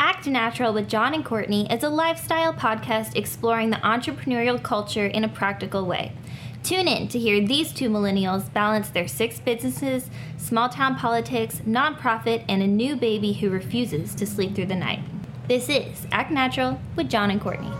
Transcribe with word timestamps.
Act 0.00 0.28
Natural 0.28 0.72
with 0.72 0.88
John 0.88 1.12
and 1.12 1.24
Courtney 1.24 1.66
is 1.72 1.82
a 1.82 1.88
lifestyle 1.88 2.54
podcast 2.54 3.16
exploring 3.16 3.70
the 3.70 3.78
entrepreneurial 3.78 4.62
culture 4.62 5.06
in 5.06 5.24
a 5.24 5.28
practical 5.28 5.86
way. 5.86 6.12
Tune 6.62 6.86
in 6.86 7.08
to 7.08 7.18
hear 7.18 7.44
these 7.44 7.72
two 7.72 7.88
millennials 7.88 8.52
balance 8.52 8.90
their 8.90 9.08
six 9.08 9.40
businesses, 9.40 10.08
small 10.36 10.68
town 10.68 10.94
politics, 10.94 11.62
nonprofit, 11.66 12.44
and 12.48 12.62
a 12.62 12.66
new 12.66 12.94
baby 12.94 13.32
who 13.32 13.50
refuses 13.50 14.14
to 14.14 14.24
sleep 14.24 14.54
through 14.54 14.66
the 14.66 14.76
night. 14.76 15.00
This 15.48 15.68
is 15.68 16.06
Act 16.12 16.30
Natural 16.30 16.78
with 16.94 17.08
John 17.08 17.32
and 17.32 17.40
Courtney. 17.40 17.72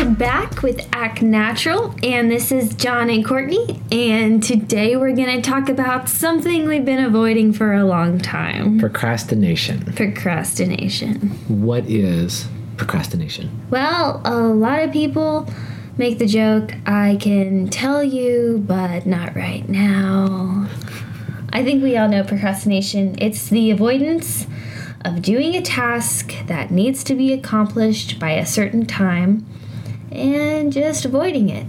We're 0.00 0.14
back 0.14 0.62
with 0.62 0.88
Act 0.94 1.20
Natural, 1.20 1.94
and 2.02 2.30
this 2.30 2.50
is 2.50 2.74
John 2.74 3.10
and 3.10 3.22
Courtney. 3.22 3.82
And 3.92 4.42
today 4.42 4.96
we're 4.96 5.14
going 5.14 5.42
to 5.42 5.42
talk 5.42 5.68
about 5.68 6.08
something 6.08 6.66
we've 6.66 6.86
been 6.86 7.04
avoiding 7.04 7.52
for 7.52 7.74
a 7.74 7.84
long 7.84 8.18
time 8.18 8.78
Procrastination. 8.78 9.92
procrastination. 9.92 11.28
What 11.48 11.84
is 11.84 12.48
procrastination? 12.78 13.50
Well, 13.68 14.22
a 14.24 14.38
lot 14.38 14.80
of 14.80 14.90
people 14.90 15.46
make 15.98 16.18
the 16.18 16.24
joke, 16.24 16.72
I 16.86 17.18
can 17.20 17.68
tell 17.68 18.02
you, 18.02 18.64
but 18.66 19.04
not 19.04 19.36
right 19.36 19.68
now. 19.68 20.66
I 21.52 21.62
think 21.62 21.82
we 21.82 21.98
all 21.98 22.08
know 22.08 22.24
procrastination. 22.24 23.16
It's 23.18 23.50
the 23.50 23.70
avoidance 23.70 24.46
of 25.04 25.20
doing 25.20 25.54
a 25.56 25.60
task 25.60 26.32
that 26.46 26.70
needs 26.70 27.04
to 27.04 27.14
be 27.14 27.34
accomplished 27.34 28.18
by 28.18 28.30
a 28.30 28.46
certain 28.46 28.86
time 28.86 29.44
and 30.10 30.72
just 30.72 31.04
avoiding 31.04 31.48
it 31.48 31.66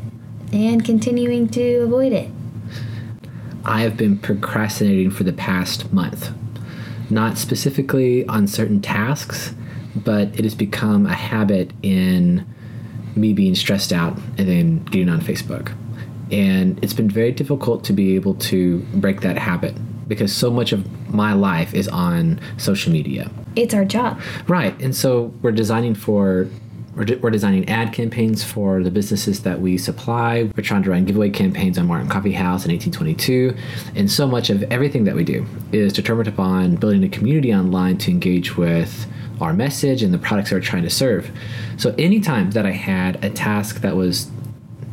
and 0.51 0.83
continuing 0.83 1.47
to 1.49 1.77
avoid 1.77 2.11
it. 2.11 2.29
I 3.63 3.81
have 3.81 3.95
been 3.95 4.17
procrastinating 4.17 5.11
for 5.11 5.23
the 5.23 5.33
past 5.33 5.91
month. 5.93 6.31
Not 7.09 7.37
specifically 7.37 8.25
on 8.27 8.47
certain 8.47 8.81
tasks, 8.81 9.53
but 9.95 10.27
it 10.29 10.43
has 10.43 10.55
become 10.55 11.05
a 11.05 11.13
habit 11.13 11.71
in 11.83 12.45
me 13.15 13.33
being 13.33 13.55
stressed 13.55 13.91
out 13.91 14.17
and 14.37 14.47
then 14.47 14.83
getting 14.85 15.09
on 15.09 15.19
Facebook. 15.19 15.75
And 16.31 16.81
it's 16.83 16.93
been 16.93 17.09
very 17.09 17.31
difficult 17.31 17.83
to 17.85 17.93
be 17.93 18.15
able 18.15 18.35
to 18.35 18.79
break 18.93 19.21
that 19.21 19.37
habit 19.37 19.75
because 20.07 20.35
so 20.35 20.49
much 20.49 20.71
of 20.71 21.09
my 21.13 21.33
life 21.33 21.73
is 21.73 21.87
on 21.89 22.39
social 22.57 22.91
media. 22.91 23.29
It's 23.55 23.73
our 23.73 23.85
job. 23.85 24.19
Right. 24.47 24.79
And 24.81 24.95
so 24.95 25.33
we're 25.41 25.51
designing 25.51 25.93
for 25.93 26.47
we're, 26.95 27.05
de- 27.05 27.15
we're 27.17 27.29
designing 27.29 27.67
ad 27.69 27.93
campaigns 27.93 28.43
for 28.43 28.83
the 28.83 28.91
businesses 28.91 29.43
that 29.43 29.61
we 29.61 29.77
supply. 29.77 30.49
We're 30.55 30.63
trying 30.63 30.83
to 30.83 30.89
run 30.91 31.05
giveaway 31.05 31.29
campaigns 31.29 31.77
on 31.77 31.87
Martin 31.87 32.09
Coffee 32.09 32.33
House 32.33 32.65
in 32.65 32.71
1822. 32.71 33.55
And 33.95 34.11
so 34.11 34.27
much 34.27 34.49
of 34.49 34.63
everything 34.63 35.05
that 35.05 35.15
we 35.15 35.23
do 35.23 35.45
is 35.71 35.93
determined 35.93 36.27
upon 36.27 36.75
building 36.75 37.03
a 37.03 37.09
community 37.09 37.53
online 37.53 37.97
to 37.99 38.11
engage 38.11 38.57
with 38.57 39.07
our 39.39 39.53
message 39.53 40.03
and 40.03 40.13
the 40.13 40.17
products 40.19 40.49
that 40.49 40.57
we're 40.57 40.61
trying 40.61 40.83
to 40.83 40.89
serve. 40.89 41.31
So 41.77 41.95
anytime 41.97 42.51
that 42.51 42.65
I 42.65 42.71
had 42.71 43.23
a 43.23 43.29
task 43.29 43.81
that 43.81 43.95
was 43.95 44.29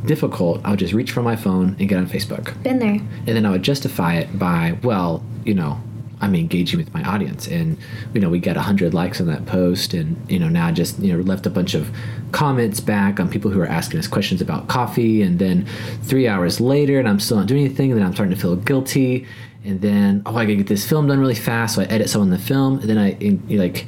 difficult, 0.06 0.60
I 0.64 0.70
would 0.70 0.78
just 0.78 0.94
reach 0.94 1.10
for 1.10 1.22
my 1.22 1.36
phone 1.36 1.76
and 1.78 1.88
get 1.88 1.98
on 1.98 2.06
Facebook 2.06 2.60
Been 2.62 2.78
there. 2.78 3.00
and 3.26 3.26
then 3.26 3.44
I 3.44 3.50
would 3.50 3.62
justify 3.62 4.14
it 4.14 4.38
by, 4.38 4.78
well, 4.82 5.22
you 5.44 5.54
know, 5.54 5.80
I'm 6.20 6.34
engaging 6.34 6.78
with 6.78 6.92
my 6.92 7.02
audience, 7.02 7.46
and 7.46 7.76
you 8.12 8.20
know, 8.20 8.28
we 8.28 8.38
got 8.40 8.56
hundred 8.56 8.94
likes 8.94 9.20
on 9.20 9.26
that 9.28 9.46
post, 9.46 9.94
and 9.94 10.16
you 10.30 10.38
know, 10.38 10.48
now 10.48 10.66
I 10.66 10.72
just 10.72 10.98
you 10.98 11.16
know 11.16 11.22
left 11.22 11.46
a 11.46 11.50
bunch 11.50 11.74
of 11.74 11.90
comments 12.32 12.80
back 12.80 13.20
on 13.20 13.28
people 13.30 13.50
who 13.50 13.60
are 13.60 13.66
asking 13.66 14.00
us 14.00 14.08
questions 14.08 14.40
about 14.40 14.68
coffee, 14.68 15.22
and 15.22 15.38
then 15.38 15.66
three 16.02 16.26
hours 16.26 16.60
later, 16.60 16.98
and 16.98 17.08
I'm 17.08 17.20
still 17.20 17.36
not 17.36 17.46
doing 17.46 17.64
anything, 17.64 17.92
and 17.92 18.00
then 18.00 18.06
I'm 18.06 18.14
starting 18.14 18.34
to 18.34 18.40
feel 18.40 18.56
guilty, 18.56 19.26
and 19.64 19.80
then 19.80 20.22
oh, 20.26 20.36
I 20.36 20.44
gotta 20.44 20.56
get 20.56 20.66
this 20.66 20.88
film 20.88 21.06
done 21.06 21.20
really 21.20 21.34
fast, 21.34 21.76
so 21.76 21.82
I 21.82 21.84
edit 21.84 22.10
some 22.10 22.22
on 22.22 22.30
the 22.30 22.38
film, 22.38 22.80
and 22.80 22.88
then 22.88 22.98
I 22.98 23.12
in, 23.12 23.42
like. 23.48 23.86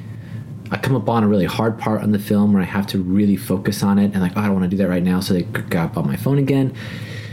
I 0.72 0.77
come 0.77 0.94
upon 0.94 1.25
a 1.25 1.27
really 1.27 1.47
hard 1.47 1.81
part 1.81 2.00
on 2.00 2.12
the 2.12 2.20
film 2.20 2.53
where 2.53 2.62
I 2.62 2.65
have 2.65 2.87
to 2.88 3.03
really 3.03 3.34
focus 3.34 3.83
on 3.83 3.99
it, 3.99 4.12
and 4.12 4.21
like, 4.21 4.34
oh, 4.37 4.41
I 4.41 4.44
don't 4.44 4.53
want 4.53 4.62
to 4.62 4.69
do 4.69 4.77
that 4.77 4.88
right 4.88 5.03
now, 5.03 5.19
so 5.19 5.34
they 5.34 5.43
grab 5.43 5.99
on 5.99 6.06
my 6.06 6.15
phone 6.15 6.38
again. 6.38 6.77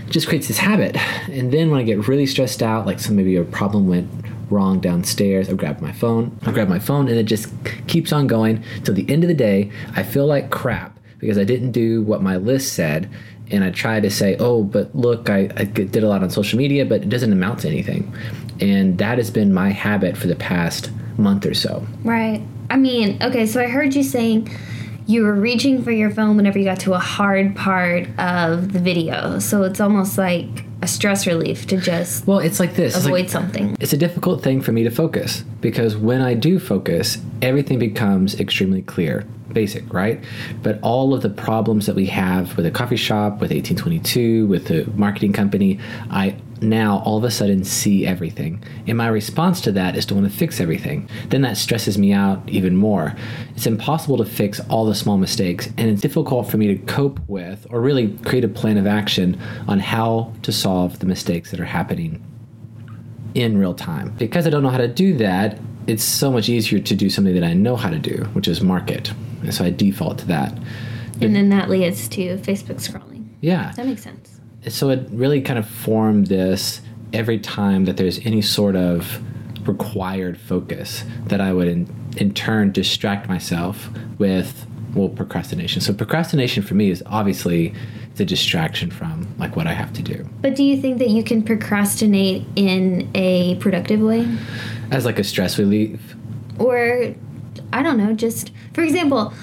Just 0.10 0.28
creates 0.28 0.48
this 0.48 0.58
habit. 0.58 0.98
And 1.30 1.54
then 1.54 1.70
when 1.70 1.80
I 1.80 1.84
get 1.84 2.08
really 2.08 2.26
stressed 2.26 2.64
out, 2.64 2.88
like 2.88 3.00
some 3.00 3.16
maybe 3.16 3.36
a 3.36 3.44
problem 3.44 3.88
went 3.88 4.10
wrong 4.50 4.80
downstairs, 4.80 5.50
I 5.50 5.54
grab 5.54 5.82
my 5.82 5.92
phone, 5.92 6.38
I 6.44 6.52
grab 6.52 6.70
my 6.70 6.80
phone, 6.80 7.08
and 7.08 7.18
it 7.18 7.24
just 7.24 7.48
keeps 7.88 8.12
on 8.12 8.28
going 8.28 8.64
till 8.84 8.94
the 8.94 9.10
end 9.10 9.24
of 9.24 9.28
the 9.28 9.34
day. 9.34 9.72
I 9.96 10.04
feel 10.04 10.26
like 10.26 10.50
crap 10.50 10.98
because 11.20 11.38
I 11.38 11.44
didn't 11.44 11.72
do 11.72 12.02
what 12.04 12.22
my 12.22 12.38
list 12.38 12.74
said. 12.74 13.10
And 13.50 13.64
I 13.64 13.72
try 13.72 14.02
to 14.02 14.10
say, 14.10 14.36
oh, 14.40 14.64
but 14.64 14.94
look, 14.94 15.30
I, 15.30 15.50
I 15.56 15.64
did 15.64 16.04
a 16.04 16.08
lot 16.08 16.22
on 16.22 16.30
social 16.30 16.58
media, 16.58 16.86
but 16.86 17.04
it 17.04 17.10
doesn't 17.10 17.32
amount 17.32 17.62
to 17.62 17.70
anything. 17.70 18.14
And 18.60 18.98
that 18.98 19.18
has 19.18 19.32
been 19.32 19.54
my 19.54 19.70
habit 19.70 20.18
for 20.18 20.28
the 20.28 20.36
past 20.36 20.92
month 21.18 21.46
or 21.46 21.54
so. 21.54 21.86
Right. 22.04 22.42
I 22.70 22.76
mean, 22.76 23.18
okay, 23.24 23.46
so 23.46 23.62
I 23.62 23.68
heard 23.68 23.96
you 23.96 24.04
saying 24.04 24.50
you 25.06 25.24
were 25.24 25.34
reaching 25.34 25.82
for 25.82 25.92
your 25.92 26.12
phone 26.12 26.36
whenever 26.36 26.60
you 26.60 26.66
got 26.66 26.82
to 26.82 26.94
a 26.94 27.00
hard 27.00 27.56
part 27.56 28.08
of 28.20 28.74
the 28.74 28.80
video. 28.80 29.40
So 29.40 29.64
it's 29.64 29.80
almost 29.80 30.18
like 30.18 30.66
a 30.82 30.88
stress 30.88 31.26
relief 31.26 31.66
to 31.68 31.78
just 31.78 32.28
Well, 32.28 32.40
it's 32.40 32.60
like 32.60 32.76
this. 32.76 32.96
It's 32.96 33.06
avoid 33.06 33.22
like- 33.22 33.30
something. 33.30 33.76
It's 33.80 33.94
a 33.94 33.98
difficult 33.98 34.44
thing 34.44 34.62
for 34.62 34.72
me 34.72 34.84
to 34.84 34.92
focus 34.92 35.44
because 35.62 35.96
when 35.98 36.22
I 36.22 36.34
do 36.34 36.60
focus, 36.60 37.18
everything 37.42 37.80
becomes 37.80 38.40
extremely 38.40 38.82
clear, 38.84 39.26
basic, 39.52 39.92
right? 39.94 40.24
But 40.62 40.80
all 40.82 41.14
of 41.14 41.22
the 41.22 41.30
problems 41.30 41.86
that 41.88 41.96
we 41.96 42.06
have 42.08 42.56
with 42.58 42.66
a 42.66 42.72
coffee 42.72 42.96
shop, 42.96 43.42
with 43.42 43.52
1822, 43.52 44.46
with 44.48 44.68
the 44.68 44.86
marketing 44.96 45.34
company, 45.34 45.80
I 46.12 46.36
now 46.62 47.02
all 47.06 47.18
of 47.18 47.24
a 47.24 47.32
sudden 47.32 47.64
see 47.64 48.06
everything. 48.06 48.64
And 48.88 48.98
my 48.98 49.08
response 49.08 49.62
to 49.62 49.72
that 49.74 49.96
is 49.96 50.06
to 50.08 50.16
want 50.16 50.30
to 50.32 50.36
fix 50.36 50.60
everything. 50.60 51.10
Then 51.30 51.42
that 51.42 51.58
stresses 51.58 51.98
me 51.98 52.14
out 52.14 52.42
even 52.48 52.76
more. 52.76 53.16
It's 53.56 53.68
impossible 53.68 54.18
to 54.18 54.26
fix 54.26 54.60
all 54.70 54.86
the 54.86 54.96
small 54.96 55.18
mistakes, 55.18 55.68
and 55.78 55.90
it's 55.90 56.02
difficult 56.02 56.50
for 56.50 56.58
me 56.58 56.68
to 56.68 56.78
cope 56.86 57.20
with 57.28 57.66
or 57.70 57.82
really 57.82 58.10
create 58.20 58.44
a 58.44 58.50
plan 58.50 58.78
of 58.78 58.88
action 58.88 59.40
on 59.68 59.80
how 59.80 60.34
to 60.44 60.52
solve 60.52 61.00
the 61.00 61.06
mistakes 61.06 61.52
that 61.52 61.60
are 61.60 61.66
happening 61.66 62.24
in 63.34 63.58
real 63.58 63.74
time. 63.74 64.14
Because 64.18 64.48
I 64.48 64.50
don't 64.50 64.64
know 64.64 64.70
how 64.70 64.78
to 64.78 64.88
do 64.88 65.16
that, 65.18 65.60
it's 65.86 66.04
so 66.04 66.32
much 66.32 66.50
easier 66.50 66.80
to 66.80 66.96
do 66.96 67.10
something 67.10 67.34
that 67.34 67.44
I 67.44 67.54
know 67.54 67.76
how 67.76 67.90
to 67.90 68.00
do, 68.00 68.26
which 68.34 68.48
is 68.48 68.62
market. 68.62 69.12
And 69.42 69.54
so 69.54 69.64
I 69.64 69.70
default 69.70 70.20
to 70.20 70.26
that. 70.28 70.58
And 71.22 71.36
then 71.36 71.50
that 71.50 71.70
leads 71.70 72.08
to 72.10 72.38
Facebook 72.38 72.78
scrolling. 72.78 73.28
Yeah. 73.42 73.72
That 73.76 73.86
makes 73.86 74.04
sense. 74.04 74.37
So 74.70 74.90
it 74.90 75.08
really 75.12 75.42
kind 75.42 75.60
of 75.60 75.68
formed 75.68 76.28
this 76.28 76.82
every 77.14 77.40
time 77.40 77.86
that 77.86 77.98
there's 77.98 78.20
any 78.26 78.42
sort 78.42 78.76
of 78.76 79.22
required 79.68 80.40
focus 80.40 81.04
that 81.26 81.42
I 81.42 81.54
would 81.54 81.68
in, 81.68 81.94
in 82.18 82.34
turn 82.34 82.72
distract 82.72 83.28
myself 83.28 83.90
with 84.18 84.66
well 84.94 85.10
procrastination. 85.10 85.82
So 85.82 85.94
procrastination 85.94 86.64
for 86.64 86.74
me 86.74 86.90
is 86.90 87.04
obviously 87.06 87.74
the 88.16 88.26
distraction 88.26 88.90
from 88.90 89.28
like 89.38 89.56
what 89.56 89.68
I 89.68 89.74
have 89.74 89.94
to 89.94 90.02
do. 90.02 90.28
But 90.42 90.56
do 90.56 90.64
you 90.64 90.82
think 90.82 90.98
that 91.00 91.10
you 91.10 91.24
can 91.24 91.44
procrastinate 91.44 92.46
in 92.56 93.10
a 93.14 93.56
productive 93.56 94.02
way? 94.02 94.28
As 94.92 95.06
like 95.06 95.20
a 95.20 95.24
stress 95.24 95.60
relief. 95.60 96.16
Or, 96.58 97.14
I 97.72 97.84
don't 97.84 97.98
know, 97.98 98.14
just 98.14 98.52
for 98.74 98.82
example, 98.82 99.34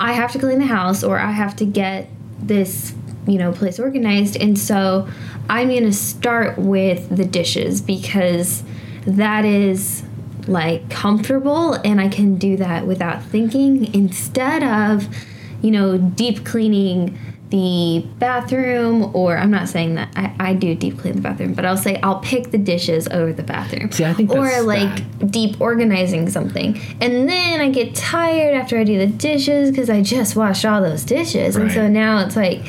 I 0.00 0.12
have 0.12 0.32
to 0.32 0.38
clean 0.38 0.58
the 0.58 0.66
house 0.66 1.04
or 1.04 1.18
I 1.18 1.32
have 1.32 1.54
to 1.56 1.66
get 1.66 2.08
this, 2.38 2.94
you 3.28 3.38
know, 3.38 3.52
place 3.52 3.78
organized. 3.78 4.36
And 4.36 4.58
so 4.58 5.06
I'm 5.48 5.68
going 5.68 5.84
to 5.84 5.92
start 5.92 6.58
with 6.58 7.14
the 7.14 7.24
dishes 7.24 7.80
because 7.80 8.62
that 9.06 9.44
is 9.44 10.02
like 10.46 10.88
comfortable 10.88 11.74
and 11.74 12.00
I 12.00 12.08
can 12.08 12.36
do 12.36 12.56
that 12.56 12.86
without 12.86 13.22
thinking 13.22 13.94
instead 13.94 14.62
of, 14.62 15.14
you 15.62 15.70
know, 15.70 15.98
deep 15.98 16.44
cleaning 16.44 17.18
the 17.50 18.06
bathroom 18.18 19.14
or 19.14 19.38
I'm 19.38 19.50
not 19.50 19.68
saying 19.68 19.94
that 19.94 20.12
I, 20.16 20.34
I 20.38 20.54
do 20.54 20.74
deep 20.74 20.98
clean 20.98 21.16
the 21.16 21.22
bathroom, 21.22 21.54
but 21.54 21.64
I'll 21.64 21.78
say 21.78 21.98
I'll 22.02 22.20
pick 22.20 22.50
the 22.50 22.58
dishes 22.58 23.08
over 23.08 23.32
the 23.32 23.42
bathroom. 23.42 23.90
See, 23.90 24.04
I 24.04 24.12
think 24.12 24.30
or 24.30 24.46
that's 24.46 24.66
like 24.66 25.30
deep 25.30 25.60
organizing 25.60 26.28
something. 26.28 26.78
And 27.00 27.28
then 27.28 27.60
I 27.60 27.70
get 27.70 27.94
tired 27.94 28.54
after 28.54 28.78
I 28.78 28.84
do 28.84 28.98
the 28.98 29.06
dishes 29.06 29.70
because 29.70 29.88
I 29.88 30.02
just 30.02 30.36
washed 30.36 30.64
all 30.64 30.82
those 30.82 31.04
dishes. 31.04 31.56
And 31.56 31.72
so 31.72 31.88
now 31.88 32.24
it's 32.24 32.36
like, 32.36 32.60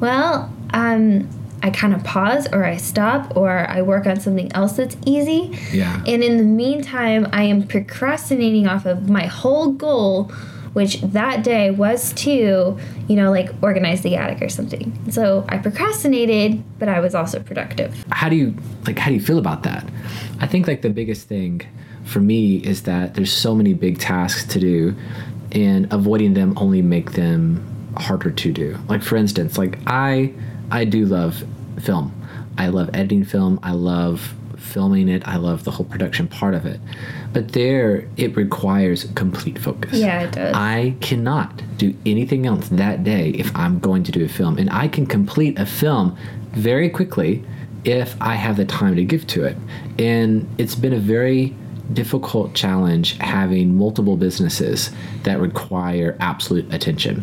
well, 0.00 0.52
um, 0.72 1.28
I 1.62 1.70
kind 1.70 1.94
of 1.94 2.04
pause 2.04 2.46
or 2.52 2.64
I 2.64 2.76
stop 2.76 3.36
or 3.36 3.68
I 3.68 3.82
work 3.82 4.06
on 4.06 4.20
something 4.20 4.52
else 4.52 4.72
that's 4.72 4.96
easy. 5.06 5.58
Yeah. 5.72 6.02
And 6.06 6.22
in 6.22 6.36
the 6.36 6.44
meantime, 6.44 7.26
I 7.32 7.44
am 7.44 7.66
procrastinating 7.66 8.66
off 8.68 8.84
of 8.86 9.08
my 9.08 9.24
whole 9.26 9.72
goal, 9.72 10.24
which 10.74 11.00
that 11.00 11.42
day 11.42 11.70
was 11.70 12.12
to, 12.14 12.78
you 13.08 13.16
know, 13.16 13.30
like 13.30 13.50
organize 13.62 14.02
the 14.02 14.14
attic 14.16 14.42
or 14.42 14.50
something. 14.50 14.92
So 15.10 15.44
I 15.48 15.56
procrastinated, 15.58 16.62
but 16.78 16.88
I 16.88 17.00
was 17.00 17.14
also 17.14 17.40
productive. 17.40 18.04
how 18.10 18.28
do 18.28 18.36
you 18.36 18.54
like 18.86 18.98
how 18.98 19.08
do 19.08 19.14
you 19.14 19.20
feel 19.20 19.38
about 19.38 19.62
that 19.64 19.84
i 20.40 20.46
think 20.46 20.66
like 20.68 20.82
the 20.82 20.90
biggest 20.90 21.26
thing 21.28 21.60
for 22.04 22.20
me 22.20 22.56
is 22.58 22.82
that 22.82 23.14
there's 23.14 23.32
so 23.32 23.54
many 23.54 23.74
big 23.74 23.98
tasks 23.98 24.44
to 24.52 24.60
do 24.60 24.94
and 25.52 25.92
avoiding 25.92 26.34
them 26.34 26.52
only 26.56 26.82
make 26.82 27.12
them 27.12 27.60
harder 27.98 28.30
to 28.30 28.52
do 28.52 28.78
like 28.88 29.02
for 29.02 29.16
instance 29.16 29.58
like 29.58 29.78
i 29.86 30.32
i 30.70 30.84
do 30.84 31.04
love 31.04 31.44
film 31.80 32.12
I 32.58 32.68
love 32.68 32.90
editing 32.94 33.24
film. 33.24 33.60
I 33.62 33.72
love 33.72 34.34
filming 34.56 35.08
it. 35.08 35.26
I 35.28 35.36
love 35.36 35.64
the 35.64 35.70
whole 35.70 35.86
production 35.86 36.26
part 36.26 36.54
of 36.54 36.66
it. 36.66 36.80
But 37.32 37.52
there, 37.52 38.08
it 38.16 38.34
requires 38.36 39.04
complete 39.14 39.58
focus. 39.58 39.98
Yeah, 39.98 40.22
it 40.22 40.32
does. 40.32 40.54
I 40.54 40.94
cannot 41.00 41.62
do 41.76 41.94
anything 42.06 42.46
else 42.46 42.68
that 42.70 43.04
day 43.04 43.30
if 43.30 43.54
I'm 43.54 43.78
going 43.78 44.02
to 44.04 44.12
do 44.12 44.24
a 44.24 44.28
film. 44.28 44.58
And 44.58 44.70
I 44.70 44.88
can 44.88 45.06
complete 45.06 45.58
a 45.58 45.66
film 45.66 46.16
very 46.52 46.88
quickly 46.88 47.44
if 47.84 48.20
I 48.20 48.34
have 48.34 48.56
the 48.56 48.64
time 48.64 48.96
to 48.96 49.04
give 49.04 49.26
to 49.28 49.44
it. 49.44 49.56
And 49.98 50.48
it's 50.58 50.74
been 50.74 50.94
a 50.94 50.98
very 50.98 51.54
difficult 51.92 52.54
challenge 52.54 53.16
having 53.18 53.76
multiple 53.76 54.16
businesses 54.16 54.90
that 55.22 55.40
require 55.40 56.16
absolute 56.20 56.72
attention. 56.72 57.20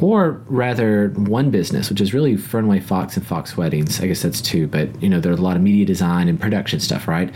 Or 0.00 0.42
rather, 0.46 1.08
one 1.10 1.50
business, 1.50 1.88
which 1.90 2.00
is 2.00 2.12
really 2.14 2.36
Fernway 2.36 2.82
Fox 2.82 3.16
and 3.16 3.26
Fox 3.26 3.56
Weddings. 3.56 4.00
I 4.00 4.06
guess 4.06 4.22
that's 4.22 4.40
two, 4.40 4.66
but 4.66 5.02
you 5.02 5.08
know, 5.08 5.20
there's 5.20 5.38
a 5.38 5.42
lot 5.42 5.56
of 5.56 5.62
media 5.62 5.84
design 5.84 6.28
and 6.28 6.40
production 6.40 6.80
stuff, 6.80 7.06
right? 7.08 7.32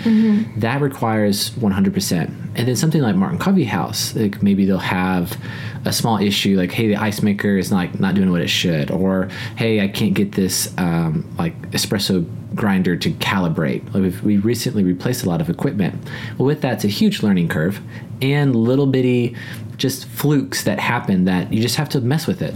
That 0.60 0.80
requires 0.80 1.50
100%. 1.50 2.12
And 2.56 2.68
then 2.68 2.76
something 2.76 3.02
like 3.02 3.16
Martin 3.16 3.38
Coffee 3.38 3.64
House, 3.64 4.14
like 4.16 4.42
maybe 4.42 4.64
they'll 4.64 4.78
have 4.78 5.38
a 5.84 5.92
small 5.92 6.18
issue 6.18 6.56
like, 6.56 6.72
hey, 6.72 6.88
the 6.88 6.96
ice 6.96 7.22
maker 7.22 7.56
is 7.56 7.70
like 7.70 8.00
not 8.00 8.14
doing 8.14 8.30
what 8.30 8.40
it 8.40 8.48
should, 8.48 8.90
or 8.90 9.28
hey, 9.56 9.80
I 9.80 9.88
can't 9.88 10.14
get 10.14 10.32
this 10.32 10.72
um, 10.78 11.24
like 11.38 11.70
espresso 11.70 12.26
grinder 12.54 12.96
to 12.96 13.10
calibrate. 13.12 13.84
Like 13.92 14.02
we've, 14.02 14.22
we 14.24 14.36
recently 14.38 14.82
replaced 14.82 15.24
a 15.24 15.28
lot 15.28 15.40
of 15.40 15.50
equipment. 15.50 15.94
Well, 16.38 16.46
with 16.56 16.62
that, 16.62 16.74
it's 16.74 16.84
a 16.84 16.88
huge 16.88 17.22
learning 17.22 17.48
curve 17.48 17.80
and 18.22 18.56
little 18.56 18.86
bitty 18.86 19.36
just 19.76 20.06
flukes 20.06 20.64
that 20.64 20.78
happen 20.78 21.26
that 21.26 21.52
you 21.52 21.60
just 21.60 21.76
have 21.76 21.88
to 21.90 22.00
mess 22.00 22.26
with 22.26 22.40
it. 22.40 22.54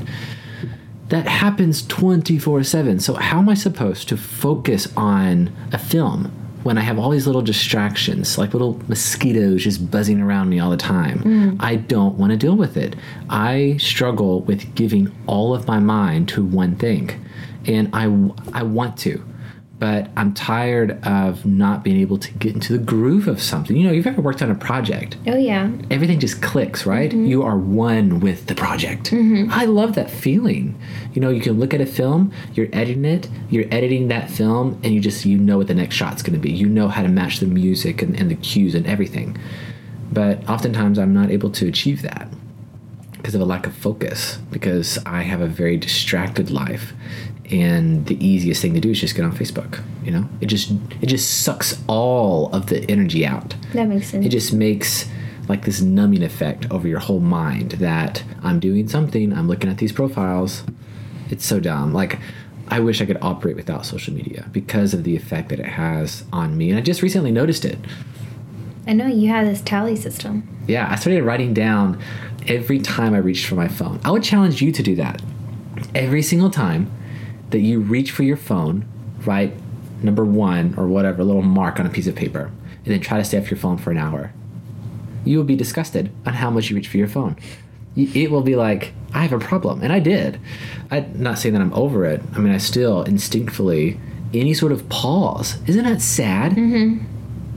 That 1.09 1.27
happens 1.27 1.87
24 1.87 2.63
7. 2.65 3.01
So, 3.01 3.15
how 3.15 3.39
am 3.39 3.49
I 3.49 3.55
supposed 3.55 4.09
to 4.09 4.17
focus 4.17 4.89
on 4.97 5.53
a 5.73 5.79
film 5.79 6.33
when 6.63 6.79
I 6.79 6.83
have 6.83 6.99
all 6.99 7.11
these 7.11 7.27
little 7.27 7.43
distractions, 7.43 8.39
like 8.39 8.53
little 8.55 8.81
mosquitoes 8.89 9.65
just 9.65 9.91
buzzing 9.91 10.21
around 10.21 10.49
me 10.49 10.61
all 10.61 10.71
the 10.71 10.77
time? 10.77 11.19
Mm. 11.21 11.57
I 11.61 11.77
don't 11.77 12.17
want 12.17 12.31
to 12.31 12.39
deal 12.39 12.57
with 12.57 12.77
it. 12.77 12.97
I 13.29 13.77
struggle 13.79 14.41
with 14.43 14.75
giving 14.75 15.13
all 15.27 15.55
of 15.55 15.67
my 15.67 15.81
mind 15.81 16.29
to 16.31 16.45
one 16.45 16.77
thing. 16.77 17.11
And 17.67 17.91
I, 17.93 18.05
I 18.55 18.63
want 18.63 18.97
to 18.99 19.23
but 19.81 20.11
I'm 20.15 20.35
tired 20.35 21.03
of 21.07 21.47
not 21.47 21.83
being 21.83 21.99
able 22.01 22.19
to 22.19 22.31
get 22.35 22.55
into 22.55 22.77
the 22.77 22.85
groove 22.85 23.27
of 23.27 23.41
something. 23.41 23.75
You 23.75 23.87
know, 23.87 23.93
you've 23.93 24.07
ever 24.07 24.21
worked 24.21 24.43
on 24.43 24.51
a 24.51 24.55
project, 24.55 25.17
oh 25.27 25.37
yeah. 25.37 25.71
everything 25.91 26.21
just 26.21 26.43
clicks, 26.43 26.85
right? 26.85 27.11
Mm-hmm. 27.11 27.25
You 27.25 27.43
are 27.43 27.57
one 27.57 28.21
with 28.21 28.47
the 28.47 28.55
project. 28.55 29.11
Mm-hmm. 29.11 29.51
I 29.51 29.65
love 29.65 29.95
that 29.95 30.11
feeling. 30.11 30.79
You 31.15 31.23
know, 31.23 31.31
you 31.31 31.41
can 31.41 31.59
look 31.59 31.73
at 31.73 31.81
a 31.81 31.87
film, 31.87 32.31
you're 32.53 32.69
editing 32.75 33.07
it, 33.07 33.29
you're 33.49 33.65
editing 33.71 34.09
that 34.09 34.31
film, 34.31 34.79
and 34.85 34.95
you 34.95 35.01
just 35.01 35.25
you 35.25 35.39
know 35.39 35.57
what 35.57 35.67
the 35.67 35.75
next 35.75 35.97
shot's 35.97 36.23
going 36.23 36.35
to 36.35 36.41
be. 36.41 36.53
You 36.53 36.67
know 36.67 36.89
how 36.89 37.03
to 37.03 37.09
match 37.09 37.41
the 37.41 37.47
music 37.47 38.03
and, 38.03 38.15
and 38.21 38.31
the 38.31 38.37
cues 38.37 38.75
and 38.75 38.87
everything. 38.87 39.39
But 40.13 40.47
oftentimes, 40.49 40.99
I'm 40.99 41.15
not 41.15 41.31
able 41.31 41.51
to 41.53 41.67
achieve 41.67 42.03
that 42.03 42.29
because 43.13 43.35
of 43.35 43.41
a 43.41 43.45
lack 43.45 43.67
of 43.67 43.75
focus. 43.75 44.37
Because 44.51 44.99
I 45.07 45.23
have 45.23 45.41
a 45.41 45.47
very 45.47 45.79
distracted 45.79 46.51
life, 46.51 46.93
and 47.51 48.07
the 48.07 48.25
easiest 48.25 48.63
thing 48.63 48.75
to 48.75 48.81
do 48.81 48.91
is 48.91 49.01
just 49.01 49.15
get 49.15 49.25
on 49.25 49.33
Facebook. 49.33 49.83
You 50.05 50.13
know, 50.13 50.29
it 50.41 50.47
just 50.47 50.71
it 51.01 51.07
just 51.07 51.43
sucks 51.43 51.83
all 51.89 52.51
of 52.53 52.67
the 52.67 52.89
energy 52.91 53.27
out 53.27 53.55
That 53.75 53.89
makes 53.89 54.09
sense. 54.09 54.25
it 54.27 54.31
just 54.31 54.53
makes 54.53 55.09
like 55.49 55.65
this 55.65 55.81
numbing 55.81 56.23
effect 56.23 56.71
over 56.71 56.87
your 56.87 57.01
whole 57.01 57.21
mind 57.21 57.73
that 57.73 58.23
I'm 58.43 58.61
doing 58.61 58.89
something, 58.89 59.33
I'm 59.33 59.49
looking 59.49 59.69
at 59.69 59.79
these 59.79 59.93
profiles. 59.93 60.63
It's 61.29 61.45
so 61.45 61.59
dumb. 61.61 61.93
Like, 61.93 62.19
I 62.69 62.79
wish 62.79 63.01
I 63.01 63.07
could 63.07 63.19
operate 63.21 63.57
without 63.57 63.85
social 63.85 64.15
media 64.15 64.49
because 64.53 64.95
of 64.95 65.03
the 65.03 65.17
effect 65.17 65.49
that 65.49 65.59
it 65.59 65.67
has 65.67 66.25
on 66.33 66.57
me. 66.57 66.71
And 66.71 66.79
I 66.79 66.83
just 66.83 67.03
recently 67.03 67.33
noticed 67.33 67.65
it. 67.65 67.79
I 68.87 68.93
know 68.93 69.07
you 69.09 69.29
have 69.29 69.45
this 69.47 69.61
tally 69.61 69.97
system. 69.97 70.47
Yeah, 70.69 70.89
I 70.91 70.95
started 70.97 71.23
writing 71.25 71.53
down 71.53 72.01
every 72.47 72.79
time 72.79 73.13
I 73.15 73.19
reached 73.19 73.47
for 73.47 73.57
my 73.57 73.69
phone. 73.69 74.01
I 74.05 74.11
would 74.13 74.23
challenge 74.23 74.63
you 74.63 74.71
to 74.71 74.83
do 74.83 74.95
that. 74.97 75.21
Every 75.97 76.23
single 76.23 76.51
time 76.51 76.91
that 77.51 77.61
you 77.61 77.81
reach 77.81 78.11
for 78.11 78.23
your 78.23 78.37
phone, 78.37 78.87
write 79.25 79.53
number 80.03 80.25
one 80.25 80.75
or 80.77 80.87
whatever, 80.87 81.23
a 81.23 81.25
little 81.25 81.43
mark 81.43 81.79
on 81.79 81.87
a 81.87 81.91
piece 81.91 82.07
of 82.07 82.15
paper, 82.15 82.51
and 82.85 82.87
then 82.87 83.01
try 83.01 83.19
to 83.19 83.25
stay 83.25 83.39
off 83.39 83.51
your 83.51 83.59
phone 83.59 83.77
for 83.77 83.91
an 83.91 83.99
hour. 83.99 84.33
You 85.25 85.37
will 85.39 85.45
be 85.45 85.57
disgusted 85.57 86.11
on 86.25 86.35
how 86.35 86.51
much 86.51 86.71
you 86.71 86.77
reach 86.77 86.89
for 86.89 86.97
your 86.97 87.09
phone. 87.09 87.37
It 87.97 88.31
will 88.31 88.43
be 88.43 88.57
like, 88.57 88.93
I 89.13 89.23
have 89.23 89.33
a 89.33 89.39
problem. 89.39 89.83
And 89.83 89.93
I 89.93 89.99
did. 89.99 90.41
I'm 90.91 91.21
not 91.21 91.39
saying 91.39 91.55
that 91.55 91.61
I'm 91.61 91.75
over 91.75 92.07
it. 92.07 92.23
I 92.35 92.39
mean, 92.39 92.55
I 92.55 92.59
still 92.59 93.03
instinctively, 93.03 94.01
any 94.33 94.55
sort 94.55 94.73
of 94.73 94.89
pause. 94.89 95.59
Isn't 95.67 95.85
that 95.85 96.01
sad? 96.01 96.53
Mm-hmm. 96.53 97.05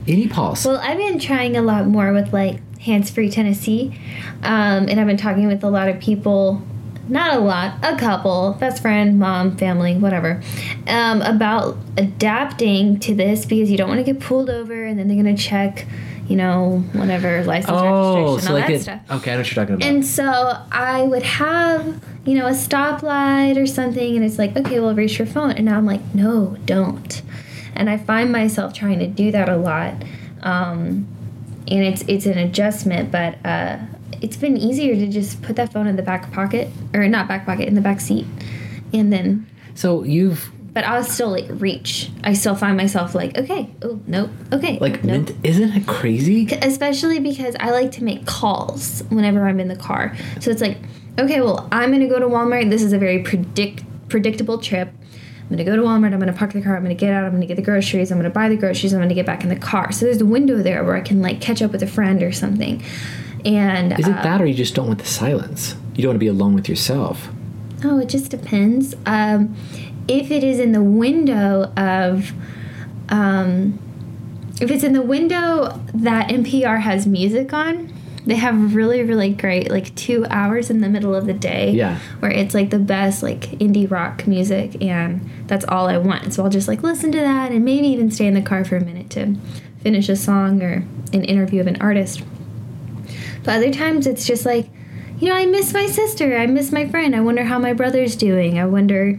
Any 0.06 0.28
pause. 0.28 0.66
Well, 0.66 0.78
I've 0.78 0.98
been 0.98 1.18
trying 1.18 1.56
a 1.56 1.62
lot 1.62 1.86
more 1.86 2.12
with 2.12 2.32
like 2.32 2.60
Hands 2.80 3.08
Free 3.08 3.30
Tennessee, 3.30 3.98
um, 4.42 4.88
and 4.88 5.00
I've 5.00 5.06
been 5.06 5.16
talking 5.16 5.46
with 5.46 5.64
a 5.64 5.70
lot 5.70 5.88
of 5.88 5.98
people. 6.00 6.62
Not 7.08 7.34
a 7.34 7.38
lot, 7.40 7.74
a 7.82 7.96
couple, 7.96 8.56
best 8.58 8.80
friend, 8.80 9.18
mom, 9.18 9.56
family, 9.56 9.96
whatever, 9.96 10.42
um, 10.86 11.20
about 11.22 11.76
adapting 11.98 12.98
to 13.00 13.14
this 13.14 13.44
because 13.44 13.70
you 13.70 13.76
don't 13.76 13.88
want 13.88 14.04
to 14.04 14.10
get 14.12 14.20
pulled 14.22 14.48
over 14.48 14.84
and 14.84 14.98
then 14.98 15.08
they're 15.08 15.16
gonna 15.16 15.36
check, 15.36 15.86
you 16.28 16.36
know, 16.36 16.82
whatever 16.94 17.44
license 17.44 17.70
Oh, 17.76 18.14
registration, 18.36 18.40
so 18.40 18.48
all 18.48 18.54
like 18.58 18.66
that 18.68 18.72
it, 18.74 18.82
stuff. 18.82 19.00
okay, 19.10 19.30
I 19.32 19.34
know 19.34 19.40
what 19.40 19.54
you're 19.54 19.64
talking 19.64 19.74
about. 19.74 19.86
And 19.88 20.06
so 20.06 20.56
I 20.72 21.02
would 21.02 21.22
have, 21.24 22.02
you 22.24 22.34
know, 22.38 22.46
a 22.46 22.52
stoplight 22.52 23.62
or 23.62 23.66
something, 23.66 24.16
and 24.16 24.24
it's 24.24 24.38
like, 24.38 24.56
okay, 24.56 24.80
well, 24.80 24.94
reach 24.94 25.18
your 25.18 25.26
phone. 25.26 25.50
And 25.50 25.66
now 25.66 25.76
I'm 25.76 25.84
like, 25.86 26.00
no, 26.14 26.56
don't. 26.64 27.20
And 27.74 27.90
I 27.90 27.98
find 27.98 28.32
myself 28.32 28.72
trying 28.72 28.98
to 29.00 29.06
do 29.06 29.30
that 29.32 29.48
a 29.50 29.56
lot. 29.56 29.94
Um, 30.42 31.06
and 31.68 31.82
it's 31.82 32.02
it's 32.08 32.24
an 32.26 32.38
adjustment, 32.38 33.10
but 33.10 33.36
uh, 33.44 33.78
it's 34.24 34.38
been 34.38 34.56
easier 34.56 34.94
to 34.96 35.06
just 35.06 35.42
put 35.42 35.56
that 35.56 35.70
phone 35.70 35.86
in 35.86 35.96
the 35.96 36.02
back 36.02 36.32
pocket, 36.32 36.68
or 36.94 37.06
not 37.08 37.28
back 37.28 37.44
pocket, 37.44 37.68
in 37.68 37.74
the 37.74 37.82
back 37.82 38.00
seat, 38.00 38.24
and 38.92 39.12
then. 39.12 39.46
so 39.74 40.02
you've 40.02 40.50
But 40.72 40.84
I'll 40.84 41.04
still 41.04 41.30
like 41.30 41.44
reach. 41.50 42.10
I 42.24 42.32
still 42.32 42.56
find 42.56 42.74
myself 42.74 43.14
like, 43.14 43.36
okay, 43.36 43.68
oh 43.82 44.00
nope, 44.06 44.30
okay, 44.50 44.78
like, 44.80 45.04
nope. 45.04 45.26
mint- 45.28 45.36
isn't 45.44 45.70
it 45.76 45.86
crazy? 45.86 46.48
especially 46.62 47.18
because 47.20 47.54
I 47.60 47.70
like 47.70 47.92
to 47.92 48.02
make 48.04 48.24
calls 48.24 49.02
whenever 49.10 49.46
I'm 49.46 49.60
in 49.60 49.68
the 49.68 49.76
car. 49.76 50.16
So 50.40 50.50
it's 50.50 50.62
like, 50.62 50.78
okay, 51.18 51.42
well, 51.42 51.68
I'm 51.70 51.92
gonna 51.92 52.08
go 52.08 52.18
to 52.18 52.26
Walmart. 52.26 52.70
This 52.70 52.82
is 52.82 52.94
a 52.94 52.98
very 52.98 53.22
predict 53.22 53.84
predictable 54.08 54.56
trip. 54.58 54.88
I'm 55.42 55.50
gonna 55.50 55.64
go 55.64 55.76
to 55.76 55.82
Walmart. 55.82 56.14
I'm 56.14 56.18
gonna 56.18 56.32
park 56.32 56.54
the 56.54 56.62
car. 56.62 56.76
I'm 56.76 56.82
gonna 56.82 56.94
get 56.94 57.12
out. 57.12 57.24
I'm 57.24 57.32
gonna 57.32 57.44
get 57.44 57.56
the 57.56 57.62
groceries. 57.62 58.10
I'm 58.10 58.16
gonna 58.16 58.30
buy 58.30 58.48
the 58.48 58.56
groceries. 58.56 58.94
I'm 58.94 59.00
gonna 59.02 59.12
get 59.12 59.26
back 59.26 59.42
in 59.42 59.50
the 59.50 59.56
car. 59.72 59.92
So 59.92 60.06
there's 60.06 60.22
a 60.22 60.26
window 60.26 60.62
there 60.62 60.82
where 60.82 60.96
I 60.96 61.02
can 61.02 61.20
like 61.20 61.42
catch 61.42 61.60
up 61.60 61.72
with 61.72 61.82
a 61.82 61.86
friend 61.86 62.22
or 62.22 62.32
something. 62.32 62.82
And 63.44 63.98
Is 63.98 64.08
it 64.08 64.16
uh, 64.16 64.22
that, 64.22 64.40
or 64.40 64.46
you 64.46 64.54
just 64.54 64.74
don't 64.74 64.86
want 64.86 64.98
the 64.98 65.06
silence? 65.06 65.76
You 65.94 66.02
don't 66.02 66.10
want 66.10 66.16
to 66.16 66.24
be 66.24 66.28
alone 66.28 66.54
with 66.54 66.68
yourself. 66.68 67.28
Oh, 67.84 67.98
it 67.98 68.08
just 68.08 68.30
depends. 68.30 68.94
Um, 69.04 69.54
if 70.08 70.30
it 70.30 70.42
is 70.42 70.58
in 70.58 70.72
the 70.72 70.82
window 70.82 71.72
of, 71.76 72.32
um, 73.10 73.78
if 74.60 74.70
it's 74.70 74.84
in 74.84 74.92
the 74.92 75.02
window 75.02 75.80
that 75.92 76.28
NPR 76.28 76.80
has 76.80 77.06
music 77.06 77.52
on, 77.52 77.92
they 78.26 78.36
have 78.36 78.74
really, 78.74 79.02
really 79.02 79.30
great, 79.30 79.70
like 79.70 79.94
two 79.94 80.24
hours 80.30 80.70
in 80.70 80.80
the 80.80 80.88
middle 80.88 81.14
of 81.14 81.26
the 81.26 81.34
day. 81.34 81.72
Yeah. 81.72 81.98
Where 82.20 82.30
it's 82.30 82.54
like 82.54 82.70
the 82.70 82.78
best, 82.78 83.22
like 83.22 83.42
indie 83.58 83.90
rock 83.90 84.26
music, 84.26 84.80
and 84.82 85.28
that's 85.46 85.64
all 85.66 85.88
I 85.88 85.98
want. 85.98 86.32
So 86.32 86.42
I'll 86.42 86.50
just 86.50 86.68
like 86.68 86.82
listen 86.82 87.12
to 87.12 87.18
that 87.18 87.52
and 87.52 87.64
maybe 87.64 87.86
even 87.88 88.10
stay 88.10 88.26
in 88.26 88.34
the 88.34 88.42
car 88.42 88.64
for 88.64 88.76
a 88.76 88.84
minute 88.84 89.10
to 89.10 89.36
finish 89.82 90.08
a 90.08 90.16
song 90.16 90.62
or 90.62 90.84
an 91.12 91.24
interview 91.24 91.60
of 91.60 91.66
an 91.66 91.76
artist. 91.82 92.22
But 93.44 93.56
other 93.56 93.72
times 93.72 94.06
it's 94.06 94.26
just 94.26 94.44
like, 94.46 94.68
you 95.18 95.28
know, 95.28 95.36
I 95.36 95.46
miss 95.46 95.72
my 95.72 95.86
sister. 95.86 96.36
I 96.36 96.46
miss 96.46 96.72
my 96.72 96.88
friend. 96.88 97.14
I 97.14 97.20
wonder 97.20 97.44
how 97.44 97.58
my 97.58 97.72
brother's 97.72 98.16
doing. 98.16 98.58
I 98.58 98.66
wonder, 98.66 99.18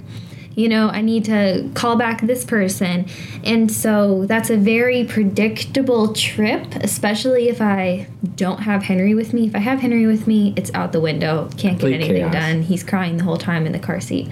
you 0.55 0.67
know, 0.67 0.89
I 0.89 1.01
need 1.01 1.25
to 1.25 1.69
call 1.73 1.95
back 1.95 2.21
this 2.21 2.43
person. 2.43 3.05
And 3.43 3.71
so 3.71 4.25
that's 4.25 4.49
a 4.49 4.57
very 4.57 5.05
predictable 5.05 6.13
trip, 6.13 6.75
especially 6.75 7.47
if 7.49 7.61
I 7.61 8.07
don't 8.35 8.61
have 8.61 8.83
Henry 8.83 9.13
with 9.15 9.31
me. 9.33 9.47
If 9.47 9.55
I 9.55 9.59
have 9.59 9.79
Henry 9.79 10.05
with 10.05 10.27
me, 10.27 10.53
it's 10.57 10.73
out 10.73 10.91
the 10.91 10.99
window. 10.99 11.43
Can't 11.57 11.79
Complete 11.79 11.91
get 11.91 12.01
anything 12.01 12.29
chaos. 12.31 12.33
done. 12.33 12.61
He's 12.63 12.83
crying 12.83 13.17
the 13.17 13.23
whole 13.23 13.37
time 13.37 13.65
in 13.65 13.71
the 13.71 13.79
car 13.79 14.01
seat. 14.01 14.27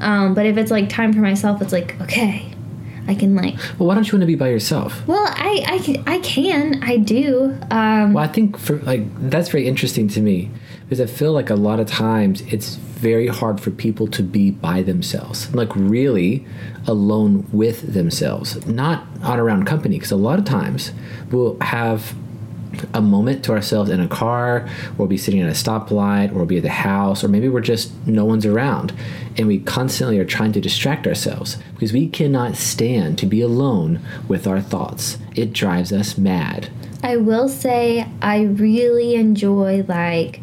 Um, 0.00 0.32
but 0.34 0.46
if 0.46 0.56
it's 0.56 0.70
like 0.70 0.88
time 0.88 1.12
for 1.12 1.20
myself, 1.20 1.60
it's 1.60 1.72
like, 1.72 2.00
okay, 2.02 2.53
I 3.06 3.14
can 3.14 3.34
like, 3.34 3.54
Well, 3.78 3.88
why 3.88 3.94
don't 3.94 4.06
you 4.06 4.12
want 4.12 4.22
to 4.22 4.26
be 4.26 4.34
by 4.34 4.48
yourself? 4.48 5.06
well, 5.06 5.24
I, 5.26 5.64
I, 5.66 5.78
can, 5.78 6.02
I 6.06 6.18
can, 6.20 6.82
I 6.82 6.96
do. 6.96 7.56
Um, 7.70 8.12
Well, 8.14 8.24
I 8.24 8.28
think 8.28 8.58
for 8.58 8.78
like 8.78 9.02
that's 9.30 9.48
very 9.48 9.66
interesting 9.66 10.08
to 10.08 10.20
me 10.20 10.50
because 10.82 11.00
I 11.00 11.06
feel 11.06 11.32
like 11.32 11.50
a 11.50 11.54
lot 11.54 11.80
of 11.80 11.86
times 11.86 12.40
it's 12.42 12.74
very 12.76 13.26
hard 13.26 13.60
for 13.60 13.70
people 13.70 14.06
to 14.08 14.22
be 14.22 14.50
by 14.50 14.82
themselves, 14.82 15.54
like 15.54 15.74
really 15.74 16.46
alone 16.86 17.46
with 17.52 17.92
themselves, 17.92 18.66
not 18.66 19.06
on 19.22 19.38
around 19.38 19.64
company. 19.66 19.96
Because 19.96 20.12
a 20.12 20.16
lot 20.16 20.38
of 20.38 20.44
times 20.44 20.92
we'll 21.30 21.58
have 21.60 22.14
a 22.92 23.00
moment 23.00 23.44
to 23.44 23.52
ourselves 23.52 23.90
in 23.90 24.00
a 24.00 24.08
car, 24.08 24.60
or 24.60 24.70
we'll 24.98 25.08
be 25.08 25.16
sitting 25.16 25.40
at 25.40 25.48
a 25.48 25.52
stoplight, 25.52 26.30
or 26.32 26.34
we'll 26.34 26.46
be 26.46 26.58
at 26.58 26.62
the 26.62 26.68
house, 26.68 27.24
or 27.24 27.28
maybe 27.28 27.48
we're 27.48 27.60
just 27.60 27.92
no 28.06 28.24
one's 28.24 28.46
around. 28.46 28.92
And 29.36 29.46
we 29.46 29.58
constantly 29.58 30.18
are 30.18 30.24
trying 30.24 30.52
to 30.52 30.60
distract 30.60 31.06
ourselves 31.06 31.58
because 31.74 31.92
we 31.92 32.08
cannot 32.08 32.56
stand 32.56 33.18
to 33.18 33.26
be 33.26 33.40
alone 33.40 34.00
with 34.28 34.46
our 34.46 34.60
thoughts. 34.60 35.18
It 35.34 35.52
drives 35.52 35.92
us 35.92 36.16
mad. 36.16 36.70
I 37.02 37.16
will 37.16 37.48
say 37.48 38.08
I 38.22 38.42
really 38.42 39.14
enjoy 39.14 39.84
like 39.86 40.40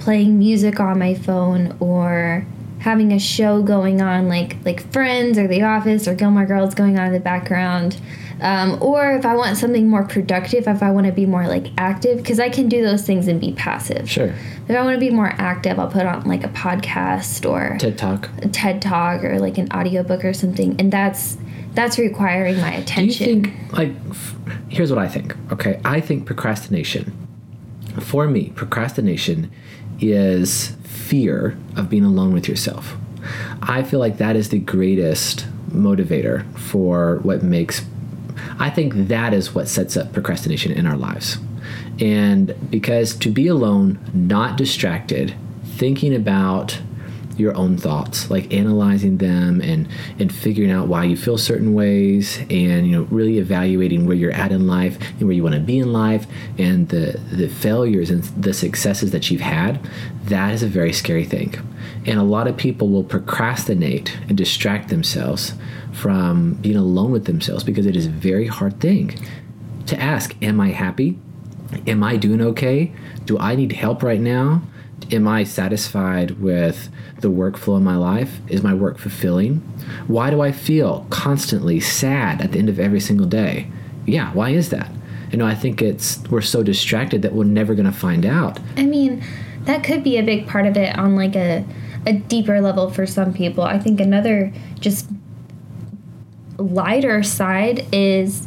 playing 0.00 0.38
music 0.38 0.78
on 0.80 0.98
my 0.98 1.14
phone 1.14 1.76
or 1.80 2.46
having 2.80 3.12
a 3.12 3.18
show 3.18 3.62
going 3.62 4.00
on 4.00 4.28
like 4.28 4.56
like 4.64 4.90
Friends 4.92 5.38
or 5.38 5.48
The 5.48 5.62
Office 5.62 6.06
or 6.06 6.14
Gilmore 6.14 6.46
Girls 6.46 6.74
going 6.74 6.98
on 6.98 7.06
in 7.06 7.12
the 7.12 7.20
background. 7.20 8.00
Um, 8.40 8.80
or 8.82 9.12
if 9.12 9.26
I 9.26 9.34
want 9.36 9.56
something 9.56 9.88
more 9.88 10.04
productive, 10.04 10.68
if 10.68 10.82
I 10.82 10.90
want 10.90 11.06
to 11.06 11.12
be 11.12 11.26
more 11.26 11.46
like 11.48 11.68
active, 11.76 12.18
because 12.18 12.38
I 12.38 12.48
can 12.48 12.68
do 12.68 12.82
those 12.82 13.02
things 13.04 13.26
and 13.26 13.40
be 13.40 13.52
passive. 13.52 14.08
Sure. 14.08 14.32
If 14.68 14.70
I 14.70 14.82
want 14.82 14.94
to 14.94 15.00
be 15.00 15.10
more 15.10 15.32
active, 15.38 15.78
I'll 15.78 15.90
put 15.90 16.06
on 16.06 16.24
like 16.24 16.44
a 16.44 16.48
podcast 16.48 17.48
or 17.48 17.76
TED 17.78 17.98
Talk. 17.98 18.30
a 18.42 18.48
TED 18.48 18.80
Talk 18.80 19.24
or 19.24 19.38
like 19.38 19.58
an 19.58 19.68
audiobook 19.72 20.24
or 20.24 20.32
something, 20.32 20.76
and 20.78 20.92
that's 20.92 21.36
that's 21.74 21.98
requiring 21.98 22.58
my 22.60 22.72
attention. 22.72 23.26
Do 23.26 23.40
you 23.40 23.42
think, 23.42 23.72
like, 23.72 23.92
f- 24.10 24.34
here's 24.68 24.90
what 24.90 24.98
I 24.98 25.06
think, 25.06 25.36
okay? 25.52 25.80
I 25.84 26.00
think 26.00 26.26
procrastination, 26.26 27.12
for 28.00 28.26
me, 28.26 28.50
procrastination 28.56 29.50
is 30.00 30.76
fear 30.82 31.56
of 31.76 31.88
being 31.88 32.04
alone 32.04 32.32
with 32.32 32.48
yourself. 32.48 32.96
I 33.62 33.82
feel 33.82 34.00
like 34.00 34.18
that 34.18 34.34
is 34.36 34.48
the 34.48 34.58
greatest 34.58 35.46
motivator 35.70 36.44
for 36.56 37.18
what 37.18 37.42
makes, 37.42 37.84
I 38.58 38.70
think 38.70 39.08
that 39.08 39.32
is 39.32 39.54
what 39.54 39.68
sets 39.68 39.96
up 39.96 40.12
procrastination 40.12 40.72
in 40.72 40.86
our 40.86 40.96
lives. 40.96 41.38
And 42.00 42.54
because 42.70 43.14
to 43.16 43.30
be 43.30 43.46
alone, 43.46 43.98
not 44.12 44.56
distracted, 44.56 45.34
thinking 45.64 46.14
about 46.14 46.80
your 47.38 47.56
own 47.56 47.76
thoughts 47.76 48.30
like 48.30 48.52
analyzing 48.52 49.18
them 49.18 49.60
and 49.60 49.88
and 50.18 50.34
figuring 50.34 50.70
out 50.70 50.88
why 50.88 51.04
you 51.04 51.16
feel 51.16 51.38
certain 51.38 51.72
ways 51.72 52.38
and 52.50 52.86
you 52.86 52.96
know 52.96 53.06
really 53.10 53.38
evaluating 53.38 54.06
where 54.06 54.16
you're 54.16 54.32
at 54.32 54.50
in 54.50 54.66
life 54.66 54.98
and 55.12 55.22
where 55.22 55.32
you 55.32 55.42
want 55.42 55.54
to 55.54 55.60
be 55.60 55.78
in 55.78 55.92
life 55.92 56.26
and 56.58 56.88
the 56.88 57.18
the 57.30 57.48
failures 57.48 58.10
and 58.10 58.24
the 58.24 58.52
successes 58.52 59.12
that 59.12 59.30
you've 59.30 59.40
had 59.40 59.80
that 60.24 60.52
is 60.52 60.62
a 60.64 60.66
very 60.66 60.92
scary 60.92 61.24
thing 61.24 61.54
and 62.08 62.18
a 62.18 62.24
lot 62.24 62.48
of 62.48 62.56
people 62.56 62.88
will 62.88 63.04
procrastinate 63.04 64.18
and 64.28 64.36
distract 64.36 64.88
themselves 64.88 65.54
from 65.92 66.54
being 66.54 66.76
alone 66.76 67.12
with 67.12 67.26
themselves 67.26 67.62
because 67.62 67.86
it 67.86 67.94
is 67.94 68.06
a 68.06 68.10
very 68.10 68.46
hard 68.46 68.80
thing 68.80 69.14
to 69.86 70.00
ask 70.00 70.34
am 70.42 70.60
i 70.60 70.70
happy 70.70 71.18
am 71.86 72.02
I 72.02 72.16
doing 72.16 72.40
okay? 72.40 72.92
Do 73.24 73.38
I 73.38 73.54
need 73.54 73.72
help 73.72 74.02
right 74.02 74.20
now? 74.20 74.62
Am 75.10 75.28
I 75.28 75.44
satisfied 75.44 76.32
with 76.40 76.90
the 77.20 77.30
workflow 77.30 77.76
in 77.78 77.84
my 77.84 77.96
life? 77.96 78.40
Is 78.48 78.62
my 78.62 78.74
work 78.74 78.98
fulfilling? 78.98 79.56
Why 80.06 80.30
do 80.30 80.40
I 80.40 80.52
feel 80.52 81.06
constantly 81.10 81.80
sad 81.80 82.40
at 82.42 82.52
the 82.52 82.58
end 82.58 82.68
of 82.68 82.78
every 82.78 83.00
single 83.00 83.26
day? 83.26 83.70
Yeah, 84.06 84.32
why 84.32 84.50
is 84.50 84.70
that? 84.70 84.90
You 85.30 85.38
know, 85.38 85.46
I 85.46 85.54
think 85.54 85.82
it's 85.82 86.18
we're 86.30 86.40
so 86.40 86.62
distracted 86.62 87.22
that 87.22 87.34
we're 87.34 87.44
never 87.44 87.74
going 87.74 87.86
to 87.86 87.92
find 87.92 88.24
out. 88.24 88.58
I 88.76 88.84
mean, 88.84 89.22
that 89.62 89.84
could 89.84 90.02
be 90.02 90.16
a 90.16 90.22
big 90.22 90.46
part 90.46 90.66
of 90.66 90.76
it 90.76 90.98
on 90.98 91.16
like 91.16 91.36
a 91.36 91.64
a 92.06 92.12
deeper 92.12 92.60
level 92.60 92.90
for 92.90 93.06
some 93.06 93.32
people. 93.32 93.64
I 93.64 93.78
think 93.78 94.00
another 94.00 94.52
just 94.80 95.08
lighter 96.58 97.22
side 97.22 97.86
is 97.92 98.46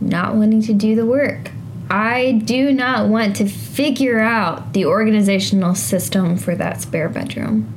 not 0.00 0.34
wanting 0.34 0.62
to 0.62 0.74
do 0.74 0.94
the 0.94 1.06
work. 1.06 1.50
I 1.90 2.40
do 2.44 2.72
not 2.72 3.08
want 3.08 3.36
to 3.36 3.48
figure 3.48 4.18
out 4.18 4.72
the 4.72 4.86
organizational 4.86 5.74
system 5.74 6.36
for 6.36 6.54
that 6.54 6.80
spare 6.80 7.08
bedroom. 7.08 7.74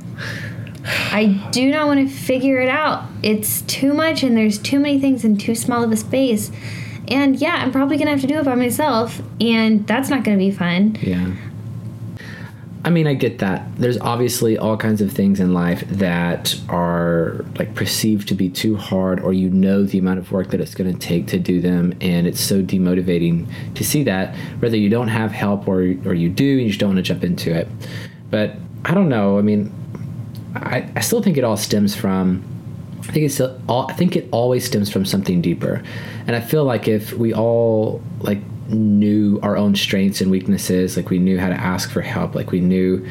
I 0.86 1.48
do 1.50 1.70
not 1.70 1.86
want 1.86 2.08
to 2.08 2.14
figure 2.14 2.60
it 2.60 2.68
out. 2.68 3.04
It's 3.22 3.62
too 3.62 3.92
much 3.92 4.22
and 4.22 4.36
there's 4.36 4.58
too 4.58 4.78
many 4.78 5.00
things 5.00 5.24
in 5.24 5.36
too 5.36 5.54
small 5.54 5.82
of 5.82 5.92
a 5.92 5.96
space. 5.96 6.50
And 7.08 7.36
yeah, 7.36 7.56
I'm 7.56 7.72
probably 7.72 7.96
going 7.96 8.06
to 8.06 8.12
have 8.12 8.20
to 8.20 8.26
do 8.26 8.38
it 8.38 8.44
by 8.44 8.54
myself 8.54 9.20
and 9.40 9.86
that's 9.86 10.08
not 10.08 10.24
going 10.24 10.38
to 10.38 10.44
be 10.44 10.50
fun. 10.50 10.96
Yeah. 11.00 11.34
I 12.86 12.90
mean, 12.90 13.08
I 13.08 13.14
get 13.14 13.40
that. 13.40 13.66
There's 13.74 13.98
obviously 13.98 14.56
all 14.56 14.76
kinds 14.76 15.00
of 15.00 15.10
things 15.10 15.40
in 15.40 15.52
life 15.52 15.82
that 15.88 16.54
are 16.68 17.44
like 17.58 17.74
perceived 17.74 18.28
to 18.28 18.34
be 18.36 18.48
too 18.48 18.76
hard, 18.76 19.18
or 19.18 19.32
you 19.32 19.50
know 19.50 19.82
the 19.82 19.98
amount 19.98 20.20
of 20.20 20.30
work 20.30 20.50
that 20.50 20.60
it's 20.60 20.76
going 20.76 20.92
to 20.92 20.98
take 20.98 21.26
to 21.26 21.38
do 21.40 21.60
them, 21.60 21.94
and 22.00 22.28
it's 22.28 22.40
so 22.40 22.62
demotivating 22.62 23.48
to 23.74 23.82
see 23.82 24.04
that. 24.04 24.36
Whether 24.60 24.76
you 24.76 24.88
don't 24.88 25.08
have 25.08 25.32
help 25.32 25.66
or 25.66 25.80
or 25.80 26.14
you 26.14 26.28
do, 26.28 26.52
and 26.52 26.60
you 26.60 26.68
just 26.68 26.78
don't 26.78 26.90
want 26.90 26.98
to 26.98 27.02
jump 27.02 27.24
into 27.24 27.52
it. 27.52 27.66
But 28.30 28.54
I 28.84 28.94
don't 28.94 29.08
know. 29.08 29.36
I 29.36 29.42
mean, 29.42 29.72
I, 30.54 30.88
I 30.94 31.00
still 31.00 31.20
think 31.20 31.36
it 31.36 31.42
all 31.42 31.56
stems 31.56 31.96
from. 31.96 32.44
I 33.00 33.10
think 33.10 33.26
it's 33.26 33.40
all. 33.40 33.90
I 33.90 33.94
think 33.94 34.14
it 34.14 34.28
always 34.30 34.64
stems 34.64 34.92
from 34.92 35.04
something 35.04 35.42
deeper, 35.42 35.82
and 36.28 36.36
I 36.36 36.40
feel 36.40 36.62
like 36.62 36.86
if 36.86 37.12
we 37.12 37.34
all 37.34 38.00
like 38.20 38.38
knew 38.68 39.38
our 39.42 39.56
own 39.56 39.74
strengths 39.74 40.20
and 40.20 40.30
weaknesses, 40.30 40.96
like 40.96 41.10
we 41.10 41.18
knew 41.18 41.38
how 41.38 41.48
to 41.48 41.54
ask 41.54 41.90
for 41.90 42.00
help, 42.00 42.34
like 42.34 42.50
we 42.50 42.60
knew 42.60 43.06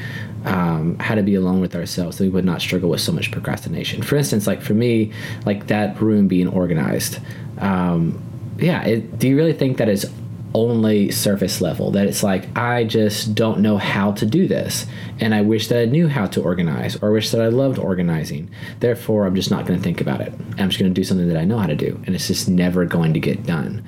um, 0.45 0.97
how 0.99 1.15
to 1.15 1.23
be 1.23 1.35
alone 1.35 1.59
with 1.59 1.75
ourselves, 1.75 2.19
we 2.19 2.29
would 2.29 2.45
not 2.45 2.61
struggle 2.61 2.89
with 2.89 3.01
so 3.01 3.11
much 3.11 3.31
procrastination. 3.31 4.03
For 4.03 4.15
instance, 4.15 4.47
like 4.47 4.61
for 4.61 4.73
me, 4.73 5.11
like 5.45 5.67
that 5.67 5.99
room 5.99 6.27
being 6.27 6.47
organized. 6.47 7.19
Um, 7.57 8.21
yeah, 8.57 8.83
it, 8.83 9.17
do 9.17 9.27
you 9.27 9.35
really 9.35 9.53
think 9.53 9.77
that 9.77 9.89
is 9.89 10.09
only 10.53 11.11
surface 11.11 11.61
level? 11.61 11.91
That 11.91 12.05
it's 12.05 12.23
like 12.23 12.55
I 12.57 12.83
just 12.83 13.33
don't 13.35 13.59
know 13.59 13.77
how 13.77 14.11
to 14.13 14.25
do 14.25 14.47
this, 14.47 14.85
and 15.19 15.33
I 15.33 15.41
wish 15.41 15.67
that 15.69 15.81
I 15.81 15.85
knew 15.85 16.07
how 16.07 16.27
to 16.27 16.41
organize, 16.41 16.95
or 16.97 17.09
I 17.09 17.11
wish 17.11 17.31
that 17.31 17.41
I 17.41 17.47
loved 17.47 17.79
organizing. 17.79 18.49
Therefore, 18.79 19.25
I'm 19.25 19.35
just 19.35 19.51
not 19.51 19.65
going 19.65 19.79
to 19.79 19.83
think 19.83 19.99
about 19.99 20.21
it. 20.21 20.31
I'm 20.57 20.69
just 20.69 20.79
going 20.79 20.93
to 20.93 21.01
do 21.01 21.03
something 21.03 21.27
that 21.27 21.37
I 21.37 21.43
know 21.43 21.57
how 21.57 21.67
to 21.67 21.75
do, 21.75 21.99
and 22.05 22.15
it's 22.15 22.27
just 22.27 22.47
never 22.47 22.85
going 22.85 23.13
to 23.13 23.19
get 23.19 23.45
done 23.45 23.83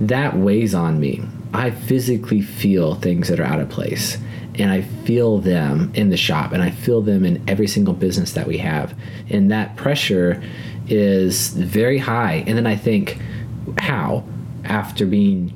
that 0.00 0.36
weighs 0.36 0.74
on 0.74 1.00
me. 1.00 1.22
I 1.52 1.70
physically 1.70 2.40
feel 2.40 2.96
things 2.96 3.28
that 3.28 3.38
are 3.38 3.44
out 3.44 3.60
of 3.60 3.68
place 3.68 4.18
and 4.56 4.70
I 4.70 4.82
feel 4.82 5.38
them 5.38 5.92
in 5.94 6.10
the 6.10 6.16
shop 6.16 6.52
and 6.52 6.62
I 6.62 6.70
feel 6.70 7.02
them 7.02 7.24
in 7.24 7.42
every 7.48 7.66
single 7.66 7.94
business 7.94 8.32
that 8.32 8.46
we 8.46 8.58
have. 8.58 8.94
And 9.28 9.50
that 9.50 9.76
pressure 9.76 10.42
is 10.88 11.48
very 11.50 11.98
high. 11.98 12.44
And 12.46 12.56
then 12.56 12.66
I 12.66 12.76
think, 12.76 13.18
how, 13.78 14.24
after 14.64 15.06
being 15.06 15.52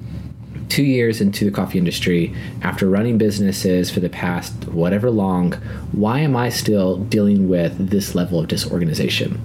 two 0.68 0.82
years 0.82 1.20
into 1.20 1.44
the 1.44 1.50
coffee 1.50 1.78
industry, 1.78 2.34
after 2.62 2.88
running 2.88 3.18
businesses 3.18 3.90
for 3.90 4.00
the 4.00 4.08
past 4.08 4.52
whatever 4.68 5.10
long, 5.10 5.52
why 5.92 6.20
am 6.20 6.36
I 6.36 6.48
still 6.50 6.98
dealing 6.98 7.48
with 7.48 7.90
this 7.90 8.14
level 8.14 8.40
of 8.40 8.48
disorganization? 8.48 9.40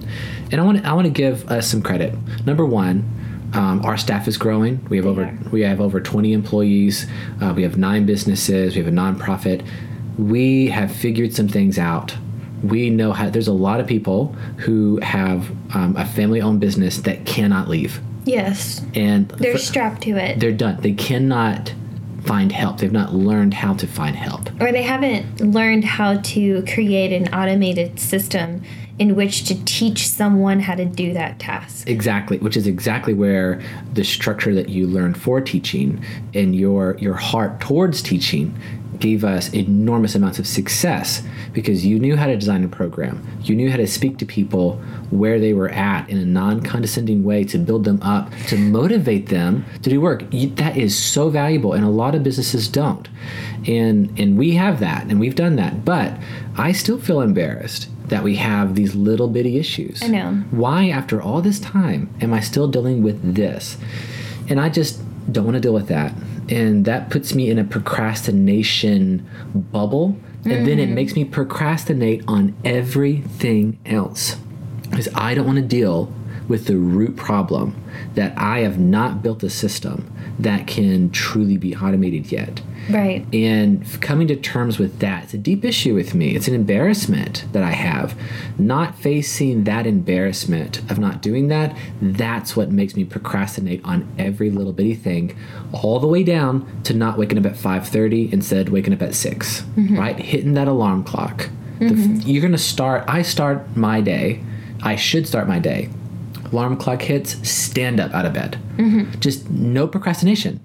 And 0.50 0.60
I 0.60 0.64
want 0.64 0.82
to, 0.82 0.88
I 0.88 0.92
want 0.92 1.06
to 1.06 1.12
give 1.12 1.48
us 1.50 1.68
some 1.68 1.82
credit. 1.82 2.14
Number 2.46 2.64
one, 2.66 3.08
um, 3.54 3.84
our 3.84 3.96
staff 3.96 4.26
is 4.28 4.36
growing. 4.36 4.84
We 4.88 4.96
have 4.96 5.06
over 5.06 5.36
we 5.52 5.62
have 5.62 5.80
over 5.80 6.00
20 6.00 6.32
employees. 6.32 7.06
Uh, 7.40 7.52
we 7.54 7.62
have 7.62 7.76
nine 7.76 8.06
businesses. 8.06 8.74
We 8.76 8.82
have 8.82 8.92
a 8.92 8.96
nonprofit. 8.96 9.64
We 10.18 10.68
have 10.68 10.94
figured 10.94 11.34
some 11.34 11.48
things 11.48 11.78
out. 11.78 12.16
We 12.62 12.88
know 12.90 13.12
how. 13.12 13.30
There's 13.30 13.48
a 13.48 13.52
lot 13.52 13.80
of 13.80 13.86
people 13.86 14.28
who 14.58 14.98
have 15.02 15.50
um, 15.74 15.96
a 15.96 16.04
family-owned 16.06 16.60
business 16.60 16.98
that 16.98 17.26
cannot 17.26 17.68
leave, 17.68 18.00
Yes. 18.24 18.80
and 18.94 19.28
They're 19.28 19.52
for- 19.52 19.58
strapped 19.58 20.02
to 20.02 20.10
it. 20.16 20.40
they're 20.40 20.52
done. 20.52 20.80
They 20.80 20.92
cannot 20.92 21.74
find 22.22 22.50
help. 22.52 22.78
They've 22.78 22.90
not 22.90 23.12
learned 23.14 23.52
how 23.52 23.74
to 23.74 23.86
find 23.86 24.16
help. 24.16 24.48
or 24.62 24.72
they 24.72 24.82
haven't 24.82 25.40
learned 25.40 25.84
how 25.84 26.16
to 26.18 26.62
create 26.72 27.12
an 27.12 27.34
automated 27.34 28.00
system 28.00 28.62
in 28.98 29.16
which 29.16 29.44
to 29.44 29.64
teach 29.64 30.08
someone 30.08 30.60
how 30.60 30.74
to 30.74 30.84
do 30.84 31.12
that 31.12 31.38
task. 31.38 31.88
Exactly, 31.88 32.38
which 32.38 32.56
is 32.56 32.66
exactly 32.66 33.14
where 33.14 33.60
the 33.92 34.04
structure 34.04 34.54
that 34.54 34.68
you 34.68 34.86
learned 34.86 35.20
for 35.20 35.40
teaching 35.40 36.04
and 36.34 36.54
your 36.54 36.96
your 36.98 37.14
heart 37.14 37.60
towards 37.60 38.02
teaching 38.02 38.56
gave 39.00 39.24
us 39.24 39.52
enormous 39.52 40.14
amounts 40.14 40.38
of 40.38 40.46
success 40.46 41.22
because 41.52 41.84
you 41.84 41.98
knew 41.98 42.16
how 42.16 42.26
to 42.26 42.36
design 42.36 42.64
a 42.64 42.68
program. 42.68 43.26
You 43.42 43.56
knew 43.56 43.70
how 43.70 43.76
to 43.76 43.86
speak 43.86 44.18
to 44.18 44.24
people 44.24 44.76
where 45.10 45.40
they 45.40 45.52
were 45.52 45.68
at 45.68 46.08
in 46.08 46.18
a 46.18 46.24
non-condescending 46.24 47.24
way 47.24 47.44
to 47.44 47.58
build 47.58 47.84
them 47.84 48.00
up, 48.02 48.32
to 48.48 48.56
motivate 48.56 49.28
them 49.28 49.64
to 49.82 49.90
do 49.90 50.00
work. 50.00 50.24
That 50.30 50.76
is 50.76 50.96
so 50.96 51.28
valuable 51.28 51.72
and 51.72 51.84
a 51.84 51.88
lot 51.88 52.14
of 52.14 52.22
businesses 52.22 52.68
don't. 52.68 53.08
And 53.66 54.16
and 54.18 54.38
we 54.38 54.54
have 54.54 54.80
that 54.80 55.06
and 55.06 55.18
we've 55.18 55.34
done 55.34 55.56
that. 55.56 55.84
But 55.84 56.16
I 56.56 56.72
still 56.72 56.98
feel 56.98 57.20
embarrassed 57.20 57.88
that 58.06 58.22
we 58.22 58.36
have 58.36 58.74
these 58.74 58.94
little 58.94 59.28
bitty 59.28 59.58
issues. 59.58 60.02
I 60.02 60.08
know. 60.08 60.32
Why, 60.50 60.88
after 60.88 61.20
all 61.20 61.40
this 61.40 61.58
time, 61.58 62.14
am 62.20 62.34
I 62.34 62.40
still 62.40 62.68
dealing 62.68 63.02
with 63.02 63.34
this? 63.34 63.78
And 64.48 64.60
I 64.60 64.68
just 64.68 65.00
don't 65.32 65.44
want 65.44 65.54
to 65.54 65.60
deal 65.60 65.72
with 65.72 65.88
that. 65.88 66.12
And 66.48 66.84
that 66.84 67.08
puts 67.08 67.34
me 67.34 67.48
in 67.48 67.58
a 67.58 67.64
procrastination 67.64 69.26
bubble. 69.54 70.18
And 70.44 70.66
then 70.66 70.78
it 70.78 70.86
mm-hmm. 70.86 70.94
makes 70.94 71.16
me 71.16 71.24
procrastinate 71.24 72.22
on 72.28 72.54
everything 72.66 73.78
else. 73.86 74.36
Because 74.90 75.08
I 75.14 75.34
don't 75.34 75.46
want 75.46 75.56
to 75.56 75.64
deal 75.64 76.12
with 76.46 76.66
the 76.66 76.76
root 76.76 77.16
problem 77.16 77.74
that 78.14 78.36
I 78.36 78.58
have 78.60 78.78
not 78.78 79.22
built 79.22 79.42
a 79.42 79.48
system 79.48 80.12
that 80.38 80.66
can 80.66 81.10
truly 81.10 81.56
be 81.56 81.74
automated 81.74 82.30
yet. 82.30 82.60
Right. 82.90 83.26
And 83.32 83.84
coming 84.00 84.28
to 84.28 84.36
terms 84.36 84.78
with 84.78 84.98
that, 85.00 85.24
it's 85.24 85.34
a 85.34 85.38
deep 85.38 85.64
issue 85.64 85.94
with 85.94 86.14
me. 86.14 86.34
It's 86.34 86.48
an 86.48 86.54
embarrassment 86.54 87.44
that 87.52 87.62
I 87.62 87.70
have. 87.70 88.18
Not 88.58 88.98
facing 88.98 89.64
that 89.64 89.86
embarrassment 89.86 90.78
of 90.90 90.98
not 90.98 91.22
doing 91.22 91.48
that, 91.48 91.76
that's 92.00 92.56
what 92.56 92.70
makes 92.70 92.96
me 92.96 93.04
procrastinate 93.04 93.84
on 93.84 94.10
every 94.18 94.50
little 94.50 94.72
bitty 94.72 94.94
thing, 94.94 95.36
all 95.72 95.98
the 95.98 96.06
way 96.06 96.22
down 96.22 96.82
to 96.84 96.94
not 96.94 97.18
waking 97.18 97.38
up 97.38 97.46
at 97.46 97.56
5:30 97.56 98.32
instead 98.32 98.68
waking 98.68 98.92
up 98.92 99.02
at 99.02 99.14
6. 99.14 99.62
Mm-hmm. 99.62 99.98
Right? 99.98 100.18
Hitting 100.18 100.54
that 100.54 100.68
alarm 100.68 101.04
clock. 101.04 101.48
The 101.78 101.86
mm-hmm. 101.86 102.16
f- 102.18 102.26
you're 102.26 102.42
going 102.42 102.52
to 102.52 102.58
start 102.58 103.04
I 103.08 103.22
start 103.22 103.76
my 103.76 104.00
day. 104.00 104.42
I 104.82 104.96
should 104.96 105.26
start 105.26 105.48
my 105.48 105.58
day. 105.58 105.88
Alarm 106.52 106.76
clock 106.76 107.02
hits, 107.02 107.48
stand 107.48 107.98
up 107.98 108.12
out 108.12 108.26
of 108.26 108.32
bed. 108.32 108.58
Mm-hmm. 108.76 109.18
Just 109.18 109.50
no 109.50 109.88
procrastination 109.88 110.60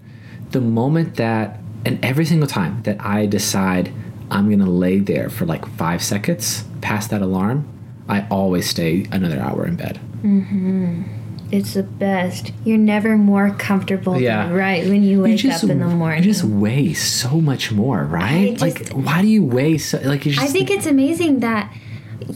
the 0.52 0.62
moment 0.62 1.16
that 1.16 1.60
and 1.86 2.04
every 2.04 2.26
single 2.26 2.48
time 2.48 2.82
that 2.84 2.98
I 3.04 3.26
decide 3.26 3.92
I'm 4.32 4.50
gonna 4.50 4.70
lay 4.70 5.00
there 5.00 5.30
for 5.30 5.46
like 5.46 5.66
five 5.78 6.04
seconds 6.04 6.64
past 6.82 7.10
that 7.10 7.22
alarm, 7.22 7.68
I 8.08 8.26
always 8.30 8.70
stay 8.70 9.06
another 9.12 9.40
hour 9.40 9.66
in 9.66 9.76
bed. 9.76 10.00
Mhm. 10.24 11.04
It's 11.52 11.74
the 11.74 11.82
best. 11.84 12.52
You're 12.64 12.78
never 12.78 13.18
more 13.18 13.50
comfortable 13.58 14.22
Yeah. 14.22 14.46
than 14.48 14.54
right 14.56 14.88
when 14.88 15.02
you 15.02 15.22
wake 15.24 15.44
up 15.46 15.64
in 15.64 15.80
the 15.80 15.88
morning. 15.88 16.20
You 16.24 16.30
just 16.32 16.44
weigh 16.44 16.94
so 16.94 17.42
much 17.42 17.72
more, 17.72 18.04
right? 18.06 18.52
just- 18.56 18.62
like, 18.62 18.90
why 18.94 19.22
do 19.24 19.28
you 19.28 19.44
weigh 19.44 19.80
so? 19.80 20.00
Like, 20.04 20.26
you 20.28 20.34
just. 20.34 20.46
I 20.46 20.48
think 20.50 20.70
it's 20.70 20.86
amazing 20.86 21.40
that 21.40 21.74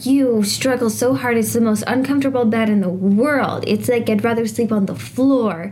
you 0.02 0.42
struggle 0.42 0.90
so 0.90 1.14
hard. 1.14 1.36
It's 1.36 1.52
the 1.52 1.60
most 1.60 1.84
uncomfortable 1.86 2.44
bed 2.44 2.68
in 2.68 2.80
the 2.80 2.88
world. 2.88 3.62
It's 3.68 3.88
like 3.88 4.10
I'd 4.10 4.24
rather 4.24 4.46
sleep 4.48 4.72
on 4.72 4.86
the 4.86 4.96
floor 4.96 5.70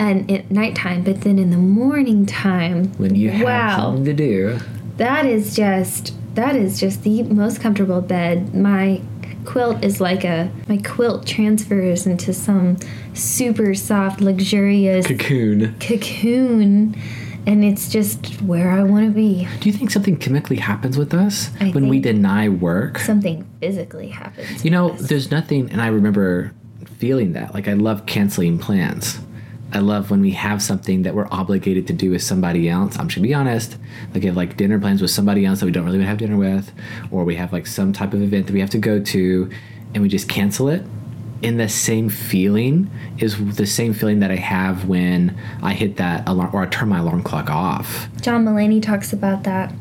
and 0.00 0.30
at 0.30 0.50
nighttime, 0.50 1.04
but 1.04 1.20
then 1.20 1.38
in 1.38 1.50
the 1.50 1.58
morning 1.58 2.24
time, 2.24 2.86
when 2.94 3.14
you 3.14 3.30
have 3.30 3.44
wow, 3.44 3.76
something 3.76 4.06
to 4.06 4.14
do. 4.14 4.58
that 4.96 5.26
is 5.26 5.54
just 5.54 6.14
that 6.34 6.56
is 6.56 6.80
just 6.80 7.02
the 7.02 7.22
most 7.24 7.60
comfortable 7.60 8.00
bed. 8.00 8.54
My 8.54 9.02
quilt 9.44 9.84
is 9.84 10.00
like 10.00 10.24
a 10.24 10.50
my 10.68 10.78
quilt 10.78 11.26
transfers 11.26 12.06
into 12.06 12.32
some 12.32 12.78
super 13.12 13.74
soft, 13.74 14.22
luxurious 14.22 15.06
Cocoon. 15.06 15.76
cocoon, 15.80 16.96
and 17.46 17.62
it's 17.62 17.90
just 17.90 18.40
where 18.40 18.70
I 18.70 18.82
want 18.82 19.06
to 19.06 19.12
be. 19.12 19.46
Do 19.60 19.68
you 19.68 19.74
think 19.76 19.90
something 19.90 20.16
chemically 20.16 20.56
happens 20.56 20.96
with 20.96 21.12
us 21.12 21.50
I 21.60 21.72
when 21.72 21.88
we 21.88 22.00
deny 22.00 22.48
work? 22.48 22.98
Something 23.00 23.46
physically 23.60 24.08
happens. 24.08 24.64
You 24.64 24.70
know, 24.70 24.92
us. 24.92 25.08
there's 25.08 25.30
nothing, 25.30 25.70
and 25.70 25.82
I 25.82 25.88
remember 25.88 26.54
feeling 26.96 27.34
that. 27.34 27.52
Like, 27.52 27.68
I 27.68 27.74
love 27.74 28.06
canceling 28.06 28.58
plans. 28.58 29.18
I 29.72 29.78
love 29.78 30.10
when 30.10 30.20
we 30.20 30.32
have 30.32 30.60
something 30.62 31.02
that 31.02 31.14
we're 31.14 31.28
obligated 31.30 31.86
to 31.88 31.92
do 31.92 32.10
with 32.10 32.22
somebody 32.22 32.68
else. 32.68 32.98
I'm 32.98 33.08
just 33.08 33.16
gonna 33.16 33.28
be 33.28 33.34
honest. 33.34 33.76
Like, 34.14 34.24
have 34.24 34.36
like 34.36 34.56
dinner 34.56 34.80
plans 34.80 35.00
with 35.00 35.10
somebody 35.10 35.46
else 35.46 35.60
that 35.60 35.66
we 35.66 35.72
don't 35.72 35.84
really 35.84 36.02
have 36.04 36.18
dinner 36.18 36.36
with, 36.36 36.72
or 37.10 37.24
we 37.24 37.36
have 37.36 37.52
like 37.52 37.66
some 37.66 37.92
type 37.92 38.12
of 38.12 38.22
event 38.22 38.46
that 38.46 38.52
we 38.52 38.60
have 38.60 38.70
to 38.70 38.78
go 38.78 39.00
to, 39.00 39.50
and 39.94 40.02
we 40.02 40.08
just 40.08 40.28
cancel 40.28 40.68
it. 40.68 40.84
And 41.42 41.58
the 41.58 41.68
same 41.70 42.10
feeling 42.10 42.90
is 43.18 43.56
the 43.56 43.64
same 43.64 43.94
feeling 43.94 44.20
that 44.20 44.30
I 44.30 44.36
have 44.36 44.86
when 44.86 45.38
I 45.62 45.72
hit 45.72 45.96
that 45.96 46.28
alarm 46.28 46.50
or 46.52 46.62
I 46.62 46.66
turn 46.66 46.90
my 46.90 46.98
alarm 46.98 47.22
clock 47.22 47.48
off. 47.48 48.08
John 48.20 48.44
Mulaney 48.44 48.82
talks 48.82 49.12
about 49.12 49.44
that. 49.44 49.72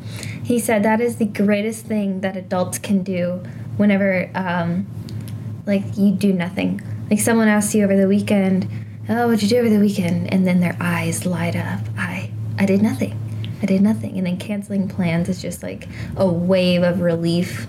He 0.41 0.57
said 0.57 0.83
that 0.83 1.01
is 1.01 1.17
the 1.17 1.25
greatest 1.25 1.85
thing 1.85 2.21
that 2.21 2.37
adults 2.37 2.77
can 2.77 3.03
do 3.03 3.43
whenever, 3.75 4.29
um, 4.35 4.87
like, 5.65 5.83
you 5.97 6.11
do 6.11 6.31
nothing. 6.31 6.81
Like, 7.09 7.19
someone 7.19 7.47
asks 7.47 7.75
you 7.75 7.83
over 7.83 7.97
the 7.97 8.07
weekend, 8.07 8.67
"Oh, 9.09 9.27
what'd 9.27 9.41
you 9.43 9.49
do 9.49 9.57
over 9.57 9.69
the 9.69 9.79
weekend?" 9.79 10.31
And 10.31 10.45
then 10.47 10.59
their 10.59 10.77
eyes 10.79 11.25
light 11.25 11.55
up. 11.55 11.81
I, 11.97 12.31
I 12.57 12.65
did 12.65 12.81
nothing. 12.81 13.17
I 13.61 13.65
did 13.65 13.81
nothing. 13.81 14.17
And 14.17 14.25
then 14.25 14.37
canceling 14.37 14.87
plans 14.87 15.27
is 15.29 15.41
just 15.41 15.63
like 15.63 15.87
a 16.15 16.25
wave 16.25 16.83
of 16.83 17.01
relief. 17.01 17.67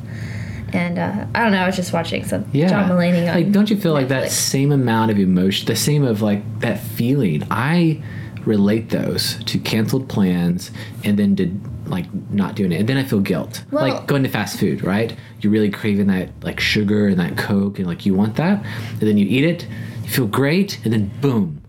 And 0.73 0.99
uh, 0.99 1.27
I 1.35 1.43
don't 1.43 1.51
know. 1.53 1.63
I 1.63 1.67
was 1.67 1.75
just 1.75 1.93
watching 1.93 2.25
some 2.25 2.45
yeah. 2.53 2.69
John 2.69 2.89
Mulaney 2.89 3.29
on. 3.29 3.35
like, 3.35 3.53
don't 3.53 3.69
you 3.71 3.77
feel 3.77 3.93
like 3.93 4.09
that 4.09 4.31
same 4.31 4.71
amount 4.71 5.11
of 5.11 5.19
emotion, 5.19 5.67
the 5.67 5.75
same 5.75 6.05
of 6.05 6.23
like 6.23 6.61
that 6.61 6.79
feeling? 6.79 7.43
I 7.51 8.03
relate 8.45 8.91
those 8.91 9.43
to 9.45 9.59
canceled 9.59 10.09
plans 10.09 10.71
and 11.05 11.19
then 11.19 11.35
did 11.35 11.61
like 11.89 12.07
not 12.31 12.55
doing 12.55 12.71
it, 12.71 12.81
and 12.81 12.89
then 12.89 12.97
I 12.97 13.03
feel 13.03 13.19
guilt. 13.19 13.65
Well- 13.73 13.89
like 13.89 14.07
going 14.07 14.23
to 14.23 14.29
fast 14.29 14.61
food, 14.61 14.85
right? 14.85 15.15
You're 15.41 15.53
really 15.53 15.71
craving 15.71 16.07
that 16.07 16.31
like 16.43 16.61
sugar 16.61 17.09
and 17.09 17.19
that 17.19 17.37
Coke, 17.37 17.79
and 17.79 17.87
like 17.89 18.07
you 18.07 18.15
want 18.15 18.37
that, 18.37 18.65
and 18.93 19.01
then 19.01 19.17
you 19.17 19.27
eat 19.27 19.45
it, 19.45 19.67
feel 20.11 20.27
great, 20.27 20.81
and 20.85 20.93
then 20.93 21.11
boom, 21.21 21.63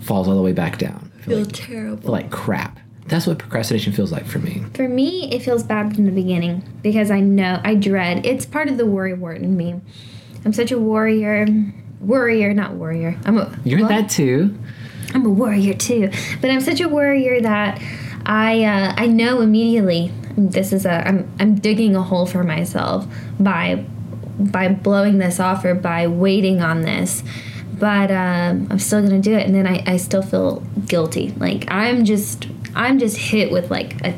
falls 0.00 0.28
all 0.28 0.36
the 0.36 0.42
way 0.42 0.52
back 0.52 0.78
down. 0.78 1.10
I 1.18 1.22
feel 1.22 1.36
feel 1.36 1.44
like, 1.44 1.52
terrible. 1.52 2.02
feel 2.02 2.12
like 2.12 2.30
crap. 2.30 2.78
That's 3.06 3.26
what 3.26 3.38
procrastination 3.38 3.92
feels 3.92 4.12
like 4.12 4.26
for 4.26 4.38
me. 4.38 4.62
For 4.74 4.88
me, 4.88 5.32
it 5.32 5.42
feels 5.42 5.64
bad 5.64 5.94
from 5.94 6.06
the 6.06 6.12
beginning 6.12 6.62
because 6.82 7.10
I 7.10 7.20
know 7.20 7.60
I 7.64 7.74
dread. 7.74 8.24
It's 8.24 8.46
part 8.46 8.68
of 8.68 8.76
the 8.76 8.86
worry 8.86 9.14
wart 9.14 9.38
in 9.38 9.56
me. 9.56 9.80
I'm 10.44 10.52
such 10.52 10.70
a 10.70 10.78
warrior, 10.78 11.46
worrier, 12.00 12.54
not 12.54 12.74
warrior. 12.74 13.18
I'm 13.24 13.38
a 13.38 13.58
You're 13.64 13.80
what? 13.80 13.88
that 13.88 14.10
too. 14.10 14.56
I'm 15.12 15.26
a 15.26 15.30
warrior 15.30 15.74
too, 15.74 16.10
but 16.40 16.50
I'm 16.50 16.60
such 16.60 16.80
a 16.80 16.88
warrior 16.88 17.40
that 17.40 17.82
I 18.24 18.62
uh, 18.62 18.94
I 18.96 19.06
know 19.06 19.40
immediately 19.40 20.12
this 20.36 20.72
is 20.72 20.86
a 20.86 21.06
I'm 21.06 21.30
I'm 21.40 21.56
digging 21.56 21.96
a 21.96 22.02
hole 22.02 22.26
for 22.26 22.44
myself 22.44 23.06
by 23.40 23.84
by 24.38 24.68
blowing 24.68 25.18
this 25.18 25.40
off 25.40 25.64
or 25.64 25.74
by 25.74 26.06
waiting 26.06 26.62
on 26.62 26.82
this. 26.82 27.22
But 27.80 28.10
um, 28.10 28.68
I'm 28.70 28.78
still 28.78 29.02
gonna 29.02 29.20
do 29.20 29.32
it, 29.32 29.46
and 29.46 29.54
then 29.54 29.66
I, 29.66 29.82
I 29.86 29.96
still 29.96 30.22
feel 30.22 30.60
guilty. 30.86 31.32
Like 31.38 31.64
I'm 31.68 32.04
just 32.04 32.46
I'm 32.74 32.98
just 32.98 33.16
hit 33.16 33.50
with 33.50 33.70
like 33.70 34.04
a 34.04 34.14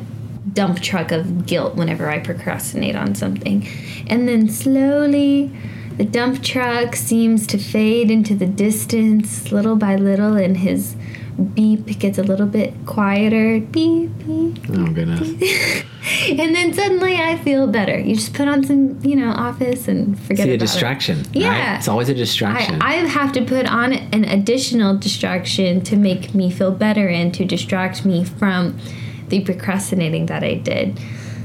dump 0.53 0.81
truck 0.81 1.13
of 1.13 1.47
guilt 1.47 1.77
whenever 1.77 2.11
I 2.11 2.19
procrastinate 2.19 2.97
on 2.97 3.15
something, 3.15 3.67
and 4.09 4.29
then 4.29 4.49
slowly 4.49 5.53
the 5.97 6.05
dump 6.05 6.43
truck 6.43 6.97
seems 6.97 7.47
to 7.47 7.59
fade 7.59 8.11
into 8.11 8.35
the 8.35 8.47
distance 8.47 9.53
little 9.53 9.77
by 9.77 9.95
little, 9.95 10.37
and 10.37 10.57
his 10.57 10.97
beep 11.55 11.99
gets 11.99 12.19
a 12.19 12.23
little 12.23 12.47
bit 12.47 12.75
quieter. 12.87 13.61
Beep, 13.61 14.11
beep. 14.19 14.59
Oh 14.71 14.87
goodness. 14.93 15.29
and 16.29 16.55
then 16.55 16.73
suddenly 16.73 17.17
I 17.17 17.39
feel 17.39 17.67
better. 17.67 17.99
You 17.99 18.15
just 18.15 18.35
put 18.35 18.49
on 18.49 18.65
some, 18.65 19.01
you 19.05 19.17
know, 19.17 19.31
office 19.31 19.89
and 19.89 20.19
forget 20.19 20.47
about 20.47 20.49
it. 20.49 20.51
See 20.51 20.55
a 20.55 20.59
distraction. 20.59 21.17
right? 21.19 21.37
Yeah. 21.37 21.79
It's 21.79 21.89
always 21.89 22.09
a 22.09 22.15
distraction. 22.15 22.81
I, 22.83 22.95
I 22.95 23.07
have 23.07 23.33
to 23.33 23.45
put 23.45 23.67
on 23.67 23.93
an 23.93 24.25
additional 24.25 24.97
distraction 24.97 25.83
to 25.83 25.97
make 25.97 26.35
me 26.35 26.51
feel 26.51 26.73
better 26.73 27.09
and 27.09 27.33
to 27.35 27.45
distract 27.45 28.05
me 28.05 28.25
from 28.25 28.79
the 29.29 29.41
procrastinating 29.45 30.27
that 30.27 30.43
I 30.45 30.55
did. 30.55 31.01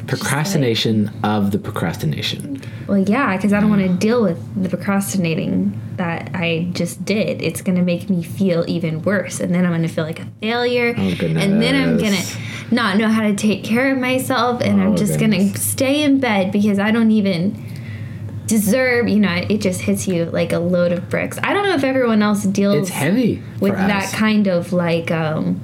Procrastination 0.08 1.12
of 1.24 1.52
the 1.52 1.60
procrastination. 1.60 2.57
Well, 2.88 2.98
yeah, 3.00 3.36
because 3.36 3.52
I 3.54 3.60
don't 3.60 3.70
want 3.70 3.82
to 3.82 3.94
deal 3.94 4.24
with 4.24 4.40
the 4.64 4.70
procrastinating 4.70 5.80
that 5.98 6.32
I 6.34 6.70
just 6.72 7.04
did. 7.04 7.42
It's 7.42 7.62
going 7.62 7.76
to 7.78 7.82
make 7.84 8.10
me 8.10 8.24
feel 8.24 8.64
even 8.68 9.02
worse. 9.02 9.40
And 9.42 9.54
then 9.54 9.66
I'm 9.66 9.72
going 9.72 9.82
to 9.82 9.88
feel 9.90 10.06
like 10.06 10.22
a 10.22 10.28
failure. 10.42 10.94
Oh. 10.98 11.02
And 11.02 11.62
then 11.62 11.76
I'm 11.76 11.98
going 11.98 12.14
to 12.14 12.38
not 12.72 12.98
know 12.98 13.10
how 13.10 13.24
to 13.24 13.36
take 13.36 13.64
care 13.64 13.92
of 13.92 13.98
myself. 14.00 14.62
And 14.62 14.82
I'm 14.82 14.94
Oh, 14.94 14.96
just 14.98 15.20
going 15.20 15.32
to 15.32 15.58
stay 15.60 16.02
in 16.04 16.20
bed 16.22 16.52
because 16.52 16.80
I 16.80 16.92
don't 16.92 17.12
even 17.12 17.62
deserve, 18.46 19.10
you 19.10 19.20
know, 19.20 19.34
it 19.50 19.60
just 19.60 19.82
hits 19.82 20.08
you 20.08 20.26
like 20.26 20.54
a 20.54 20.60
load 20.60 20.94
of 20.94 21.10
bricks. 21.10 21.38
I 21.44 21.54
don't 21.54 21.64
know 21.68 21.76
if 21.76 21.84
everyone 21.84 22.22
else 22.22 22.44
deals 22.46 22.78
It's 22.78 22.90
heavy 22.90 23.44
with 23.60 23.74
that 23.74 24.06
us. 24.06 24.14
kind 24.14 24.48
of 24.48 24.72
like, 24.72 25.12
um, 25.12 25.60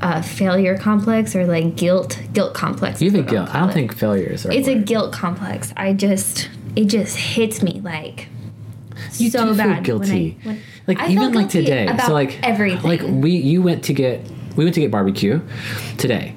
uh, 0.00 0.22
failure 0.22 0.76
complex 0.78 1.34
or 1.34 1.46
like 1.46 1.76
guilt 1.76 2.20
guilt 2.32 2.54
complex. 2.54 3.00
You 3.02 3.10
a 3.18 3.22
guilt. 3.22 3.54
I 3.54 3.60
don't 3.60 3.72
think 3.72 3.94
failure 3.96 4.26
is. 4.28 4.44
right 4.46 4.56
It's 4.56 4.68
a 4.68 4.74
guilt 4.76 5.12
complex. 5.12 5.72
I 5.76 5.92
just 5.92 6.48
it 6.76 6.86
just 6.86 7.16
hits 7.16 7.62
me 7.62 7.80
like 7.82 8.28
You 9.18 9.30
so 9.30 9.46
do 9.46 9.56
bad. 9.56 9.84
feel 9.84 9.98
when 9.98 10.08
guilty. 10.08 10.38
I- 10.44 10.46
when- 10.48 10.60
like 10.86 11.00
I 11.00 11.08
even 11.10 11.32
like 11.32 11.48
today. 11.50 11.86
so 12.06 12.12
like 12.14 12.38
everything. 12.42 12.82
Like 12.82 13.02
we 13.02 13.32
you 13.32 13.60
went 13.62 13.84
to 13.84 13.92
get 13.92 14.24
we 14.56 14.64
went 14.64 14.74
to 14.74 14.80
get 14.80 14.90
barbecue 14.90 15.40
today, 15.98 16.34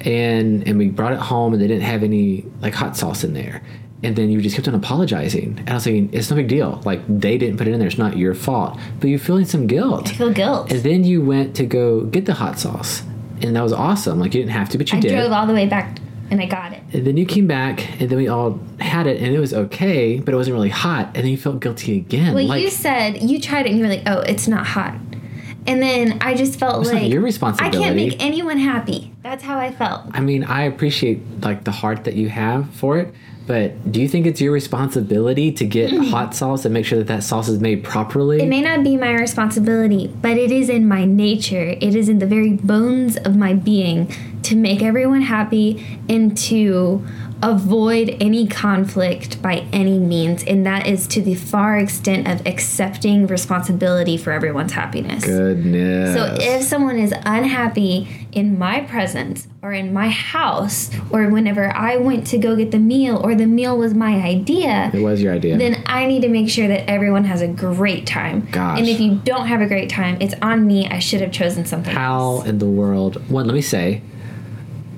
and 0.00 0.66
and 0.66 0.78
we 0.78 0.88
brought 0.88 1.12
it 1.12 1.18
home 1.18 1.52
and 1.52 1.60
they 1.62 1.66
didn't 1.68 1.82
have 1.84 2.02
any 2.02 2.44
like 2.62 2.74
hot 2.74 2.96
sauce 2.96 3.24
in 3.24 3.34
there. 3.34 3.62
And 4.02 4.16
then 4.16 4.30
you 4.30 4.40
just 4.40 4.56
kept 4.56 4.66
on 4.66 4.74
apologizing, 4.74 5.58
and 5.58 5.68
I 5.68 5.74
was 5.74 5.84
thinking 5.84 6.08
it's 6.12 6.30
no 6.30 6.36
big 6.36 6.48
deal. 6.48 6.80
Like 6.86 7.00
they 7.06 7.36
didn't 7.36 7.58
put 7.58 7.68
it 7.68 7.72
in 7.72 7.78
there; 7.78 7.88
it's 7.88 7.98
not 7.98 8.16
your 8.16 8.34
fault. 8.34 8.78
But 8.98 9.08
you're 9.10 9.18
feeling 9.18 9.44
some 9.44 9.66
guilt. 9.66 10.08
I 10.08 10.14
feel 10.14 10.32
guilt. 10.32 10.72
And 10.72 10.82
then 10.82 11.04
you 11.04 11.22
went 11.22 11.54
to 11.56 11.66
go 11.66 12.02
get 12.04 12.24
the 12.24 12.32
hot 12.34 12.58
sauce, 12.58 13.02
and 13.42 13.54
that 13.54 13.62
was 13.62 13.74
awesome. 13.74 14.18
Like 14.18 14.34
you 14.34 14.40
didn't 14.40 14.52
have 14.52 14.70
to, 14.70 14.78
but 14.78 14.90
you 14.90 14.98
I 14.98 15.00
did. 15.02 15.10
drove 15.10 15.32
all 15.32 15.46
the 15.46 15.52
way 15.52 15.66
back 15.66 15.98
and 16.30 16.40
I 16.40 16.46
got 16.46 16.72
it. 16.72 16.80
And 16.92 17.06
then 17.06 17.16
you 17.16 17.26
came 17.26 17.46
back, 17.46 18.00
and 18.00 18.08
then 18.08 18.16
we 18.16 18.28
all 18.28 18.60
had 18.78 19.06
it, 19.06 19.20
and 19.20 19.34
it 19.34 19.38
was 19.40 19.52
okay, 19.52 20.20
but 20.20 20.32
it 20.32 20.36
wasn't 20.36 20.54
really 20.54 20.68
hot. 20.68 21.06
And 21.08 21.16
then 21.16 21.26
you 21.26 21.36
felt 21.36 21.60
guilty 21.60 21.98
again. 21.98 22.34
Well, 22.34 22.44
like 22.46 22.62
you 22.62 22.70
said 22.70 23.22
you 23.22 23.40
tried 23.40 23.66
it 23.66 23.70
and 23.70 23.78
you 23.78 23.84
were 23.84 23.90
like, 23.90 24.04
"Oh, 24.06 24.20
it's 24.20 24.46
not 24.48 24.66
hot," 24.66 24.94
And 25.66 25.82
then 25.82 26.18
I 26.20 26.34
just 26.34 26.58
felt 26.58 26.82
It's 26.82 26.92
not 26.92 27.02
like 27.02 27.12
your 27.12 27.20
I 27.20 27.24
responsibility. 27.24 27.78
can't 27.78 27.96
make 27.96 28.16
anyone 28.22 28.58
happy. 28.58 29.12
That's 29.22 29.42
how 29.42 29.58
I 29.58 29.72
felt. 29.72 30.02
I 30.12 30.20
mean, 30.20 30.44
I 30.44 30.62
appreciate 30.62 31.20
like 31.42 31.64
the 31.64 31.72
heart 31.72 32.04
that 32.04 32.14
you 32.14 32.28
have 32.28 32.70
for 32.70 32.98
it, 32.98 33.12
but 33.46 33.90
do 33.90 34.00
you 34.00 34.08
think 34.08 34.26
it's 34.26 34.40
your 34.40 34.52
responsibility 34.52 35.50
to 35.52 35.64
get 35.64 35.90
mm-hmm. 35.90 36.04
hot 36.04 36.34
sauce 36.34 36.64
and 36.64 36.72
make 36.72 36.86
sure 36.86 36.98
that 36.98 37.08
that 37.08 37.22
sauce 37.22 37.48
is 37.48 37.60
made 37.60 37.82
properly? 37.82 38.40
It 38.40 38.48
may 38.48 38.62
not 38.62 38.84
be 38.84 38.96
my 38.96 39.12
responsibility, 39.12 40.08
but 40.20 40.36
it 40.36 40.50
is 40.50 40.68
in 40.68 40.86
my 40.86 41.04
nature. 41.04 41.76
It 41.80 41.94
is 41.94 42.08
in 42.08 42.18
the 42.18 42.26
very 42.26 42.52
bones 42.52 43.16
of 43.16 43.36
my 43.36 43.54
being 43.54 44.14
to 44.42 44.56
make 44.56 44.82
everyone 44.82 45.22
happy 45.22 45.84
and 46.08 46.36
to 46.38 47.06
avoid 47.42 48.16
any 48.20 48.46
conflict 48.46 49.40
by 49.40 49.66
any 49.72 49.98
means. 49.98 50.42
And 50.44 50.66
that 50.66 50.86
is 50.86 51.06
to 51.08 51.22
the 51.22 51.34
far 51.34 51.78
extent 51.78 52.28
of 52.28 52.46
accepting 52.46 53.26
responsibility 53.26 54.16
for 54.16 54.32
everyone's 54.32 54.72
happiness. 54.72 55.24
Goodness. 55.24 56.14
So 56.14 56.36
if 56.38 56.62
someone 56.64 56.98
is 56.98 57.14
unhappy 57.24 58.26
in 58.32 58.58
my 58.58 58.80
presence 58.80 59.48
or 59.62 59.72
in 59.72 59.92
my 59.92 60.08
house 60.08 60.90
or 61.10 61.28
whenever 61.28 61.74
I 61.74 61.96
went 61.96 62.26
to 62.28 62.38
go 62.38 62.56
get 62.56 62.70
the 62.70 62.78
meal 62.78 63.16
or 63.16 63.34
the 63.34 63.46
meal 63.46 63.76
was 63.76 63.94
my 63.94 64.16
idea, 64.16 64.90
it 64.92 65.02
was 65.02 65.22
your 65.22 65.32
idea. 65.32 65.56
then 65.56 65.82
I 65.86 66.06
need 66.06 66.22
to 66.22 66.28
make 66.28 66.48
sure 66.50 66.68
that 66.68 66.88
everyone 66.88 67.24
has 67.24 67.40
a 67.42 67.48
great 67.48 68.06
time. 68.06 68.46
Gosh. 68.50 68.78
And 68.78 68.88
if 68.88 69.00
you 69.00 69.16
don't 69.24 69.46
have 69.46 69.60
a 69.60 69.66
great 69.66 69.90
time, 69.90 70.18
it's 70.20 70.34
on 70.42 70.66
me. 70.66 70.88
I 70.88 70.98
should 70.98 71.20
have 71.20 71.32
chosen 71.32 71.64
something 71.64 71.94
How 71.94 72.18
else. 72.18 72.46
in 72.46 72.58
the 72.58 72.66
world? 72.66 73.28
One, 73.30 73.46
let 73.46 73.54
me 73.54 73.62
say, 73.62 74.02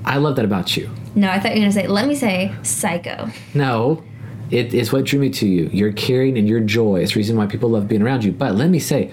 I 0.04 0.18
love 0.18 0.36
that 0.36 0.44
about 0.44 0.76
you. 0.76 0.90
No, 1.14 1.30
I 1.30 1.38
thought 1.38 1.54
you 1.54 1.60
were 1.60 1.64
gonna 1.64 1.72
say, 1.72 1.86
let 1.86 2.08
me 2.08 2.14
say 2.14 2.54
psycho. 2.62 3.28
No, 3.54 4.02
it 4.50 4.74
is 4.74 4.92
what 4.92 5.04
drew 5.04 5.18
me 5.18 5.30
to 5.30 5.46
you. 5.46 5.68
Your 5.72 5.92
caring 5.92 6.36
and 6.38 6.48
your 6.48 6.60
joy. 6.60 7.00
It's 7.00 7.12
the 7.12 7.18
reason 7.18 7.36
why 7.36 7.46
people 7.46 7.70
love 7.70 7.88
being 7.88 8.02
around 8.02 8.24
you. 8.24 8.32
But 8.32 8.54
let 8.54 8.70
me 8.70 8.78
say, 8.78 9.10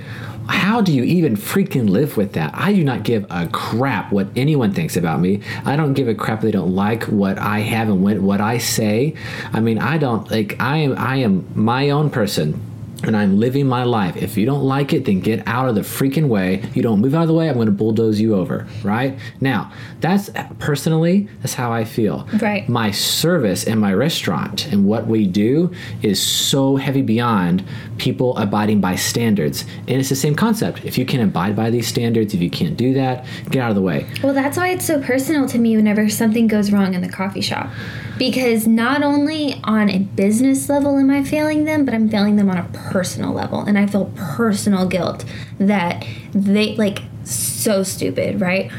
how 0.47 0.81
do 0.81 0.91
you 0.91 1.03
even 1.03 1.35
freaking 1.35 1.89
live 1.89 2.17
with 2.17 2.33
that? 2.33 2.51
I 2.53 2.73
do 2.73 2.83
not 2.83 3.03
give 3.03 3.25
a 3.29 3.47
crap 3.47 4.11
what 4.11 4.27
anyone 4.35 4.73
thinks 4.73 4.97
about 4.97 5.19
me. 5.19 5.41
I 5.63 5.75
don't 5.75 5.93
give 5.93 6.07
a 6.07 6.15
crap 6.15 6.41
they 6.41 6.51
don't 6.51 6.73
like 6.73 7.03
what 7.03 7.37
I 7.37 7.59
have 7.59 7.87
and 7.87 8.03
what, 8.03 8.19
what 8.19 8.41
I 8.41 8.57
say. 8.57 9.13
I 9.53 9.59
mean, 9.59 9.77
I 9.77 9.97
don't 9.97 10.29
like. 10.31 10.59
I 10.59 10.77
am. 10.77 10.97
I 10.97 11.17
am 11.17 11.47
my 11.53 11.91
own 11.91 12.09
person. 12.09 12.59
And 13.03 13.15
I'm 13.15 13.39
living 13.39 13.67
my 13.67 13.83
life. 13.83 14.17
If 14.17 14.37
you 14.37 14.45
don't 14.45 14.63
like 14.63 14.93
it, 14.93 15.05
then 15.05 15.19
get 15.21 15.47
out 15.47 15.69
of 15.69 15.75
the 15.75 15.81
freaking 15.81 16.27
way. 16.27 16.61
You 16.73 16.81
don't 16.81 16.99
move 16.99 17.15
out 17.15 17.21
of 17.23 17.27
the 17.27 17.33
way, 17.33 17.47
I'm 17.49 17.55
going 17.55 17.65
to 17.67 17.71
bulldoze 17.71 18.19
you 18.19 18.35
over. 18.35 18.67
Right 18.83 19.17
now, 19.41 19.71
that's 20.01 20.29
personally 20.59 21.27
that's 21.41 21.53
how 21.53 21.71
I 21.71 21.83
feel 21.85 22.27
Right. 22.41 22.67
my 22.69 22.91
service 22.91 23.63
and 23.65 23.79
my 23.79 23.93
restaurant 23.93 24.67
and 24.71 24.85
what 24.85 25.07
we 25.07 25.25
do 25.27 25.71
is 26.01 26.21
so 26.21 26.75
heavy 26.75 27.01
beyond 27.01 27.63
people 27.97 28.37
abiding 28.37 28.81
by 28.81 28.95
standards. 28.95 29.65
And 29.87 29.99
it's 29.99 30.09
the 30.09 30.15
same 30.15 30.35
concept. 30.35 30.83
If 30.85 30.97
you 30.97 31.05
can 31.05 31.21
abide 31.21 31.55
by 31.55 31.69
these 31.69 31.87
standards, 31.87 32.33
if 32.33 32.41
you 32.41 32.49
can't 32.49 32.77
do 32.77 32.93
that, 32.95 33.25
get 33.49 33.61
out 33.61 33.69
of 33.69 33.75
the 33.75 33.81
way. 33.81 34.07
Well, 34.23 34.33
that's 34.33 34.57
why 34.57 34.69
it's 34.69 34.85
so 34.85 35.01
personal 35.01 35.47
to 35.49 35.57
me 35.57 35.75
whenever 35.75 36.09
something 36.09 36.47
goes 36.47 36.71
wrong 36.71 36.93
in 36.93 37.01
the 37.01 37.09
coffee 37.09 37.41
shop. 37.41 37.69
Because 38.19 38.67
not 38.67 39.01
only 39.01 39.59
on 39.63 39.89
a 39.89 39.99
business 39.99 40.69
level 40.69 40.97
am 40.97 41.09
I 41.09 41.23
failing 41.23 41.63
them, 41.63 41.85
but 41.85 41.93
I'm 41.93 42.09
failing 42.09 42.35
them 42.35 42.49
on 42.49 42.57
a 42.57 42.63
personal 42.91 43.31
level. 43.33 43.61
And 43.61 43.79
I 43.79 43.87
feel 43.87 44.11
personal 44.15 44.85
guilt 44.87 45.23
that 45.57 46.05
they, 46.33 46.75
like, 46.75 46.99
so 47.23 47.81
stupid, 47.83 48.41
right? 48.41 48.71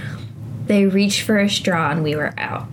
They 0.67 0.85
reached 0.87 1.23
for 1.23 1.39
a 1.39 1.49
straw 1.49 1.91
and 1.91 2.03
we 2.05 2.15
were 2.15 2.33
out. 2.39 2.69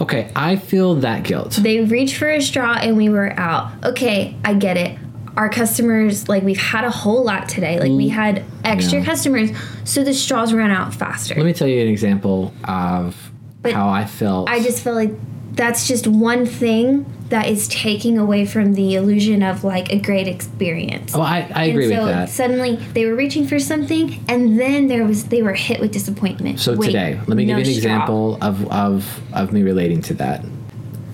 Okay, 0.00 0.30
I 0.36 0.56
feel 0.56 0.96
that 0.96 1.24
guilt. 1.24 1.58
They 1.60 1.80
reached 1.80 2.16
for 2.16 2.28
a 2.30 2.40
straw 2.40 2.74
and 2.80 2.96
we 2.96 3.08
were 3.08 3.32
out. 3.32 3.72
Okay, 3.84 4.36
I 4.44 4.54
get 4.54 4.76
it. 4.76 4.98
Our 5.36 5.48
customers, 5.48 6.28
like, 6.28 6.42
we've 6.42 6.60
had 6.60 6.84
a 6.84 6.90
whole 6.90 7.24
lot 7.24 7.48
today. 7.48 7.80
Like, 7.80 7.90
we 7.92 8.08
mm, 8.08 8.12
had 8.12 8.44
extra 8.62 8.98
Yeah. 8.98 9.04
customers, 9.06 9.50
so 9.84 10.04
the 10.04 10.12
straws 10.12 10.52
ran 10.52 10.70
out 10.70 10.94
faster. 10.94 11.34
Let 11.34 11.46
me 11.46 11.52
tell 11.54 11.66
you 11.66 11.80
an 11.80 11.88
example 11.88 12.52
of 12.64 13.16
But 13.62 13.72
how 13.72 13.88
I 13.88 14.04
felt. 14.04 14.50
I 14.50 14.60
just 14.62 14.84
feel 14.84 14.94
like 14.94 15.12
that's 15.60 15.86
just 15.86 16.06
one 16.06 16.46
thing 16.46 17.04
that 17.28 17.46
is 17.46 17.68
taking 17.68 18.16
away 18.16 18.46
from 18.46 18.72
the 18.72 18.94
illusion 18.94 19.42
of 19.42 19.62
like 19.62 19.92
a 19.92 20.00
great 20.00 20.26
experience. 20.26 21.14
oh, 21.14 21.20
I, 21.20 21.50
I 21.54 21.64
agree 21.64 21.84
and 21.84 21.94
so 21.94 22.06
with 22.06 22.14
that. 22.14 22.28
suddenly 22.30 22.76
they 22.94 23.04
were 23.04 23.14
reaching 23.14 23.46
for 23.46 23.58
something, 23.58 24.24
and 24.26 24.58
then 24.58 24.88
there 24.88 25.04
was 25.04 25.24
they 25.26 25.42
were 25.42 25.52
hit 25.52 25.78
with 25.78 25.92
disappointment. 25.92 26.60
So 26.60 26.74
Wait, 26.74 26.86
today, 26.86 27.20
let 27.26 27.36
me 27.36 27.44
give 27.44 27.58
you 27.58 27.64
an 27.64 27.64
straw. 27.64 27.74
example 27.74 28.38
of, 28.40 28.66
of 28.72 29.20
of 29.34 29.52
me 29.52 29.62
relating 29.62 30.00
to 30.02 30.14
that. 30.14 30.44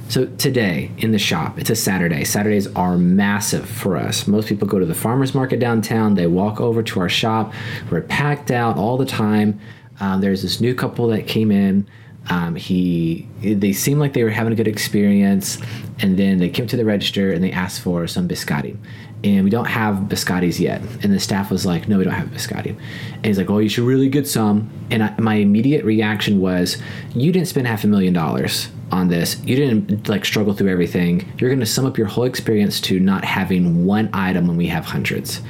So 0.08 0.26
today 0.26 0.92
in 0.98 1.10
the 1.10 1.18
shop, 1.18 1.58
it's 1.58 1.70
a 1.70 1.74
Saturday. 1.76 2.22
Saturdays 2.22 2.68
are 2.76 2.96
massive 2.96 3.68
for 3.68 3.96
us. 3.96 4.28
Most 4.28 4.48
people 4.48 4.68
go 4.68 4.78
to 4.78 4.86
the 4.86 4.94
farmers 4.94 5.34
market 5.34 5.58
downtown. 5.58 6.14
They 6.14 6.28
walk 6.28 6.60
over 6.60 6.84
to 6.84 7.00
our 7.00 7.08
shop. 7.08 7.52
We're 7.90 8.02
packed 8.02 8.52
out 8.52 8.78
all 8.78 8.96
the 8.96 9.06
time. 9.06 9.58
Um, 9.98 10.20
there's 10.20 10.42
this 10.42 10.60
new 10.60 10.74
couple 10.74 11.08
that 11.08 11.26
came 11.26 11.50
in. 11.50 11.88
Um, 12.28 12.56
he 12.56 13.26
they 13.40 13.72
seemed 13.72 14.00
like 14.00 14.12
they 14.12 14.24
were 14.24 14.30
having 14.30 14.52
a 14.52 14.56
good 14.56 14.68
experience, 14.68 15.58
and 16.00 16.18
then 16.18 16.38
they 16.38 16.48
came 16.48 16.66
to 16.66 16.76
the 16.76 16.84
register 16.84 17.32
and 17.32 17.42
they 17.42 17.52
asked 17.52 17.80
for 17.80 18.06
some 18.06 18.26
biscotti, 18.26 18.76
and 19.22 19.44
we 19.44 19.50
don't 19.50 19.66
have 19.66 19.96
biscottis 20.08 20.58
yet. 20.58 20.82
And 21.02 21.12
the 21.12 21.20
staff 21.20 21.50
was 21.50 21.64
like, 21.64 21.88
"No, 21.88 21.98
we 21.98 22.04
don't 22.04 22.14
have 22.14 22.28
biscotti." 22.28 22.76
And 23.14 23.26
he's 23.26 23.38
like, 23.38 23.50
"Oh, 23.50 23.58
you 23.58 23.68
should 23.68 23.84
really 23.84 24.08
get 24.08 24.26
some." 24.26 24.68
And 24.90 25.04
I, 25.04 25.14
my 25.18 25.34
immediate 25.34 25.84
reaction 25.84 26.40
was, 26.40 26.78
"You 27.14 27.30
didn't 27.32 27.48
spend 27.48 27.66
half 27.66 27.84
a 27.84 27.86
million 27.86 28.12
dollars 28.12 28.68
on 28.90 29.08
this. 29.08 29.40
You 29.44 29.56
didn't 29.56 30.08
like 30.08 30.24
struggle 30.24 30.52
through 30.52 30.70
everything. 30.70 31.32
You're 31.38 31.50
going 31.50 31.60
to 31.60 31.66
sum 31.66 31.86
up 31.86 31.96
your 31.96 32.06
whole 32.08 32.24
experience 32.24 32.80
to 32.82 32.98
not 32.98 33.24
having 33.24 33.86
one 33.86 34.08
item 34.12 34.46
when 34.48 34.56
we 34.56 34.66
have 34.66 34.86
hundreds." 34.86 35.42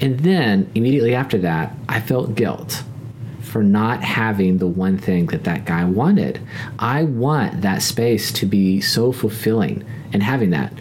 And 0.00 0.18
then 0.20 0.70
immediately 0.74 1.14
after 1.14 1.38
that, 1.38 1.76
I 1.88 2.00
felt 2.00 2.34
guilt 2.34 2.82
for 3.52 3.62
not 3.62 4.02
having 4.02 4.56
the 4.56 4.66
one 4.66 4.96
thing 4.96 5.26
that 5.26 5.44
that 5.44 5.66
guy 5.66 5.84
wanted. 5.84 6.40
I 6.78 7.04
want 7.04 7.60
that 7.60 7.82
space 7.82 8.32
to 8.32 8.46
be 8.46 8.80
so 8.80 9.12
fulfilling 9.12 9.84
and 10.14 10.22
having 10.22 10.50
that. 10.50 10.72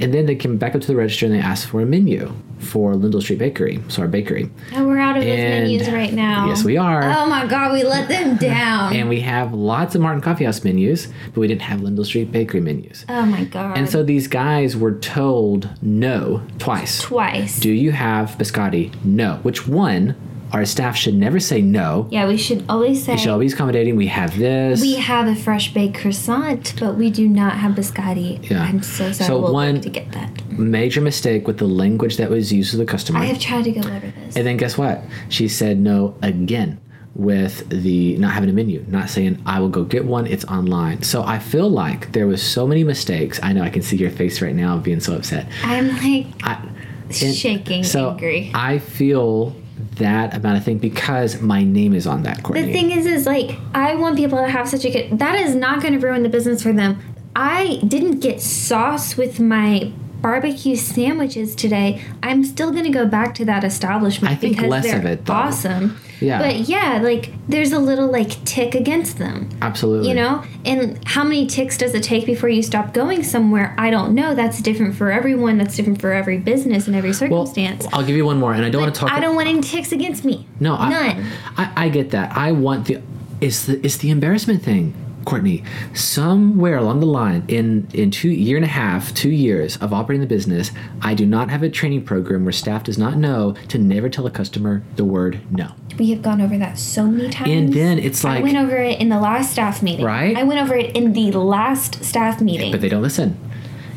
And 0.00 0.12
then 0.12 0.26
they 0.26 0.34
came 0.34 0.56
back 0.58 0.74
up 0.74 0.80
to 0.80 0.86
the 0.88 0.96
register 0.96 1.26
and 1.26 1.34
they 1.34 1.38
asked 1.40 1.66
for 1.68 1.80
a 1.80 1.86
menu 1.86 2.32
for 2.58 2.96
Lindell 2.96 3.20
Street 3.20 3.38
Bakery, 3.38 3.80
so 3.86 4.02
our 4.02 4.08
bakery. 4.08 4.50
And 4.72 4.88
we're 4.88 4.98
out 4.98 5.16
of 5.16 5.22
those 5.22 5.38
And- 5.38 5.64
menus 5.68 5.88
right 5.90 6.12
now. 6.12 6.48
Yes, 6.48 6.64
we 6.64 6.76
are. 6.76 7.04
Oh 7.04 7.26
my 7.28 7.46
god, 7.46 7.72
we 7.72 7.84
let 7.84 8.08
them 8.08 8.36
down. 8.36 8.94
And 8.96 9.08
we 9.08 9.20
have 9.20 9.54
lots 9.54 9.94
of 9.94 10.00
Martin 10.00 10.20
Coffee 10.20 10.44
House 10.44 10.64
menus, 10.64 11.06
but 11.32 11.40
we 11.40 11.46
didn't 11.46 11.62
have 11.62 11.82
Lindell 11.82 12.04
Street 12.04 12.32
Bakery 12.32 12.60
menus. 12.60 13.04
oh 13.08 13.24
my 13.26 13.44
god. 13.44 13.78
And 13.78 13.88
so 13.88 14.02
these 14.02 14.26
guys 14.26 14.76
were 14.76 14.94
told 14.94 15.68
no 15.82 16.42
twice. 16.58 17.00
twice. 17.00 17.60
Do 17.60 17.70
you 17.70 17.92
have 17.92 18.30
biscotti? 18.38 18.92
No. 19.04 19.36
Which 19.44 19.68
one? 19.68 20.16
Our 20.52 20.64
staff 20.64 20.96
should 20.96 21.14
never 21.14 21.40
say 21.40 21.60
no. 21.60 22.08
yeah, 22.10 22.26
we 22.26 22.36
should 22.36 22.64
always 22.68 23.04
say 23.04 23.12
They 23.12 23.18
should 23.18 23.30
always 23.30 23.52
be 23.52 23.56
accommodating. 23.56 23.96
We 23.96 24.06
have 24.06 24.36
this. 24.38 24.80
we 24.80 24.94
have 24.96 25.26
a 25.26 25.34
fresh 25.34 25.74
baked 25.74 25.98
croissant, 25.98 26.74
but 26.80 26.94
we 26.96 27.10
do 27.10 27.28
not 27.28 27.54
have 27.58 27.72
biscotti. 27.72 28.48
Yeah. 28.50 28.62
I'm 28.62 28.82
so 28.82 29.12
sorry. 29.12 29.28
So 29.28 29.40
we'll 29.40 29.52
one- 29.52 29.80
to 29.80 29.90
get 29.90 30.12
that. 30.12 30.30
Major 30.58 31.00
mistake 31.00 31.46
with 31.46 31.58
the 31.58 31.66
language 31.68 32.16
that 32.16 32.30
was 32.30 32.52
used 32.52 32.72
to 32.72 32.76
the 32.78 32.84
customer. 32.84 33.20
I 33.20 33.24
have 33.26 33.38
tried 33.38 33.64
to 33.64 33.72
go 33.72 33.80
over 33.80 34.00
this. 34.10 34.36
and 34.36 34.46
then 34.46 34.56
guess 34.56 34.76
what? 34.76 35.02
She 35.28 35.46
said 35.48 35.78
no 35.78 36.16
again 36.22 36.80
with 37.14 37.68
the 37.68 38.16
not 38.18 38.32
having 38.32 38.48
a 38.48 38.52
menu, 38.52 38.84
not 38.88 39.10
saying 39.10 39.42
I 39.44 39.60
will 39.60 39.68
go 39.68 39.84
get 39.84 40.04
one. 40.04 40.26
It's 40.26 40.44
online. 40.46 41.02
So 41.02 41.22
I 41.24 41.38
feel 41.38 41.68
like 41.68 42.12
there 42.12 42.26
was 42.26 42.42
so 42.42 42.66
many 42.66 42.84
mistakes. 42.84 43.38
I 43.42 43.52
know 43.52 43.62
I 43.62 43.70
can 43.70 43.82
see 43.82 43.96
your 43.96 44.10
face 44.10 44.40
right 44.40 44.54
now 44.54 44.78
being 44.78 45.00
so 45.00 45.14
upset. 45.14 45.48
I'm 45.62 45.88
like 45.96 46.26
I, 46.42 46.68
shaking, 47.10 47.84
so 47.84 48.10
angry. 48.10 48.50
I 48.54 48.78
feel 48.78 49.54
that 49.96 50.34
amount 50.34 50.58
of 50.58 50.64
thing 50.64 50.78
because 50.78 51.40
my 51.40 51.62
name 51.62 51.94
is 51.94 52.06
on 52.06 52.22
that, 52.24 52.42
Courtney. 52.42 52.66
The 52.66 52.72
thing 52.72 52.90
is, 52.90 53.06
is 53.06 53.26
like 53.26 53.58
I 53.74 53.94
want 53.94 54.16
people 54.16 54.38
to 54.38 54.48
have 54.48 54.68
such 54.68 54.84
a 54.84 54.90
good. 54.90 55.18
That 55.18 55.36
is 55.36 55.54
not 55.54 55.80
going 55.80 55.98
to 55.98 56.04
ruin 56.04 56.22
the 56.22 56.28
business 56.28 56.62
for 56.62 56.72
them. 56.72 56.98
I 57.36 57.80
didn't 57.86 58.20
get 58.20 58.40
sauce 58.40 59.16
with 59.16 59.38
my 59.38 59.92
barbecue 60.20 60.76
sandwiches 60.76 61.54
today. 61.54 62.04
I'm 62.22 62.44
still 62.44 62.72
going 62.72 62.84
to 62.84 62.90
go 62.90 63.06
back 63.06 63.34
to 63.36 63.44
that 63.44 63.64
establishment 63.64 64.32
I 64.32 64.36
think 64.36 64.56
because 64.56 64.70
less 64.70 64.84
they're 64.84 64.98
of 64.98 65.04
it, 65.04 65.26
though. 65.26 65.32
awesome. 65.34 65.98
Yeah. 66.20 66.38
But 66.40 66.68
yeah, 66.68 67.00
like 67.02 67.32
there's 67.48 67.72
a 67.72 67.78
little 67.78 68.08
like 68.08 68.42
tick 68.44 68.74
against 68.74 69.18
them. 69.18 69.48
Absolutely. 69.62 70.08
You 70.08 70.14
know, 70.14 70.44
and 70.64 70.98
how 71.06 71.24
many 71.24 71.46
ticks 71.46 71.78
does 71.78 71.94
it 71.94 72.02
take 72.02 72.26
before 72.26 72.48
you 72.48 72.62
stop 72.62 72.92
going 72.92 73.22
somewhere? 73.22 73.74
I 73.78 73.90
don't 73.90 74.14
know. 74.14 74.34
That's 74.34 74.60
different 74.60 74.96
for 74.96 75.10
everyone. 75.10 75.58
That's 75.58 75.76
different 75.76 76.00
for 76.00 76.12
every 76.12 76.38
business 76.38 76.86
and 76.86 76.96
every 76.96 77.10
Well, 77.10 77.46
circumstance. 77.46 77.86
I'll 77.92 78.04
give 78.04 78.16
you 78.16 78.24
one 78.24 78.38
more, 78.38 78.52
and 78.52 78.64
I 78.64 78.70
don't 78.70 78.82
want 78.82 78.94
to 78.94 79.00
talk. 79.00 79.12
I 79.12 79.20
don't 79.20 79.36
want 79.36 79.48
any 79.48 79.60
ticks 79.60 79.92
against 79.92 80.24
me. 80.24 80.46
No, 80.60 80.74
I, 80.74 80.90
none. 80.90 81.26
I, 81.56 81.72
I 81.84 81.88
get 81.88 82.10
that. 82.10 82.36
I 82.36 82.52
want 82.52 82.86
the 82.86 83.00
it's 83.40 83.66
the 83.66 83.84
it's 83.84 83.98
the 83.98 84.10
embarrassment 84.10 84.62
thing, 84.62 84.94
Courtney. 85.24 85.62
Somewhere 85.94 86.76
along 86.78 87.00
the 87.00 87.06
line, 87.06 87.44
in 87.48 87.86
in 87.92 88.10
two 88.10 88.30
year 88.30 88.56
and 88.56 88.64
a 88.64 88.68
half, 88.68 89.12
two 89.14 89.30
years 89.30 89.76
of 89.78 89.92
operating 89.92 90.20
the 90.20 90.26
business, 90.26 90.70
I 91.02 91.14
do 91.14 91.26
not 91.26 91.50
have 91.50 91.62
a 91.62 91.68
training 91.68 92.04
program 92.04 92.44
where 92.44 92.52
staff 92.52 92.84
does 92.84 92.98
not 92.98 93.16
know 93.16 93.54
to 93.68 93.78
never 93.78 94.08
tell 94.08 94.26
a 94.26 94.30
customer 94.30 94.82
the 94.96 95.04
word 95.04 95.40
no. 95.50 95.72
We 95.98 96.10
have 96.10 96.22
gone 96.22 96.40
over 96.40 96.56
that 96.58 96.78
so 96.78 97.06
many 97.06 97.28
times. 97.30 97.50
And 97.50 97.72
then 97.72 97.98
it's 97.98 98.22
like 98.22 98.38
I 98.40 98.42
went 98.42 98.56
over 98.56 98.76
it 98.76 99.00
in 99.00 99.08
the 99.08 99.18
last 99.20 99.52
staff 99.52 99.82
meeting. 99.82 100.04
Right? 100.04 100.36
I 100.36 100.44
went 100.44 100.60
over 100.60 100.76
it 100.76 100.94
in 100.96 101.12
the 101.12 101.32
last 101.32 102.04
staff 102.04 102.40
meeting. 102.40 102.70
but 102.70 102.80
they 102.80 102.88
don't 102.88 103.02
listen. 103.02 103.38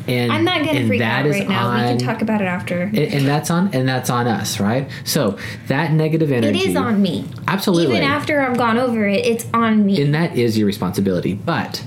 And 0.08 0.32
I'm 0.32 0.44
not 0.44 0.64
gonna 0.64 0.86
freak 0.86 1.00
out 1.00 1.26
right 1.26 1.48
now. 1.48 1.74
we 1.74 1.82
can 1.82 1.98
talk 1.98 2.22
about 2.22 2.40
it 2.40 2.46
after. 2.46 2.82
and, 2.82 2.96
and 2.98 3.26
that's 3.26 3.50
on 3.50 3.72
and 3.74 3.88
that's 3.88 4.10
on 4.10 4.26
us, 4.26 4.58
right? 4.58 4.88
So 5.04 5.38
that 5.68 5.92
negative 5.92 6.32
energy 6.32 6.58
is 6.70 6.76
on 6.76 7.00
me. 7.00 7.26
Absolutely. 7.46 7.96
Even 7.96 8.08
after 8.08 8.40
I've 8.40 8.58
gone 8.58 8.78
over 8.78 9.06
it, 9.06 9.24
it's 9.24 9.46
on 9.54 9.86
me. 9.86 10.02
and 10.02 10.14
that 10.14 10.36
is 10.36 10.58
your 10.58 10.66
responsibility. 10.66 11.34
But 11.34 11.84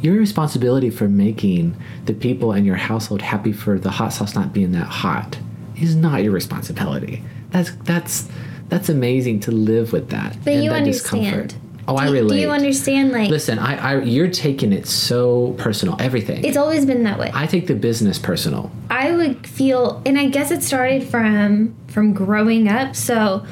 your 0.00 0.14
responsibility 0.16 0.90
for 0.90 1.08
making 1.08 1.76
the 2.06 2.14
people 2.14 2.52
in 2.52 2.64
your 2.64 2.76
household 2.76 3.22
happy 3.22 3.52
for 3.52 3.78
the 3.78 3.90
hot 3.90 4.12
sauce 4.12 4.34
not 4.34 4.52
being 4.52 4.72
that 4.72 4.86
hot 4.86 5.38
is 5.80 5.94
not 5.94 6.22
your 6.22 6.32
responsibility. 6.32 7.22
That's 7.50 7.72
that's 7.84 8.28
that's 8.68 8.88
amazing 8.88 9.40
to 9.40 9.50
live 9.50 9.92
with 9.92 10.08
that. 10.10 10.36
but 10.44 10.54
and 10.54 10.64
you 10.64 10.70
that 10.70 10.76
understand. 10.78 11.54
Oh, 11.92 11.96
I 11.96 12.06
do, 12.06 12.12
relate. 12.12 12.36
Do 12.36 12.40
you 12.40 12.50
understand? 12.50 13.12
Like, 13.12 13.28
Listen, 13.28 13.58
I, 13.58 13.76
I 13.76 14.02
you're 14.02 14.30
taking 14.30 14.72
it 14.72 14.86
so 14.86 15.52
personal. 15.58 15.96
Everything. 16.00 16.44
it's 16.44 16.56
always 16.56 16.86
been 16.86 17.02
that 17.04 17.18
way. 17.18 17.30
I 17.34 17.46
take 17.46 17.66
the 17.66 17.74
business 17.74 18.18
personal. 18.18 18.70
I 18.90 19.12
would 19.12 19.46
feel, 19.46 20.02
and 20.06 20.18
I 20.18 20.26
guess 20.26 20.50
it 20.50 20.62
started 20.62 21.04
from 21.04 21.74
from 21.88 22.14
growing 22.14 22.68
up. 22.68 22.96
So 22.96 23.44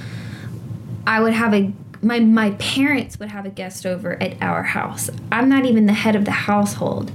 I 1.07 1.21
would 1.21 1.35
have 1.35 1.53
a 1.53 1.73
my 2.03 2.21
my 2.21 2.53
parents 2.53 3.19
would 3.19 3.29
have 3.29 3.45
a 3.45 3.51
guest 3.51 3.85
over 3.85 4.21
at 4.23 4.41
our 4.43 4.63
house. 4.63 5.11
I'm 5.31 5.49
not 5.49 5.67
even 5.67 5.87
the 5.87 5.93
head 5.93 6.17
of 6.17 6.25
the 6.25 6.31
household, 6.31 7.13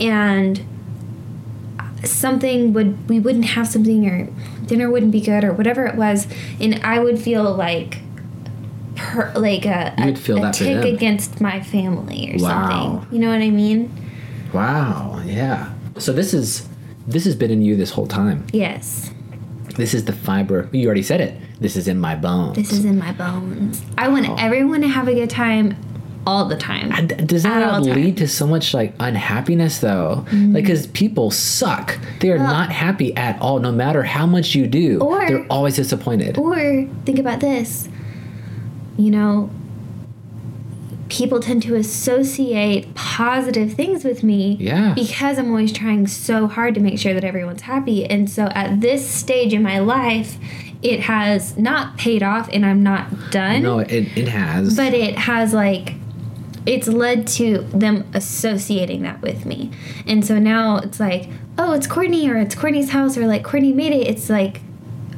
and 0.00 0.64
something 2.04 2.72
would 2.72 3.08
we 3.08 3.20
wouldn't 3.20 3.46
have 3.46 3.68
something 3.68 4.08
or 4.08 4.28
dinner 4.66 4.90
wouldn't 4.90 5.12
be 5.12 5.20
good 5.20 5.44
or 5.44 5.52
whatever 5.52 5.84
it 5.84 5.96
was, 5.96 6.26
and 6.58 6.76
I 6.82 7.00
would 7.00 7.18
feel 7.18 7.52
like. 7.52 7.98
Per, 8.96 9.32
like 9.36 9.66
a, 9.66 9.94
a, 9.98 10.10
a 10.12 10.52
tick 10.52 10.84
against 10.84 11.40
my 11.40 11.60
family 11.60 12.32
or 12.34 12.42
Wow. 12.42 12.68
something. 13.00 13.14
You 13.14 13.20
know 13.20 13.30
what 13.32 13.42
I 13.42 13.50
mean? 13.50 13.90
Wow. 14.52 15.20
Yeah. 15.24 15.72
So 15.98 16.12
this 16.12 16.32
is 16.34 16.68
this 17.06 17.24
has 17.24 17.34
been 17.36 17.50
in 17.50 17.62
you 17.62 17.76
this 17.76 17.90
whole 17.90 18.06
time. 18.06 18.46
Yes. 18.52 19.10
This 19.76 19.94
is 19.94 20.04
the 20.04 20.12
fiber. 20.12 20.68
You 20.72 20.86
already 20.86 21.02
said 21.02 21.20
it. 21.20 21.38
This 21.60 21.76
is 21.76 21.88
in 21.88 21.98
my 21.98 22.14
bones. 22.14 22.56
This 22.56 22.72
is 22.72 22.84
in 22.84 22.98
my 22.98 23.12
bones. 23.12 23.82
I 23.98 24.08
want 24.08 24.40
everyone 24.40 24.80
to 24.82 24.88
have 24.88 25.08
a 25.08 25.14
good 25.14 25.30
time 25.30 25.76
all 26.26 26.46
the 26.46 26.56
time. 26.56 26.90
And 26.92 27.28
does 27.28 27.42
that 27.42 27.82
lead 27.82 28.16
to 28.18 28.28
so 28.28 28.46
much 28.46 28.72
like 28.72 28.94
unhappiness 29.00 29.78
though? 29.80 30.24
Mm-hmm. 30.28 30.54
Like, 30.54 30.64
because 30.64 30.86
people 30.88 31.30
suck. 31.30 31.98
They 32.20 32.30
are 32.30 32.38
not 32.38 32.70
happy 32.70 33.14
at 33.16 33.40
all, 33.42 33.58
no 33.58 33.72
matter 33.72 34.02
how 34.02 34.26
much 34.26 34.54
you 34.54 34.66
do. 34.66 35.00
Or- 35.00 35.26
they're 35.26 35.46
always 35.50 35.76
disappointed. 35.76 36.38
Or 36.38 36.86
think 37.04 37.18
about 37.18 37.40
this. 37.40 37.88
You 38.96 39.10
know, 39.10 39.50
people 41.08 41.38
tend 41.40 41.62
to 41.62 41.74
associate 41.76 42.94
positive 42.94 43.74
things 43.74 44.04
with 44.04 44.22
me 44.22 44.56
Yeah. 44.60 44.94
because 44.94 45.38
I'm 45.38 45.48
always 45.50 45.72
trying 45.72 46.06
so 46.06 46.46
hard 46.46 46.74
to 46.74 46.80
make 46.80 46.98
sure 46.98 47.14
that 47.14 47.24
everyone's 47.24 47.62
happy. 47.62 48.04
And 48.04 48.28
so 48.28 48.44
at 48.46 48.80
this 48.80 49.08
stage 49.08 49.52
in 49.52 49.62
my 49.62 49.78
life, 49.78 50.38
it 50.82 51.00
has 51.00 51.56
not 51.56 51.96
paid 51.98 52.22
off 52.22 52.48
and 52.52 52.64
I'm 52.64 52.82
not 52.82 53.30
done. 53.30 53.62
no, 53.62 53.78
it, 53.80 54.16
it 54.16 54.28
has. 54.28 54.76
but 54.76 54.92
it 54.94 55.16
has 55.18 55.52
like 55.54 55.94
it's 56.66 56.88
led 56.88 57.26
to 57.26 57.58
them 57.74 58.06
associating 58.14 59.02
that 59.02 59.20
with 59.20 59.44
me 59.44 59.70
and 60.06 60.24
so 60.24 60.38
now 60.38 60.78
it's 60.78 60.98
like 60.98 61.28
oh 61.58 61.72
it's 61.72 61.86
courtney 61.86 62.26
or 62.30 62.36
it's 62.38 62.54
courtney's 62.54 62.88
house 62.88 63.18
or 63.18 63.26
like 63.26 63.44
courtney 63.44 63.70
made 63.70 63.92
it 63.92 64.06
it's 64.08 64.30
like 64.30 64.62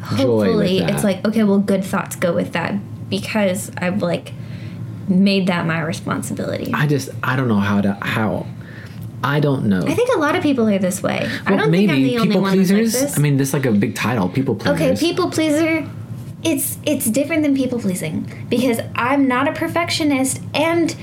hopefully 0.03 0.79
it's 0.79 1.05
like 1.05 1.25
okay 1.25 1.45
well 1.45 1.61
good 1.61 1.85
thoughts 1.85 2.17
go 2.17 2.33
with 2.33 2.53
that 2.53 2.75
because 3.09 3.71
i've 3.79 4.03
like 4.03 4.33
made 5.09 5.47
that 5.47 5.67
my 5.67 5.81
responsibility 5.81 6.73
i, 6.75 6.87
just 6.87 7.11
I 7.23 7.37
don't 7.37 7.49
know 7.49 7.61
how 7.61 7.81
to 7.81 7.95
how. 8.01 8.47
I 9.25 9.41
don't 9.41 9.65
know. 9.67 9.83
I 9.83 9.95
think 9.95 10.11
a 10.15 10.19
lot 10.19 10.37
of 10.37 10.43
people 10.43 10.69
are 10.69 10.79
this 10.79 11.03
way 11.03 11.29
i 11.47 11.57
don't 11.57 11.71
think 11.71 11.91
i'm 11.91 12.03
the 12.03 12.19
only 12.19 12.29
people 12.29 12.43
one 12.43 12.57
that's 12.57 12.71
like 12.71 12.79
pleasers. 12.79 12.93
this 12.93 13.19
I 13.19 13.21
mean, 13.21 13.37
this 13.39 13.49
is 13.49 13.55
like 13.55 13.67
a 13.67 13.73
big 13.73 13.95
title. 13.95 14.29
People 14.29 14.55
pleasers. 14.55 14.81
Okay, 14.81 14.97
people 14.97 15.31
pleaser. 15.31 15.89
It's 16.45 16.79
it's 16.85 17.07
different 17.07 17.43
than 17.43 17.57
people 17.57 17.81
pleasing 17.81 18.31
because 18.49 18.79
I'm 18.95 19.27
not 19.27 19.49
a 19.49 19.53
perfectionist 19.53 20.41
and 20.55 20.95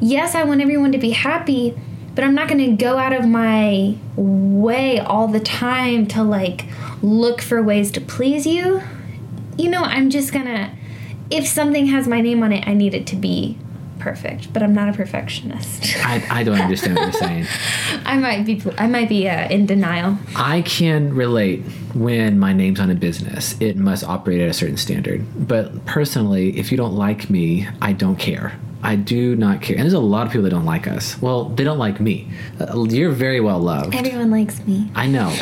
yes, 0.00 0.34
I 0.34 0.44
want 0.44 0.60
everyone 0.60 0.92
to 0.92 0.98
be 0.98 1.10
happy, 1.10 1.76
but 2.14 2.24
I'm 2.24 2.34
not 2.34 2.48
going 2.48 2.64
to 2.64 2.76
go 2.82 2.96
out 2.98 3.12
of 3.12 3.26
my 3.26 3.96
way 4.16 4.98
all 5.00 5.28
the 5.28 5.40
time 5.40 6.06
to 6.08 6.22
like 6.22 6.66
look 7.02 7.42
for 7.42 7.62
ways 7.62 7.90
to 7.92 8.00
please 8.00 8.46
you. 8.46 8.82
You 9.58 9.70
know, 9.70 9.82
I'm 9.82 10.08
just 10.08 10.32
going 10.32 10.46
to 10.46 10.70
if 11.30 11.46
something 11.46 11.86
has 11.86 12.06
my 12.06 12.20
name 12.20 12.42
on 12.42 12.52
it, 12.52 12.66
I 12.66 12.74
need 12.74 12.94
it 12.94 13.06
to 13.08 13.16
be 13.16 13.58
perfect, 13.98 14.52
but 14.52 14.62
I'm 14.62 14.74
not 14.74 14.88
a 14.88 14.92
perfectionist. 14.92 15.96
I, 15.98 16.24
I 16.30 16.44
don't 16.44 16.60
understand 16.60 16.96
what 16.96 17.04
you're 17.04 17.12
saying. 17.12 17.46
I 18.04 18.16
might 18.18 18.44
be 18.44 18.62
I 18.78 18.86
might 18.86 19.08
be 19.08 19.28
uh, 19.28 19.48
in 19.48 19.66
denial. 19.66 20.18
I 20.36 20.62
can 20.62 21.14
relate 21.14 21.62
when 21.94 22.38
my 22.38 22.52
name's 22.52 22.78
on 22.78 22.90
a 22.90 22.94
business. 22.94 23.60
It 23.60 23.76
must 23.76 24.04
operate 24.04 24.40
at 24.40 24.48
a 24.48 24.52
certain 24.52 24.76
standard. 24.76 25.24
But 25.48 25.84
personally, 25.86 26.56
if 26.58 26.70
you 26.70 26.76
don't 26.76 26.94
like 26.94 27.30
me, 27.30 27.66
I 27.82 27.92
don't 27.92 28.16
care. 28.16 28.58
I 28.86 28.94
do 28.94 29.34
not 29.34 29.62
care. 29.62 29.74
And 29.74 29.82
there's 29.82 29.94
a 29.94 29.98
lot 29.98 30.26
of 30.26 30.32
people 30.32 30.44
that 30.44 30.50
don't 30.50 30.64
like 30.64 30.86
us. 30.86 31.20
Well, 31.20 31.46
they 31.46 31.64
don't 31.64 31.78
like 31.78 32.00
me. 32.00 32.28
Uh, 32.60 32.84
you're 32.84 33.10
very 33.10 33.40
well 33.40 33.58
loved. 33.58 33.96
Everyone 33.96 34.30
likes 34.30 34.64
me. 34.64 34.92
I 34.94 35.08
know. 35.08 35.34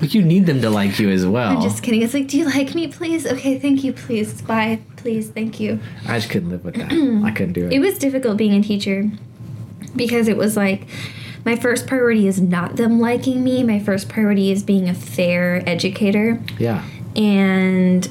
But 0.00 0.14
you 0.14 0.22
need 0.22 0.46
them 0.46 0.60
to 0.62 0.68
like 0.68 0.98
you 0.98 1.08
as 1.08 1.24
well. 1.24 1.56
I'm 1.56 1.62
just 1.62 1.84
kidding. 1.84 2.02
It's 2.02 2.12
like, 2.12 2.26
do 2.26 2.36
you 2.36 2.46
like 2.46 2.74
me, 2.74 2.88
please? 2.88 3.24
Okay, 3.24 3.56
thank 3.60 3.84
you, 3.84 3.92
please. 3.92 4.42
Bye, 4.42 4.80
please, 4.96 5.30
thank 5.30 5.60
you. 5.60 5.78
I 6.08 6.18
just 6.18 6.28
couldn't 6.28 6.50
live 6.50 6.64
with 6.64 6.74
that. 6.74 6.90
I 7.24 7.30
couldn't 7.30 7.52
do 7.52 7.66
it. 7.66 7.72
It 7.72 7.78
was 7.78 7.98
difficult 7.98 8.36
being 8.36 8.54
a 8.54 8.62
teacher 8.62 9.12
because 9.94 10.26
it 10.26 10.36
was 10.36 10.56
like 10.56 10.88
my 11.44 11.54
first 11.54 11.86
priority 11.86 12.26
is 12.26 12.40
not 12.40 12.74
them 12.74 12.98
liking 12.98 13.44
me. 13.44 13.62
My 13.62 13.78
first 13.78 14.08
priority 14.08 14.50
is 14.50 14.64
being 14.64 14.88
a 14.88 14.94
fair 14.94 15.62
educator, 15.68 16.42
yeah. 16.58 16.84
and 17.14 18.10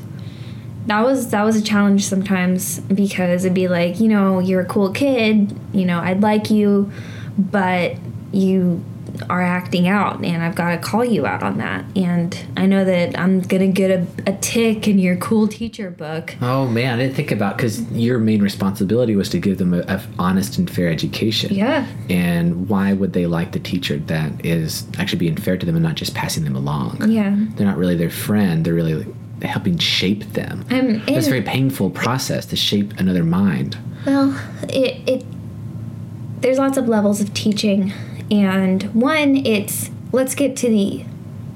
that 0.87 1.03
was 1.03 1.29
that 1.29 1.43
was 1.43 1.55
a 1.55 1.61
challenge 1.61 2.05
sometimes 2.05 2.79
because 2.81 3.45
it'd 3.45 3.55
be 3.55 3.67
like, 3.67 3.99
you 3.99 4.07
know, 4.07 4.39
you're 4.39 4.61
a 4.61 4.65
cool 4.65 4.91
kid, 4.91 5.57
you 5.73 5.85
know, 5.85 5.99
I'd 5.99 6.21
like 6.21 6.49
you, 6.51 6.91
but 7.37 7.95
you 8.31 8.83
are 9.29 9.41
acting 9.41 9.87
out 9.87 10.23
and 10.23 10.43
I've 10.43 10.55
got 10.55 10.71
to 10.71 10.77
call 10.77 11.05
you 11.05 11.25
out 11.25 11.43
on 11.43 11.57
that. 11.57 11.85
And 11.95 12.37
I 12.57 12.65
know 12.65 12.83
that 12.85 13.17
I'm 13.17 13.41
going 13.41 13.61
to 13.61 13.67
get 13.71 13.91
a, 13.91 14.05
a 14.27 14.37
tick 14.37 14.87
in 14.87 14.99
your 14.99 15.15
cool 15.17 15.47
teacher 15.47 15.89
book. 15.89 16.35
Oh 16.41 16.67
man, 16.67 16.99
I 16.99 17.03
didn't 17.03 17.15
think 17.15 17.31
about 17.31 17.57
because 17.57 17.81
your 17.91 18.19
main 18.19 18.41
responsibility 18.41 19.15
was 19.15 19.29
to 19.29 19.39
give 19.39 19.57
them 19.57 19.73
a, 19.73 19.79
a 19.87 20.01
honest 20.19 20.57
and 20.57 20.69
fair 20.69 20.89
education. 20.89 21.53
Yeah. 21.53 21.87
And 22.09 22.67
why 22.67 22.93
would 22.93 23.13
they 23.13 23.25
like 23.25 23.53
the 23.53 23.59
teacher 23.59 23.97
that 23.97 24.45
is 24.45 24.85
actually 24.97 25.19
being 25.19 25.37
fair 25.37 25.57
to 25.57 25.65
them 25.65 25.75
and 25.75 25.83
not 25.83 25.95
just 25.95 26.13
passing 26.13 26.43
them 26.43 26.55
along? 26.55 27.09
Yeah. 27.09 27.35
They're 27.55 27.67
not 27.67 27.77
really 27.77 27.95
their 27.95 28.09
friend. 28.09 28.65
They're 28.65 28.73
really 28.73 29.05
helping 29.41 29.77
shape 29.77 30.23
them. 30.33 30.65
Um, 30.69 31.03
it's 31.07 31.27
a 31.27 31.29
very 31.29 31.41
painful 31.41 31.89
process 31.89 32.45
to 32.47 32.55
shape 32.55 32.93
another 32.97 33.23
mind. 33.23 33.77
Well, 34.05 34.39
it 34.63 35.07
it 35.07 35.25
there's 36.41 36.57
lots 36.57 36.77
of 36.77 36.87
levels 36.87 37.21
of 37.21 37.33
teaching, 37.33 37.91
and 38.31 38.83
one 38.93 39.35
it's 39.45 39.89
let's 40.11 40.35
get 40.35 40.55
to 40.57 40.69
the 40.69 41.03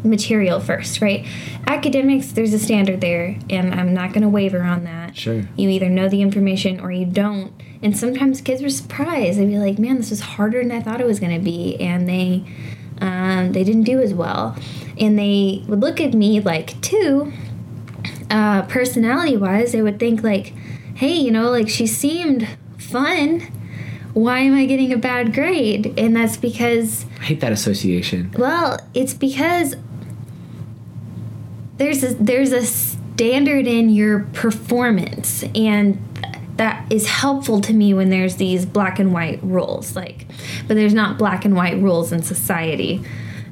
material 0.04 0.60
first, 0.60 1.02
right? 1.02 1.26
Academics, 1.68 2.32
there's 2.32 2.54
a 2.54 2.60
standard 2.60 3.02
there, 3.02 3.38
and 3.50 3.74
I'm 3.74 3.94
not 3.94 4.14
going 4.14 4.22
to 4.22 4.30
waver 4.30 4.62
on 4.62 4.86
that. 4.86 5.16
Sure. 5.16 5.44
You 5.56 5.70
either 5.70 5.90
know 5.90 6.08
the 6.08 6.22
information 6.22 6.80
or 6.80 6.92
you 6.92 7.06
don't, 7.06 7.54
and 7.82 7.98
sometimes 7.98 8.42
kids 8.42 8.62
were 8.62 8.70
surprised. 8.70 9.40
They'd 9.40 9.48
be 9.48 9.60
like, 9.60 9.80
"Man, 9.80 9.98
this 9.98 10.10
was 10.10 10.22
harder 10.22 10.62
than 10.62 10.72
I 10.72 10.82
thought 10.82 11.02
it 11.02 11.08
was 11.08 11.20
going 11.20 11.38
to 11.38 11.44
be," 11.44 11.80
and 11.80 12.08
they 12.08 12.44
um, 13.02 13.54
they 13.54 13.64
didn't 13.64 13.84
do 13.84 14.02
as 14.02 14.14
well, 14.14 14.56
and 14.98 15.18
they 15.18 15.64
would 15.68 15.80
look 15.80 16.02
at 16.02 16.14
me 16.14 16.40
like 16.40 16.80
too 16.82 17.32
uh, 18.30 18.64
personality 18.64 19.38
wise, 19.38 19.72
they 19.72 19.82
would 19.82 20.00
think 20.00 20.24
like, 20.24 20.54
hey, 20.96 21.14
you 21.14 21.32
know, 21.32 21.50
like 21.50 21.70
she 21.70 21.88
seemed 21.88 22.48
fun. 22.78 23.42
Why 24.14 24.40
am 24.40 24.56
I 24.56 24.66
getting 24.66 24.92
a 24.92 24.98
bad 24.98 25.34
grade? 25.34 25.94
And 25.98 26.16
that's 26.16 26.38
because, 26.38 27.06
I 27.20 27.24
hate 27.26 27.42
that 27.42 27.52
association. 27.52 28.34
well, 28.38 28.80
it's 28.94 29.14
because 29.14 29.76
there's 31.78 32.04
a, 32.04 32.14
there's 32.16 32.52
a 32.52 32.66
standard 32.66 33.68
in 33.68 33.90
your 33.90 34.22
performance, 34.34 35.44
and 35.56 36.04
that 36.58 36.92
is 36.92 37.08
helpful 37.08 37.62
to 37.62 37.74
me 37.74 37.94
when 37.94 38.10
there's 38.10 38.36
these 38.36 38.66
black 38.66 39.00
and 39.00 39.14
white 39.14 39.42
rules. 39.44 39.96
Like, 39.96 40.26
but 40.68 40.74
there's 40.76 40.94
not 40.94 41.18
black 41.18 41.46
and 41.46 41.56
white 41.56 41.78
rules 41.78 42.12
in 42.12 42.22
society, 42.22 43.02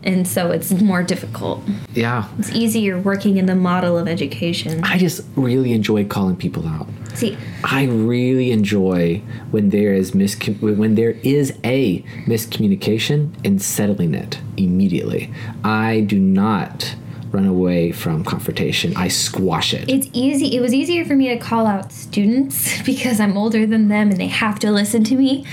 and 0.08 0.28
so 0.28 0.50
it's 0.52 0.72
more 0.72 1.04
difficult. 1.04 1.62
Yeah. 1.94 2.28
It's 2.40 2.52
easier 2.52 2.98
working 2.98 3.38
in 3.38 3.46
the 3.46 3.56
model 3.56 3.98
of 3.98 4.08
education. 4.08 4.84
I 4.84 4.98
just 4.98 5.22
really 5.36 5.74
enjoy 5.74 6.06
calling 6.06 6.38
people 6.38 6.66
out. 6.68 6.88
See, 7.14 7.38
I 7.64 7.86
really 7.86 8.52
enjoy 8.52 9.22
when 9.52 9.70
there 9.70 9.94
is 9.94 10.12
miscom- 10.12 10.78
when 10.78 10.96
there 10.96 11.12
is 11.24 11.54
a 11.64 12.02
miscommunication 12.26 13.34
and 13.46 13.62
settling 13.62 14.14
it 14.16 14.40
immediately. 14.56 15.32
I 15.64 16.02
do 16.02 16.18
not 16.20 16.96
run 17.32 17.46
away 17.46 17.92
from 17.92 18.24
confrontation. 18.24 18.96
I 18.96 19.10
squash 19.10 19.74
it. 19.74 19.90
it's 19.90 20.08
easy 20.14 20.56
it 20.56 20.62
was 20.62 20.74
easier 20.74 21.04
for 21.04 21.14
me 21.16 21.28
to 21.28 21.38
call 21.38 21.68
out 21.68 21.92
students 21.92 22.82
because 22.86 23.20
i'm 23.20 23.36
older 23.38 23.66
than 23.66 23.90
them 23.90 24.10
and 24.12 24.18
they 24.18 24.28
have 24.28 24.58
to 24.60 24.72
listen 24.72 25.04
to 25.04 25.16
me 25.16 25.46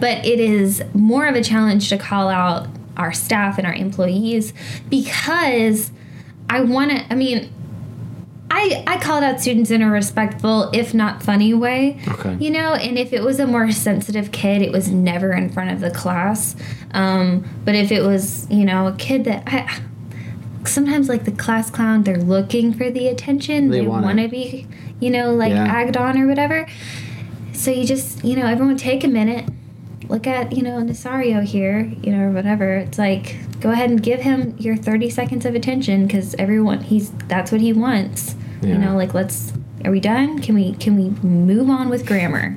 but 0.00 0.26
it 0.26 0.40
is 0.40 0.82
more 0.92 1.26
of 1.28 1.36
a 1.36 1.42
challenge 1.42 1.88
to 1.90 1.96
call 1.96 2.28
out 2.28 2.66
our 2.96 3.12
staff 3.12 3.58
and 3.58 3.66
our 3.66 3.74
employees 3.74 4.52
because 4.88 5.90
I 6.48 6.60
want 6.62 6.90
to. 6.90 7.12
I 7.12 7.14
mean, 7.14 7.52
I 8.50 8.82
I 8.86 8.98
called 8.98 9.22
out 9.22 9.40
students 9.40 9.70
in 9.70 9.80
a 9.82 9.90
respectful, 9.90 10.70
if 10.72 10.92
not 10.92 11.22
funny 11.22 11.54
way. 11.54 12.00
Okay. 12.08 12.36
You 12.40 12.50
know, 12.50 12.74
and 12.74 12.98
if 12.98 13.12
it 13.12 13.22
was 13.22 13.38
a 13.38 13.46
more 13.46 13.70
sensitive 13.70 14.32
kid, 14.32 14.60
it 14.62 14.72
was 14.72 14.88
never 14.90 15.32
in 15.32 15.48
front 15.50 15.70
of 15.70 15.80
the 15.80 15.90
class. 15.90 16.56
Um, 16.92 17.48
but 17.64 17.74
if 17.76 17.92
it 17.92 18.02
was, 18.02 18.48
you 18.50 18.64
know, 18.64 18.88
a 18.88 18.92
kid 18.96 19.24
that 19.24 19.44
I 19.46 19.80
sometimes 20.66 21.08
like 21.08 21.24
the 21.24 21.32
class 21.32 21.70
clown, 21.70 22.02
they're 22.02 22.18
looking 22.18 22.74
for 22.74 22.90
the 22.90 23.06
attention. 23.08 23.70
They 23.70 23.80
They, 23.80 23.86
wanna- 23.86 24.28
be, 24.28 24.66
you 24.98 25.10
know, 25.10 25.32
like 25.34 25.52
Yeah. 25.52 25.64
agged 25.64 25.96
on 25.96 26.18
or 26.18 26.26
whatever. 26.26 26.66
So 27.52 27.70
you 27.70 27.84
just, 27.86 28.24
you 28.24 28.36
know, 28.36 28.46
everyone 28.46 28.76
take 28.76 29.02
a 29.04 29.08
minute. 29.08 29.48
Look 30.10 30.26
at, 30.26 30.50
you 30.52 30.62
know, 30.62 30.78
Nasario 30.82 31.44
here, 31.44 31.92
you 32.02 32.10
know, 32.10 32.24
or 32.24 32.30
whatever. 32.32 32.74
It's 32.78 32.98
like, 32.98 33.36
go 33.60 33.70
ahead 33.70 33.90
and 33.90 34.02
give 34.02 34.20
him 34.20 34.56
your 34.58 34.76
30 34.76 35.08
seconds 35.08 35.46
of 35.46 35.54
attention 35.54 36.06
because 36.08 36.34
everyone, 36.36 36.80
he's, 36.80 37.12
that's 37.28 37.52
what 37.52 37.60
he 37.60 37.72
wants. 37.72 38.34
Yeah. 38.60 38.70
You 38.70 38.78
know, 38.78 38.96
like, 38.96 39.14
let's, 39.14 39.52
are 39.84 39.90
we 39.90 40.00
done? 40.00 40.40
Can 40.40 40.54
we, 40.54 40.74
can 40.74 40.96
we 40.96 41.10
move 41.26 41.70
on 41.70 41.88
with 41.88 42.06
grammar? 42.06 42.56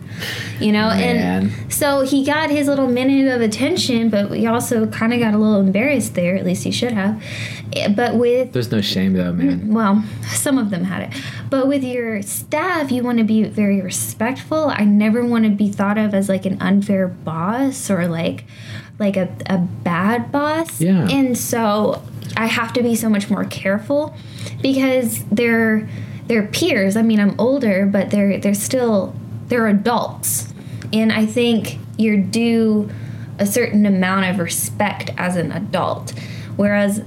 You 0.60 0.72
know, 0.72 0.90
Man. 0.90 1.52
and 1.52 1.74
so 1.74 2.02
he 2.02 2.26
got 2.26 2.50
his 2.50 2.68
little 2.68 2.88
minute 2.88 3.34
of 3.34 3.42
attention, 3.42 4.10
but 4.10 4.30
we 4.30 4.46
also 4.46 4.88
kind 4.88 5.14
of 5.14 5.20
got 5.20 5.34
a 5.34 5.38
little 5.38 5.60
embarrassed 5.60 6.16
there. 6.16 6.36
At 6.36 6.46
least 6.46 6.64
he 6.64 6.72
should 6.72 6.92
have. 6.94 7.22
Eh, 7.74 7.88
But 7.94 8.16
with 8.16 8.52
There's 8.54 8.72
no 8.72 8.82
shame 8.82 9.14
though, 9.14 9.32
man. 9.34 9.74
well, 9.74 10.04
some 10.28 10.58
of 10.58 10.70
them 10.70 10.84
had 10.84 11.04
it. 11.14 11.22
But 11.50 11.68
with 11.68 11.84
your 11.84 12.22
staff, 12.24 12.92
you 12.92 13.04
want 13.04 13.20
to 13.20 13.24
be 13.24 13.44
very 13.44 13.80
respectful. 13.82 14.66
I 14.70 14.84
never 14.84 15.26
want 15.26 15.46
to 15.46 15.52
be 15.52 15.70
thought 15.72 15.98
of 15.98 16.14
as 16.14 16.28
like 16.30 16.46
an 16.46 16.62
unfair 16.62 17.08
boss 17.08 17.90
or 17.90 18.08
like 18.08 18.46
like 19.00 19.18
a, 19.18 19.28
a 19.48 19.58
bad 19.58 20.32
boss. 20.32 20.80
Yeah. 20.80 21.08
And 21.10 21.38
so 21.38 22.02
I 22.38 22.46
have 22.46 22.74
to 22.74 22.84
be 22.84 22.96
so 22.96 23.10
much 23.10 23.30
more 23.30 23.44
careful 23.46 24.16
because 24.62 25.24
they're 25.26 25.90
they're 26.28 26.48
peers. 26.48 26.96
I 26.96 27.02
mean, 27.02 27.20
I'm 27.20 27.40
older, 27.40 27.86
but 27.86 28.10
they're 28.12 28.40
they're 28.40 28.54
still 28.54 29.16
they're 29.48 29.68
adults. 29.68 30.54
And 30.92 31.12
I 31.12 31.26
think 31.26 31.78
you're 31.98 32.18
due 32.18 32.90
a 33.40 33.46
certain 33.46 33.86
amount 33.86 34.26
of 34.26 34.40
respect 34.40 35.12
as 35.18 35.36
an 35.36 35.52
adult. 35.52 36.12
Whereas 36.56 37.02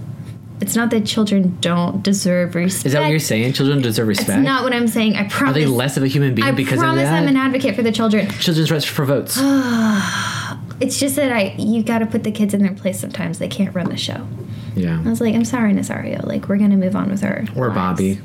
it's 0.60 0.74
not 0.74 0.90
that 0.90 1.04
children 1.06 1.56
don't 1.60 2.02
deserve 2.02 2.54
respect. 2.54 2.86
Is 2.86 2.92
that 2.92 3.02
what 3.02 3.10
you're 3.10 3.18
saying? 3.18 3.52
Children 3.52 3.82
deserve 3.82 4.08
respect. 4.08 4.30
It's 4.30 4.38
not 4.38 4.64
what 4.64 4.72
I'm 4.72 4.88
saying. 4.88 5.16
I 5.16 5.28
promise. 5.28 5.56
Are 5.56 5.60
they 5.60 5.66
less 5.66 5.96
of 5.96 6.02
a 6.02 6.08
human 6.08 6.34
being 6.34 6.48
I 6.48 6.52
because 6.52 6.74
of 6.74 6.80
that? 6.80 6.88
I 6.88 6.94
promise 6.94 7.08
I'm 7.08 7.28
an 7.28 7.36
advocate 7.36 7.76
for 7.76 7.82
the 7.82 7.92
children. 7.92 8.28
Children's 8.30 8.70
rights 8.70 8.84
for 8.84 9.04
votes. 9.04 9.38
It's 10.78 10.98
just 11.00 11.16
that 11.16 11.32
I 11.32 11.54
you 11.56 11.82
got 11.82 12.00
to 12.00 12.06
put 12.06 12.22
the 12.22 12.30
kids 12.30 12.52
in 12.52 12.62
their 12.62 12.74
place 12.74 13.00
sometimes. 13.00 13.38
They 13.38 13.48
can't 13.48 13.74
run 13.74 13.88
the 13.88 13.96
show. 13.96 14.26
yeah. 14.74 15.02
I 15.02 15.08
was 15.08 15.22
like, 15.22 15.34
I'm 15.34 15.46
sorry, 15.46 15.72
Nazario. 15.72 16.22
Like 16.26 16.48
we're 16.50 16.58
gonna 16.58 16.76
move 16.76 16.94
on 16.94 17.08
with 17.10 17.22
her. 17.22 17.46
Or 17.56 17.68
lives. 17.68 17.74
Bobby. 17.76 18.20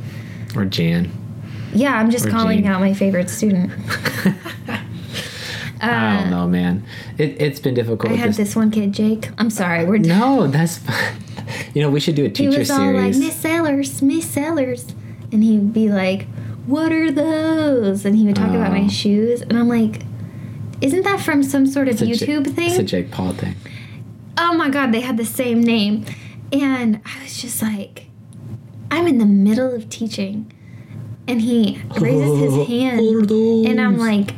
Or 0.55 0.65
Jan. 0.65 1.11
Yeah, 1.73 1.93
I'm 1.97 2.09
just 2.11 2.25
Or 2.25 2.29
calling 2.31 2.59
Jean. 2.63 2.67
out 2.71 2.81
my 2.81 2.93
favorite 2.93 3.29
student. 3.29 3.71
I 5.83 6.19
don't 6.21 6.29
know, 6.29 6.47
man. 6.47 6.85
It, 7.17 7.41
it's 7.41 7.59
been 7.59 7.73
difficult. 7.73 8.11
Uh, 8.11 8.15
I 8.15 8.17
had 8.17 8.29
this. 8.29 8.37
this 8.37 8.55
one 8.55 8.69
kid, 8.69 8.91
Jake. 8.93 9.29
I'm 9.39 9.49
sorry. 9.49 9.83
We're 9.85 9.97
No, 9.97 10.47
that's 10.47 10.77
fine. 10.77 11.15
You 11.73 11.81
know, 11.81 11.89
we 11.89 11.99
should 11.99 12.15
do 12.15 12.23
a 12.25 12.29
teacher 12.29 12.51
series. 12.63 12.69
He 12.69 12.71
was 12.73 12.79
all 12.79 12.93
like. 12.93 13.15
Miss 13.15 13.35
Sellers, 13.35 14.01
Miss 14.01 14.29
Sellers. 14.29 14.93
And 15.31 15.43
he'd 15.43 15.73
be 15.73 15.89
like, 15.89 16.27
What 16.65 16.91
are 16.91 17.11
those? 17.11 18.05
And 18.05 18.15
he 18.15 18.25
would 18.25 18.35
talk 18.35 18.49
about 18.51 18.71
my 18.71 18.83
Oh. 18.85 18.87
shoes. 18.89 19.41
And 19.41 19.53
I'm 19.57 19.67
like, 19.67 20.01
Isn't 20.81 21.03
that 21.03 21.19
from 21.19 21.43
some 21.43 21.65
sort 21.65 21.87
of 21.87 21.93
It's 21.93 22.01
a 22.01 22.05
Ja- 22.07 22.15
YouTube 22.41 22.57
It's 22.57 22.77
a? 22.77 22.83
Jake 22.83 23.11
Paul 23.11 23.33
thing. 23.33 23.55
oh 24.37 24.53
my 24.53 24.69
God, 24.69 24.91
they 24.93 25.01
had 25.01 25.17
the 25.17 25.25
same 25.25 25.61
name. 25.61 26.05
And 26.53 27.01
I 27.05 27.23
was 27.23 27.41
just 27.41 27.61
like, 27.61 28.05
I'm 28.91 29.07
in 29.07 29.17
the 29.17 29.25
middle 29.25 29.73
of 29.73 29.89
teaching. 29.89 30.51
And 31.27 31.41
he 31.41 31.81
raises 31.99 32.39
his 32.53 32.67
hand. 32.67 32.99
And 33.31 33.79
I'm 33.81 33.97
like, 33.97 34.31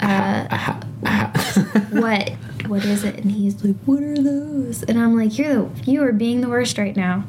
uh, 0.00 0.46
Aha, 0.50 0.80
aha. 1.04 1.86
what? 1.90 2.30
What 2.68 2.84
is 2.84 3.04
it? 3.04 3.16
And 3.18 3.30
he's 3.32 3.62
like, 3.64 3.76
what 3.84 4.02
are 4.02 4.14
those? 4.20 4.82
And 4.84 4.98
I'm 4.98 5.16
like, 5.16 5.38
you're 5.38 5.64
the, 5.68 5.90
you 5.90 6.02
are 6.04 6.12
being 6.12 6.40
the 6.40 6.48
worst 6.48 6.78
right 6.78 6.96
now. 6.96 7.24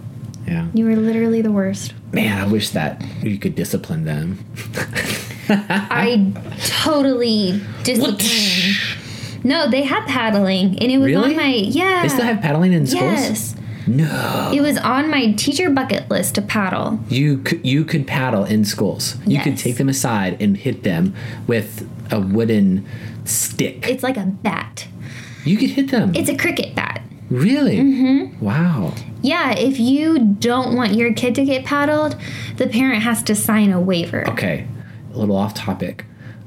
yeah. 0.47 0.67
You 0.73 0.87
are 0.89 0.95
literally 0.95 1.41
the 1.41 1.51
worst. 1.51 1.93
Man, 2.11 2.41
I 2.41 2.47
wish 2.47 2.69
that 2.71 3.03
you 3.21 3.37
could 3.37 3.55
discipline 3.55 4.03
them. 4.05 4.39
I 5.49 6.31
totally 6.65 7.61
disciplined. 7.83 8.77
No, 9.43 9.69
they 9.69 9.83
had 9.83 10.05
paddling, 10.05 10.77
and 10.79 10.91
it 10.91 10.97
was 10.97 11.07
Really? 11.07 11.31
on 11.31 11.35
my 11.37 11.53
yeah. 11.53 12.01
They 12.03 12.09
still 12.09 12.25
have 12.25 12.41
paddling 12.41 12.73
in 12.73 12.85
schools? 12.87 13.03
yes. 13.03 13.55
No. 13.97 14.51
It 14.53 14.61
was 14.61 14.77
on 14.77 15.09
my 15.09 15.31
teacher 15.33 15.69
bucket 15.69 16.09
list 16.09 16.35
to 16.35 16.41
paddle. 16.41 16.99
You 17.09 17.39
could 17.39 17.65
you 17.65 17.83
could 17.83 18.05
paddle 18.07 18.43
in 18.45 18.65
schools. 18.65 19.15
You 19.25 19.39
could 19.41 19.57
take 19.57 19.77
them 19.77 19.89
aside 19.89 20.41
and 20.41 20.55
hit 20.55 20.83
them 20.83 21.15
with 21.47 21.89
a 22.11 22.19
wooden 22.19 22.85
stick. 23.25 23.87
It's 23.87 24.03
like 24.03 24.17
a 24.17 24.25
bat. 24.25 24.87
you 25.45 25.57
could 25.57 25.71
hit 25.71 25.89
them. 25.91 26.11
It's 26.15 26.29
a 26.29 26.35
cricket 26.37 26.75
bat. 26.75 27.01
really? 27.29 27.77
Mm-hmm. 27.77 28.43
Wow. 28.43 28.93
Yeah, 29.21 29.51
if 29.57 29.79
you 29.79 30.19
don't 30.19 30.75
want 30.75 30.93
your 30.93 31.13
kid 31.13 31.35
to 31.35 31.45
get 31.45 31.65
paddled, 31.65 32.15
the 32.57 32.67
parent 32.67 33.03
has 33.03 33.21
to 33.23 33.35
sign 33.35 33.71
a 33.71 33.79
waiver. 33.81 34.27
Okay. 34.29 34.67
A 35.13 35.17
little 35.17 35.35
off 35.35 35.53
topic. 35.53 36.05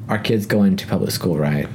Our 0.09 0.19
kids 0.19 0.47
going 0.47 0.77
to 0.77 0.87
public 0.87 1.11
school, 1.11 1.39
right? 1.39 1.69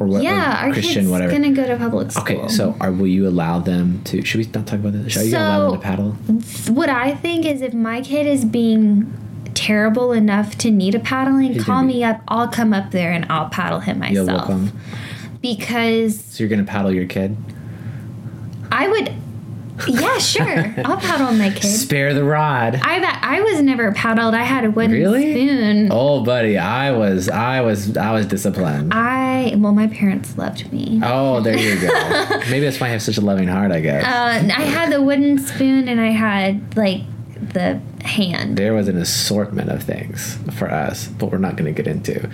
Or 0.00 0.06
what? 0.06 0.22
Yeah, 0.22 0.64
or 0.64 0.68
our 0.68 0.72
Christian, 0.72 0.94
kid's 1.02 1.08
whatever. 1.10 1.30
gonna 1.30 1.52
go 1.52 1.66
to 1.66 1.76
public 1.76 2.10
school. 2.10 2.22
Okay, 2.22 2.48
so 2.48 2.74
are 2.80 2.90
will 2.90 3.06
you 3.06 3.28
allow 3.28 3.58
them 3.58 4.00
to? 4.04 4.24
Should 4.24 4.38
we 4.38 4.44
not 4.54 4.66
talk 4.66 4.78
about 4.78 4.94
this? 4.94 5.14
Are 5.18 5.22
you 5.24 5.36
allow 5.36 5.70
them 5.72 5.78
to 5.78 5.84
paddle? 5.86 6.12
what 6.74 6.88
I 6.88 7.14
think 7.14 7.44
is 7.44 7.60
if 7.60 7.74
my 7.74 8.00
kid 8.00 8.26
is 8.26 8.46
being 8.46 9.12
terrible 9.52 10.12
enough 10.12 10.56
to 10.56 10.70
need 10.70 10.94
a 10.94 11.00
paddling, 11.00 11.52
He's 11.52 11.64
call 11.64 11.82
be- 11.82 11.88
me 11.88 12.04
up. 12.04 12.22
I'll 12.28 12.48
come 12.48 12.72
up 12.72 12.92
there 12.92 13.12
and 13.12 13.26
I'll 13.28 13.50
paddle 13.50 13.80
him 13.80 13.98
myself. 13.98 14.50
Because 15.42 16.18
So 16.24 16.42
you're 16.42 16.48
gonna 16.48 16.64
paddle 16.64 16.92
your 16.94 17.06
kid? 17.06 17.36
I 18.72 18.88
would, 18.88 19.12
yeah, 19.88 20.18
sure, 20.18 20.74
I'll 20.84 20.96
paddle 20.98 21.32
my 21.32 21.50
kid. 21.50 21.64
Spare 21.64 22.14
the 22.14 22.24
rod. 22.24 22.80
I 22.82 23.00
I 23.22 23.40
was 23.40 23.62
never 23.62 23.92
paddled. 23.92 24.34
I 24.34 24.42
had 24.42 24.64
a 24.64 24.70
wooden 24.70 24.92
Really? 24.92 25.32
spoon. 25.32 25.88
Oh, 25.90 26.22
buddy, 26.24 26.58
I 26.58 26.90
was, 26.92 27.28
I 27.28 27.60
was, 27.60 27.96
I 27.96 28.12
was 28.12 28.26
disciplined. 28.26 28.92
I 28.94 29.54
well, 29.56 29.72
my 29.72 29.86
parents 29.88 30.36
loved 30.36 30.72
me. 30.72 31.00
Oh, 31.02 31.40
there 31.40 31.56
you 31.58 31.80
go. 31.80 31.88
Maybe 32.50 32.60
that's 32.60 32.80
why 32.80 32.88
I 32.88 32.90
have 32.90 33.02
such 33.02 33.16
a 33.16 33.20
loving 33.22 33.48
heart. 33.48 33.72
I 33.72 33.80
guess 33.80 34.04
Uh, 34.04 34.52
I 34.56 34.62
had 34.62 34.92
the 34.92 35.00
wooden 35.02 35.38
spoon 35.38 35.88
and 35.88 36.00
I 36.00 36.10
had 36.10 36.76
like 36.76 37.02
the 37.52 37.80
hand. 38.04 38.56
there 38.56 38.74
was 38.74 38.86
an 38.88 38.96
assortment 38.98 39.70
of 39.70 39.82
things 39.82 40.38
for 40.58 40.70
us, 40.70 41.08
but 41.08 41.30
we're 41.32 41.38
not 41.38 41.56
going 41.56 41.72
to 41.74 41.82
get 41.82 41.90
into. 41.90 42.28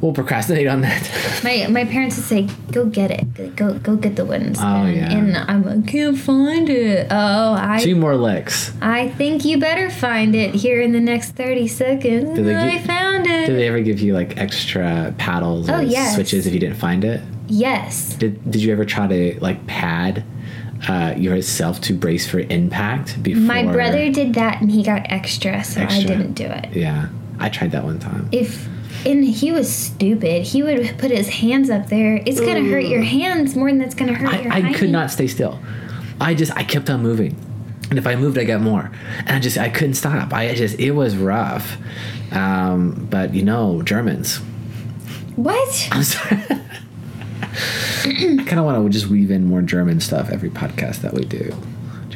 We'll 0.00 0.12
procrastinate 0.12 0.68
on 0.68 0.82
that. 0.82 1.40
My 1.42 1.66
my 1.68 1.84
parents 1.84 2.16
would 2.16 2.24
say, 2.26 2.48
"Go 2.70 2.84
get 2.86 3.10
it. 3.10 3.56
Go 3.56 3.74
go 3.74 3.96
get 3.96 4.14
the 4.16 4.24
wooden 4.24 4.54
spoon." 4.54 4.66
Oh, 4.68 4.86
yeah. 4.86 5.10
And 5.12 5.36
I'm 5.36 5.64
like, 5.64 5.86
"Can't 5.86 6.16
find 6.16 6.68
it." 6.68 7.08
Oh, 7.10 7.54
I 7.54 7.80
Two 7.82 7.96
more 7.96 8.14
licks. 8.16 8.72
I 8.80 9.08
think 9.08 9.44
you 9.44 9.58
better 9.58 9.90
find 9.90 10.34
it 10.34 10.54
here 10.54 10.80
in 10.80 10.92
the 10.92 11.00
next 11.00 11.32
30 11.32 11.66
seconds. 11.68 12.34
Did 12.36 12.46
they 12.46 12.54
I 12.56 12.78
found 12.78 13.26
it. 13.26 13.46
Did 13.46 13.56
they 13.58 13.66
ever 13.66 13.80
give 13.80 14.00
you 14.00 14.14
like 14.14 14.36
extra 14.38 15.14
paddles 15.18 15.68
or 15.68 15.76
Oh, 15.76 15.80
yes. 15.80 16.14
switches 16.14 16.46
if 16.46 16.52
you 16.54 16.60
didn't 16.60 16.76
find 16.76 17.04
it? 17.04 17.20
yes. 17.48 18.14
Did 18.14 18.50
Did 18.50 18.62
you 18.62 18.72
ever 18.72 18.84
try 18.84 19.06
to 19.08 19.38
like 19.40 19.66
pad 19.66 20.22
uh, 20.88 21.14
yourself 21.16 21.80
to 21.82 21.94
brace 21.94 22.24
for 22.26 22.38
impact 22.40 23.20
before? 23.22 23.42
My 23.42 23.64
brother 23.64 24.12
did 24.12 24.34
that 24.34 24.60
and 24.60 24.70
he 24.70 24.82
got 24.82 25.02
extra, 25.10 25.64
so 25.64 25.82
I 25.82 26.02
didn't 26.04 26.34
do 26.34 26.44
it. 26.44 26.72
Yeah, 26.74 27.08
I 27.40 27.48
tried 27.48 27.72
that 27.72 27.84
one 27.84 27.98
time. 27.98 28.28
If 28.32 28.68
and 29.06 29.24
he 29.24 29.52
was 29.52 29.72
stupid. 29.72 30.42
He 30.42 30.62
would 30.62 30.98
put 30.98 31.10
his 31.10 31.28
hands 31.28 31.70
up 31.70 31.88
there. 31.88 32.22
It's 32.24 32.40
gonna 32.40 32.64
hurt 32.64 32.84
your 32.84 33.02
hands 33.02 33.56
more 33.56 33.70
than 33.70 33.80
it's 33.80 33.94
gonna 33.94 34.14
hurt 34.14 34.42
your 34.42 34.52
I, 34.52 34.70
I 34.70 34.72
could 34.72 34.90
not 34.90 35.10
stay 35.10 35.26
still. 35.26 35.58
I 36.20 36.34
just 36.34 36.54
I 36.56 36.64
kept 36.64 36.90
on 36.90 37.02
moving, 37.02 37.36
and 37.90 37.98
if 37.98 38.06
I 38.06 38.16
moved, 38.16 38.38
I 38.38 38.44
got 38.44 38.60
more, 38.60 38.90
and 39.18 39.30
I 39.30 39.40
just 39.40 39.58
I 39.58 39.68
couldn't 39.68 39.94
stop. 39.94 40.32
I 40.32 40.54
just 40.54 40.78
it 40.78 40.92
was 40.92 41.16
rough, 41.16 41.76
um, 42.32 43.06
but 43.10 43.34
you 43.34 43.42
know 43.42 43.82
Germans. 43.82 44.38
What? 45.36 45.88
I'm 45.92 46.02
sorry. 46.02 46.42
I 47.50 48.44
kind 48.46 48.58
of 48.58 48.64
want 48.64 48.84
to 48.84 48.88
just 48.90 49.06
weave 49.06 49.30
in 49.30 49.46
more 49.46 49.62
German 49.62 50.00
stuff 50.00 50.30
every 50.30 50.50
podcast 50.50 51.02
that 51.02 51.14
we 51.14 51.24
do 51.24 51.54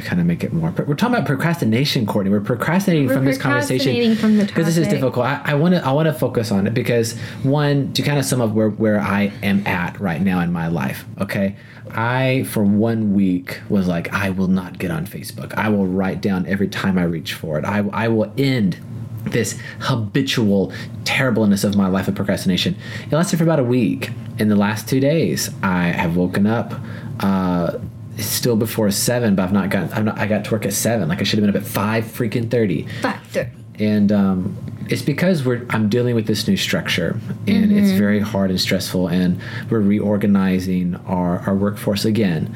to 0.02 0.08
kind 0.08 0.20
of 0.20 0.26
make 0.26 0.44
it 0.44 0.52
more. 0.52 0.70
But 0.70 0.86
we're 0.86 0.94
talking 0.94 1.14
about 1.14 1.26
procrastination, 1.26 2.06
Courtney. 2.06 2.30
We're 2.30 2.40
procrastinating 2.40 3.08
We're 3.08 3.14
from 3.14 3.24
this 3.24 3.38
conversation 3.38 3.92
procrastinating 3.92 4.16
from 4.16 4.36
the 4.36 4.44
because 4.44 4.66
this 4.66 4.76
is 4.76 4.88
difficult. 4.88 5.24
I 5.24 5.54
want 5.54 5.74
to 5.74 5.84
I 5.84 5.92
want 5.92 6.06
to 6.06 6.12
focus 6.12 6.50
on 6.50 6.66
it 6.66 6.74
because 6.74 7.18
one 7.42 7.92
to 7.94 8.02
kind 8.02 8.18
of 8.18 8.24
sum 8.24 8.40
up 8.40 8.50
where 8.50 8.70
where 8.70 9.00
I 9.00 9.32
am 9.42 9.66
at 9.66 9.98
right 10.00 10.20
now 10.20 10.40
in 10.40 10.52
my 10.52 10.68
life. 10.68 11.04
Okay, 11.20 11.56
I 11.90 12.44
for 12.48 12.64
one 12.64 13.14
week 13.14 13.60
was 13.68 13.88
like 13.88 14.12
I 14.12 14.30
will 14.30 14.48
not 14.48 14.78
get 14.78 14.90
on 14.90 15.06
Facebook. 15.06 15.54
I 15.54 15.68
will 15.68 15.86
write 15.86 16.20
down 16.20 16.46
every 16.46 16.68
time 16.68 16.98
I 16.98 17.04
reach 17.04 17.34
for 17.34 17.58
it. 17.58 17.64
I 17.64 17.78
I 17.92 18.08
will 18.08 18.32
end 18.36 18.78
this 19.24 19.58
habitual 19.80 20.72
terribleness 21.04 21.64
of 21.64 21.76
my 21.76 21.86
life 21.86 22.08
of 22.08 22.14
procrastination. 22.14 22.76
It 23.04 23.12
lasted 23.12 23.36
for 23.36 23.44
about 23.44 23.60
a 23.60 23.64
week. 23.64 24.10
In 24.38 24.48
the 24.48 24.56
last 24.56 24.88
two 24.88 24.98
days, 24.98 25.50
I 25.62 25.84
have 25.84 26.16
woken 26.16 26.46
up 26.46 26.74
uh, 27.20 27.78
it's 28.16 28.26
still 28.26 28.56
before 28.56 28.90
seven, 28.90 29.34
but 29.34 29.44
I've 29.44 29.52
not 29.52 29.70
got. 29.70 29.92
I'm 29.96 30.04
not. 30.04 30.18
I 30.18 30.26
got 30.26 30.44
to 30.44 30.50
work 30.50 30.66
at 30.66 30.72
seven. 30.72 31.08
Like 31.08 31.20
I 31.20 31.22
should 31.24 31.38
have 31.38 31.46
been 31.46 31.56
up 31.56 31.62
at 31.62 31.68
five 31.68 32.04
freaking 32.04 32.50
thirty. 32.50 32.86
Five 33.00 33.22
thirty. 33.28 33.50
And 33.78 34.12
um, 34.12 34.56
it's 34.88 35.02
because 35.02 35.44
we're. 35.44 35.64
I'm 35.70 35.88
dealing 35.88 36.14
with 36.14 36.26
this 36.26 36.46
new 36.46 36.56
structure, 36.56 37.18
and 37.46 37.72
it's 37.72 37.92
very 37.92 38.20
hard 38.20 38.50
and 38.50 38.60
stressful, 38.60 39.08
and 39.08 39.40
we're 39.70 39.80
reorganizing 39.80 40.96
our 41.06 41.38
our 41.40 41.54
workforce 41.54 42.04
again. 42.04 42.54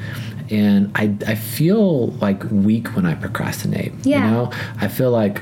And 0.49 0.91
I 0.95 1.15
I 1.25 1.35
feel 1.35 2.07
like 2.07 2.43
weak 2.51 2.95
when 2.95 3.05
I 3.05 3.15
procrastinate. 3.15 3.93
Yeah. 4.03 4.25
You 4.25 4.31
know, 4.31 4.51
I 4.79 4.87
feel 4.87 5.11
like 5.11 5.41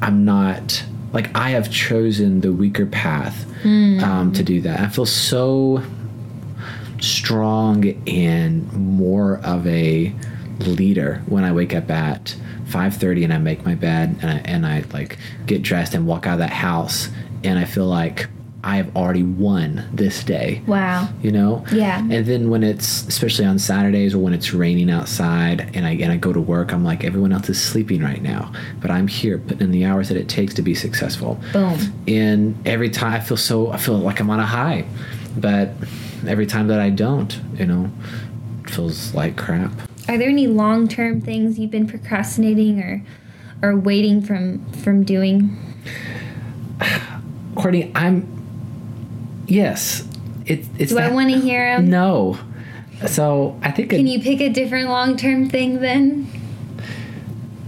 I'm 0.00 0.24
not 0.24 0.84
like 1.12 1.36
I 1.36 1.50
have 1.50 1.70
chosen 1.70 2.40
the 2.40 2.52
weaker 2.52 2.86
path 2.86 3.46
um, 3.64 4.32
to 4.32 4.42
do 4.42 4.60
that. 4.60 4.80
I 4.80 4.88
feel 4.88 5.06
so 5.06 5.82
strong 7.00 7.84
and 8.06 8.72
more 8.72 9.38
of 9.44 9.66
a 9.66 10.14
leader 10.60 11.22
when 11.26 11.44
I 11.44 11.52
wake 11.52 11.74
up 11.74 11.90
at 11.90 12.34
5:30 12.66 13.24
and 13.24 13.32
I 13.32 13.38
make 13.38 13.64
my 13.64 13.74
bed 13.74 14.16
and 14.22 14.30
I, 14.30 14.36
and 14.44 14.66
I 14.66 14.84
like 14.92 15.18
get 15.46 15.62
dressed 15.62 15.94
and 15.94 16.06
walk 16.06 16.26
out 16.26 16.34
of 16.34 16.38
that 16.40 16.50
house 16.50 17.08
and 17.44 17.58
I 17.58 17.64
feel 17.64 17.86
like 17.86 18.28
I 18.64 18.78
have 18.78 18.96
already 18.96 19.22
won 19.22 19.88
this 19.92 20.24
day. 20.24 20.60
Wow. 20.66 21.08
You 21.22 21.30
know? 21.30 21.64
Yeah. 21.70 22.00
And 22.00 22.26
then 22.26 22.50
when 22.50 22.64
it's 22.64 23.06
especially 23.06 23.44
on 23.44 23.60
Saturdays 23.60 24.12
or 24.12 24.18
when 24.18 24.32
it's 24.32 24.52
raining 24.52 24.90
outside 24.90 25.70
and 25.74 25.86
I 25.86 25.92
and 25.92 26.10
I 26.10 26.16
go 26.16 26.32
to 26.32 26.40
work, 26.40 26.72
I'm 26.72 26.82
like 26.82 27.04
everyone 27.04 27.32
else 27.32 27.48
is 27.48 27.62
sleeping 27.62 28.02
right 28.02 28.20
now, 28.20 28.50
but 28.80 28.90
I'm 28.90 29.06
here 29.06 29.38
putting 29.38 29.60
in 29.60 29.70
the 29.70 29.84
hours 29.84 30.08
that 30.08 30.16
it 30.16 30.28
takes 30.28 30.52
to 30.54 30.62
be 30.62 30.74
successful 30.74 31.38
Boom. 31.52 31.78
and 32.08 32.56
every 32.66 32.90
time 32.90 33.12
I 33.12 33.20
feel 33.20 33.36
so 33.36 33.70
I 33.70 33.76
feel 33.76 33.98
like 33.98 34.18
I'm 34.18 34.30
on 34.30 34.40
a 34.40 34.46
high, 34.46 34.84
but 35.36 35.70
every 36.26 36.46
time 36.46 36.68
that 36.68 36.80
I 36.80 36.90
don't, 36.90 37.38
you 37.54 37.66
know, 37.66 37.90
it 38.64 38.70
feels 38.70 39.14
like 39.14 39.36
crap. 39.36 39.72
Are 40.08 40.16
there 40.18 40.28
any 40.28 40.46
long 40.46 40.88
term 40.88 41.20
things 41.20 41.58
you've 41.58 41.70
been 41.70 41.86
procrastinating 41.86 42.80
or 42.80 43.02
or 43.62 43.76
waiting 43.76 44.22
from 44.22 44.64
from 44.72 45.04
doing? 45.04 45.56
Courtney, 47.54 47.90
I'm 47.94 48.26
yes, 49.46 50.06
it, 50.44 50.64
it's 50.78 50.92
Do 50.92 50.98
I 50.98 51.10
want 51.10 51.30
to 51.30 51.40
hear 51.40 51.76
them? 51.76 51.90
no. 51.90 52.38
So 53.06 53.58
I 53.62 53.70
think 53.72 53.92
it, 53.92 53.96
Can 53.96 54.06
you 54.06 54.20
pick 54.20 54.40
a 54.40 54.48
different 54.48 54.88
long 54.88 55.16
term 55.16 55.50
thing 55.50 55.80
then? 55.80 56.28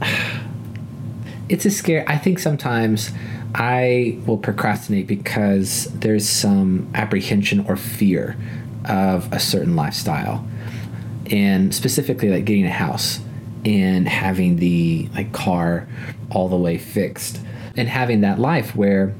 it's 1.48 1.64
a 1.66 1.70
scare. 1.70 2.04
I 2.06 2.16
think 2.16 2.38
sometimes 2.38 3.10
I 3.54 4.18
will 4.26 4.38
procrastinate 4.38 5.06
because 5.06 5.86
there's 5.86 6.28
some 6.28 6.90
apprehension 6.94 7.64
or 7.66 7.76
fear 7.76 8.36
of 8.84 9.32
a 9.32 9.40
certain 9.40 9.76
lifestyle, 9.76 10.46
and 11.26 11.74
specifically 11.74 12.30
like 12.30 12.44
getting 12.44 12.66
a 12.66 12.70
house 12.70 13.20
and 13.64 14.08
having 14.08 14.56
the 14.56 15.08
like 15.14 15.32
car 15.32 15.88
all 16.30 16.48
the 16.48 16.56
way 16.56 16.78
fixed 16.78 17.40
and 17.76 17.88
having 17.88 18.20
that 18.20 18.38
life 18.38 18.74
where 18.74 19.14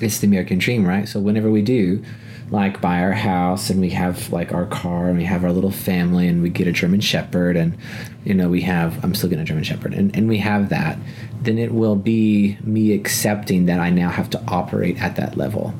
it's 0.00 0.18
the 0.18 0.26
American 0.26 0.58
dream, 0.58 0.86
right? 0.86 1.08
So 1.08 1.20
whenever 1.20 1.50
we 1.50 1.62
do 1.62 2.02
like 2.50 2.80
buy 2.82 3.00
our 3.00 3.12
house 3.12 3.70
and 3.70 3.80
we 3.80 3.90
have 3.90 4.30
like 4.30 4.52
our 4.52 4.66
car 4.66 5.08
and 5.08 5.16
we 5.16 5.24
have 5.24 5.42
our 5.42 5.52
little 5.52 5.70
family 5.70 6.28
and 6.28 6.42
we 6.42 6.50
get 6.50 6.66
a 6.66 6.72
German 6.72 7.00
Shepherd 7.00 7.56
and 7.56 7.76
you 8.24 8.34
know 8.34 8.48
we 8.48 8.60
have 8.60 9.02
I'm 9.02 9.14
still 9.14 9.30
getting 9.30 9.42
a 9.42 9.46
German 9.46 9.64
Shepherd 9.64 9.94
and, 9.94 10.14
and 10.14 10.28
we 10.28 10.38
have 10.38 10.68
that, 10.68 10.98
then 11.44 11.58
it 11.58 11.72
will 11.72 11.96
be 11.96 12.56
me 12.62 12.92
accepting 12.92 13.66
that 13.66 13.80
I 13.80 13.90
now 13.90 14.10
have 14.10 14.30
to 14.30 14.42
operate 14.46 15.00
at 15.02 15.16
that 15.16 15.36
level. 15.36 15.74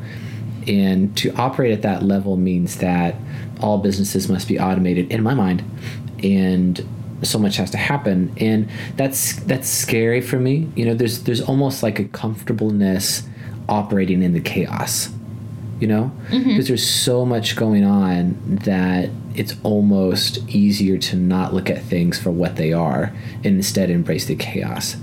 And 0.67 1.17
to 1.19 1.35
operate 1.35 1.73
at 1.73 1.83
that 1.83 2.03
level 2.03 2.37
means 2.37 2.77
that 2.79 3.17
all 3.61 3.79
businesses 3.79 4.29
must 4.29 4.49
be 4.49 4.59
automated 4.59 5.11
in 5.11 5.23
my 5.23 5.35
mind. 5.35 5.65
And 6.23 6.87
so 7.23 7.39
much 7.39 7.57
has 7.57 7.71
to 7.71 7.77
happen 7.77 8.33
and 8.37 8.69
that's 8.97 9.37
that's 9.45 9.69
scary 9.69 10.21
for 10.21 10.39
me 10.39 10.69
you 10.75 10.85
know 10.85 10.95
there's 10.95 11.23
there's 11.23 11.41
almost 11.41 11.83
like 11.83 11.99
a 11.99 12.05
comfortableness 12.05 13.23
operating 13.69 14.23
in 14.23 14.33
the 14.33 14.41
chaos 14.41 15.09
you 15.81 15.87
know 15.87 16.11
mm-hmm. 16.29 16.49
because 16.49 16.69
there's 16.69 16.89
so 16.89 17.25
much 17.25 17.55
going 17.57 17.85
on 17.85 18.37
that 18.65 19.09
it's 19.35 19.55
almost 19.63 20.39
easier 20.49 20.99
to 20.99 21.17
not 21.17 21.55
look 21.55 21.71
at 21.71 21.83
things 21.83 22.19
for 22.19 22.31
what 22.31 22.57
they 22.57 22.73
are 22.73 23.15
and 23.37 23.47
instead 23.47 23.89
embrace 23.89 24.27
the 24.27 24.37
chaos 24.37 24.97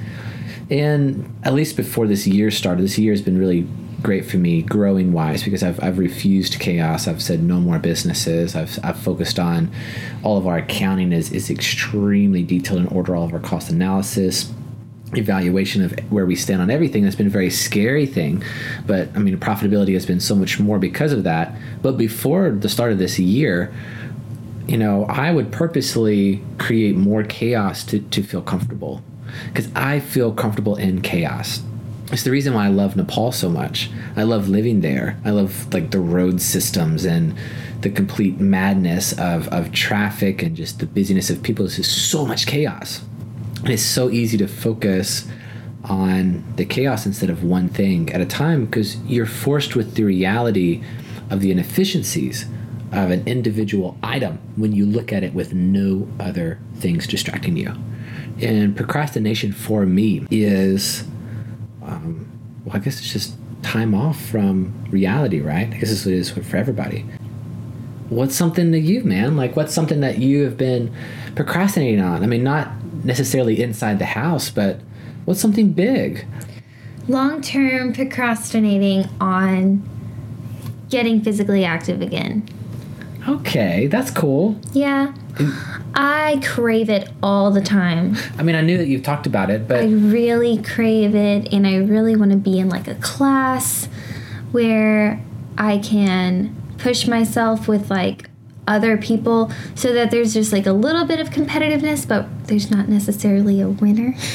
and 0.69 1.33
at 1.43 1.53
least 1.53 1.75
before 1.75 2.07
this 2.07 2.27
year 2.27 2.51
started 2.51 2.83
this 2.83 2.97
year 2.97 3.11
has 3.11 3.21
been 3.21 3.37
really 3.37 3.67
great 4.01 4.25
for 4.25 4.37
me 4.37 4.61
growing 4.61 5.11
wise 5.11 5.43
because 5.43 5.63
I've, 5.63 5.81
I've 5.83 5.97
refused 5.97 6.59
chaos. 6.59 7.07
I've 7.07 7.21
said 7.21 7.43
no 7.43 7.59
more 7.59 7.79
businesses. 7.79 8.55
I've, 8.55 8.79
I've 8.83 8.97
focused 8.99 9.39
on 9.39 9.69
all 10.23 10.37
of 10.37 10.47
our 10.47 10.57
accounting 10.57 11.11
is, 11.11 11.31
is 11.31 11.49
extremely 11.49 12.43
detailed 12.43 12.79
and 12.79 12.91
order 12.91 13.15
all 13.15 13.25
of 13.25 13.33
our 13.33 13.39
cost 13.39 13.69
analysis 13.69 14.51
evaluation 15.13 15.83
of 15.83 15.91
where 16.11 16.27
we 16.27 16.35
stand 16.35 16.61
on 16.61 16.69
everything. 16.69 17.03
That's 17.03 17.15
been 17.15 17.27
a 17.27 17.31
very 17.31 17.49
scary 17.49 18.05
thing 18.05 18.43
but 18.85 19.09
i 19.15 19.19
mean 19.19 19.37
profitability 19.39 19.93
has 19.93 20.05
been 20.05 20.19
so 20.19 20.35
much 20.35 20.59
more 20.59 20.77
because 20.77 21.11
of 21.11 21.23
that. 21.23 21.57
But 21.81 21.97
before 21.97 22.51
the 22.51 22.69
start 22.69 22.91
of 22.91 22.99
this 22.99 23.17
year 23.17 23.73
you 24.67 24.77
know 24.77 25.05
i 25.05 25.31
would 25.31 25.51
purposely 25.51 26.43
create 26.59 26.95
more 26.95 27.23
chaos 27.23 27.83
to, 27.83 27.99
to 27.99 28.21
feel 28.21 28.43
comfortable 28.43 29.01
because 29.47 29.69
i 29.75 29.99
feel 29.99 30.33
comfortable 30.33 30.75
in 30.75 31.01
chaos. 31.01 31.61
It's 32.11 32.23
the 32.23 32.31
reason 32.31 32.53
why 32.53 32.65
i 32.65 32.69
love 32.69 32.95
nepal 32.95 33.31
so 33.31 33.49
much. 33.49 33.89
I 34.15 34.23
love 34.23 34.49
living 34.49 34.81
there. 34.81 35.19
I 35.23 35.29
love 35.29 35.71
like 35.73 35.91
the 35.91 35.99
road 35.99 36.41
systems 36.41 37.05
and 37.05 37.35
the 37.81 37.89
complete 37.89 38.39
madness 38.39 39.13
of, 39.13 39.47
of 39.49 39.71
traffic 39.71 40.41
and 40.41 40.55
just 40.55 40.79
the 40.79 40.85
busyness 40.85 41.29
of 41.29 41.43
people. 41.43 41.65
It's 41.65 41.75
just 41.75 42.09
so 42.09 42.25
much 42.25 42.47
chaos. 42.47 43.01
And 43.59 43.69
it's 43.69 43.83
so 43.83 44.09
easy 44.09 44.37
to 44.37 44.47
focus 44.47 45.27
on 45.83 46.43
the 46.55 46.65
chaos 46.65 47.05
instead 47.05 47.29
of 47.29 47.43
one 47.43 47.69
thing 47.69 48.11
at 48.11 48.21
a 48.21 48.25
time 48.25 48.65
because 48.65 48.97
you're 49.03 49.25
forced 49.25 49.75
with 49.75 49.95
the 49.95 50.03
reality 50.03 50.83
of 51.29 51.41
the 51.41 51.51
inefficiencies 51.51 52.45
of 52.91 53.11
an 53.11 53.25
individual 53.27 53.97
item 54.01 54.39
when 54.55 54.73
you 54.73 54.85
look 54.85 55.13
at 55.13 55.23
it 55.23 55.33
with 55.33 55.53
no 55.53 56.07
other 56.19 56.59
things 56.75 57.07
distracting 57.07 57.55
you. 57.55 57.73
And 58.41 58.75
procrastination 58.75 59.51
for 59.51 59.85
me 59.85 60.25
is, 60.31 61.03
um, 61.83 62.29
well, 62.65 62.75
I 62.75 62.79
guess 62.79 62.99
it's 62.99 63.11
just 63.11 63.35
time 63.61 63.93
off 63.93 64.19
from 64.19 64.73
reality, 64.89 65.41
right? 65.41 65.67
I 65.67 65.77
guess 65.77 65.89
this 65.89 65.91
is 65.91 66.05
what 66.05 66.13
it 66.13 66.17
is 66.17 66.31
for 66.31 66.57
everybody. 66.57 67.05
What's 68.09 68.35
something 68.35 68.71
that 68.71 68.79
you, 68.79 69.03
man? 69.03 69.35
Like, 69.35 69.55
what's 69.55 69.73
something 69.73 69.99
that 69.99 70.17
you 70.17 70.43
have 70.43 70.57
been 70.57 70.93
procrastinating 71.35 72.01
on? 72.01 72.23
I 72.23 72.27
mean, 72.27 72.43
not 72.43 72.71
necessarily 73.03 73.61
inside 73.61 73.99
the 73.99 74.05
house, 74.05 74.49
but 74.49 74.79
what's 75.25 75.39
something 75.39 75.73
big? 75.73 76.25
Long 77.07 77.41
term 77.41 77.93
procrastinating 77.93 79.07
on 79.19 79.87
getting 80.89 81.21
physically 81.21 81.65
active 81.65 82.01
again. 82.01 82.47
Okay, 83.27 83.87
that's 83.87 84.11
cool. 84.11 84.59
Yeah. 84.71 85.13
I 85.93 86.41
crave 86.43 86.89
it 86.89 87.09
all 87.21 87.51
the 87.51 87.61
time. 87.61 88.15
I 88.37 88.43
mean, 88.43 88.55
I 88.55 88.61
knew 88.61 88.77
that 88.77 88.87
you've 88.87 89.03
talked 89.03 89.27
about 89.27 89.49
it, 89.49 89.67
but 89.67 89.81
I 89.81 89.87
really 89.87 90.61
crave 90.61 91.15
it 91.15 91.51
and 91.53 91.67
I 91.67 91.77
really 91.77 92.15
want 92.15 92.31
to 92.31 92.37
be 92.37 92.59
in 92.59 92.69
like 92.69 92.87
a 92.87 92.95
class 92.95 93.87
where 94.51 95.21
I 95.57 95.77
can 95.79 96.55
push 96.77 97.07
myself 97.07 97.67
with 97.67 97.89
like 97.89 98.29
other 98.67 98.97
people 98.97 99.51
so 99.75 99.93
that 99.93 100.11
there's 100.11 100.33
just 100.33 100.53
like 100.53 100.65
a 100.65 100.71
little 100.71 101.03
bit 101.03 101.19
of 101.19 101.29
competitiveness 101.29 102.07
but 102.07 102.27
there's 102.47 102.69
not 102.69 102.87
necessarily 102.87 103.61
a 103.61 103.69
winner. 103.69 104.15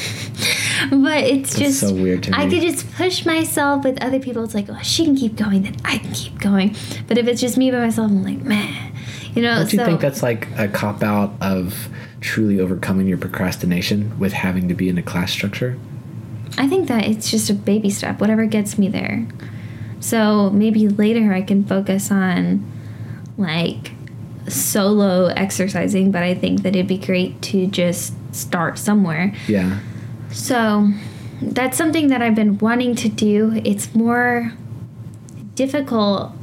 but 0.89 1.23
it's 1.23 1.57
just 1.57 1.79
so 1.79 1.93
weird 1.93 2.23
to 2.23 2.31
me. 2.31 2.37
I 2.37 2.49
could 2.49 2.61
just 2.61 2.91
push 2.93 3.25
myself 3.25 3.83
with 3.83 4.01
other 4.01 4.19
people. 4.19 4.43
It's 4.43 4.53
like, 4.53 4.69
oh, 4.69 4.79
she 4.81 5.05
can 5.05 5.15
keep 5.15 5.35
going, 5.35 5.63
then 5.63 5.75
I 5.85 5.97
can 5.97 6.11
keep 6.13 6.39
going. 6.39 6.75
But 7.07 7.17
if 7.17 7.27
it's 7.27 7.41
just 7.41 7.57
me 7.57 7.71
by 7.71 7.79
myself, 7.79 8.11
I'm 8.11 8.23
like, 8.23 8.41
man, 8.41 8.93
you 9.33 9.41
know. 9.41 9.55
don't 9.55 9.73
you 9.73 9.79
so 9.79 9.85
think 9.85 10.01
that's 10.01 10.23
like 10.23 10.47
a 10.57 10.67
cop 10.67 11.03
out 11.03 11.33
of 11.41 11.89
truly 12.21 12.59
overcoming 12.59 13.07
your 13.07 13.17
procrastination 13.17 14.17
with 14.17 14.33
having 14.33 14.67
to 14.67 14.73
be 14.73 14.89
in 14.89 14.97
a 14.97 15.03
class 15.03 15.31
structure? 15.31 15.77
I 16.57 16.67
think 16.67 16.87
that 16.87 17.05
it's 17.05 17.29
just 17.29 17.49
a 17.49 17.53
baby 17.53 17.89
step, 17.89 18.19
whatever 18.19 18.45
gets 18.45 18.77
me 18.77 18.87
there. 18.87 19.27
So 19.99 20.49
maybe 20.51 20.87
later 20.87 21.33
I 21.33 21.41
can 21.41 21.65
focus 21.65 22.11
on 22.11 22.71
like 23.37 23.91
solo 24.47 25.27
exercising, 25.27 26.11
but 26.11 26.23
I 26.23 26.35
think 26.35 26.61
that 26.61 26.75
it'd 26.75 26.87
be 26.87 26.97
great 26.97 27.41
to 27.43 27.67
just 27.67 28.13
start 28.33 28.77
somewhere. 28.77 29.33
Yeah. 29.47 29.79
So 30.35 30.91
that's 31.41 31.77
something 31.77 32.09
that 32.09 32.21
I've 32.21 32.35
been 32.35 32.57
wanting 32.59 32.95
to 32.95 33.09
do. 33.09 33.61
It's 33.63 33.95
more 33.95 34.53
difficult 35.55 36.33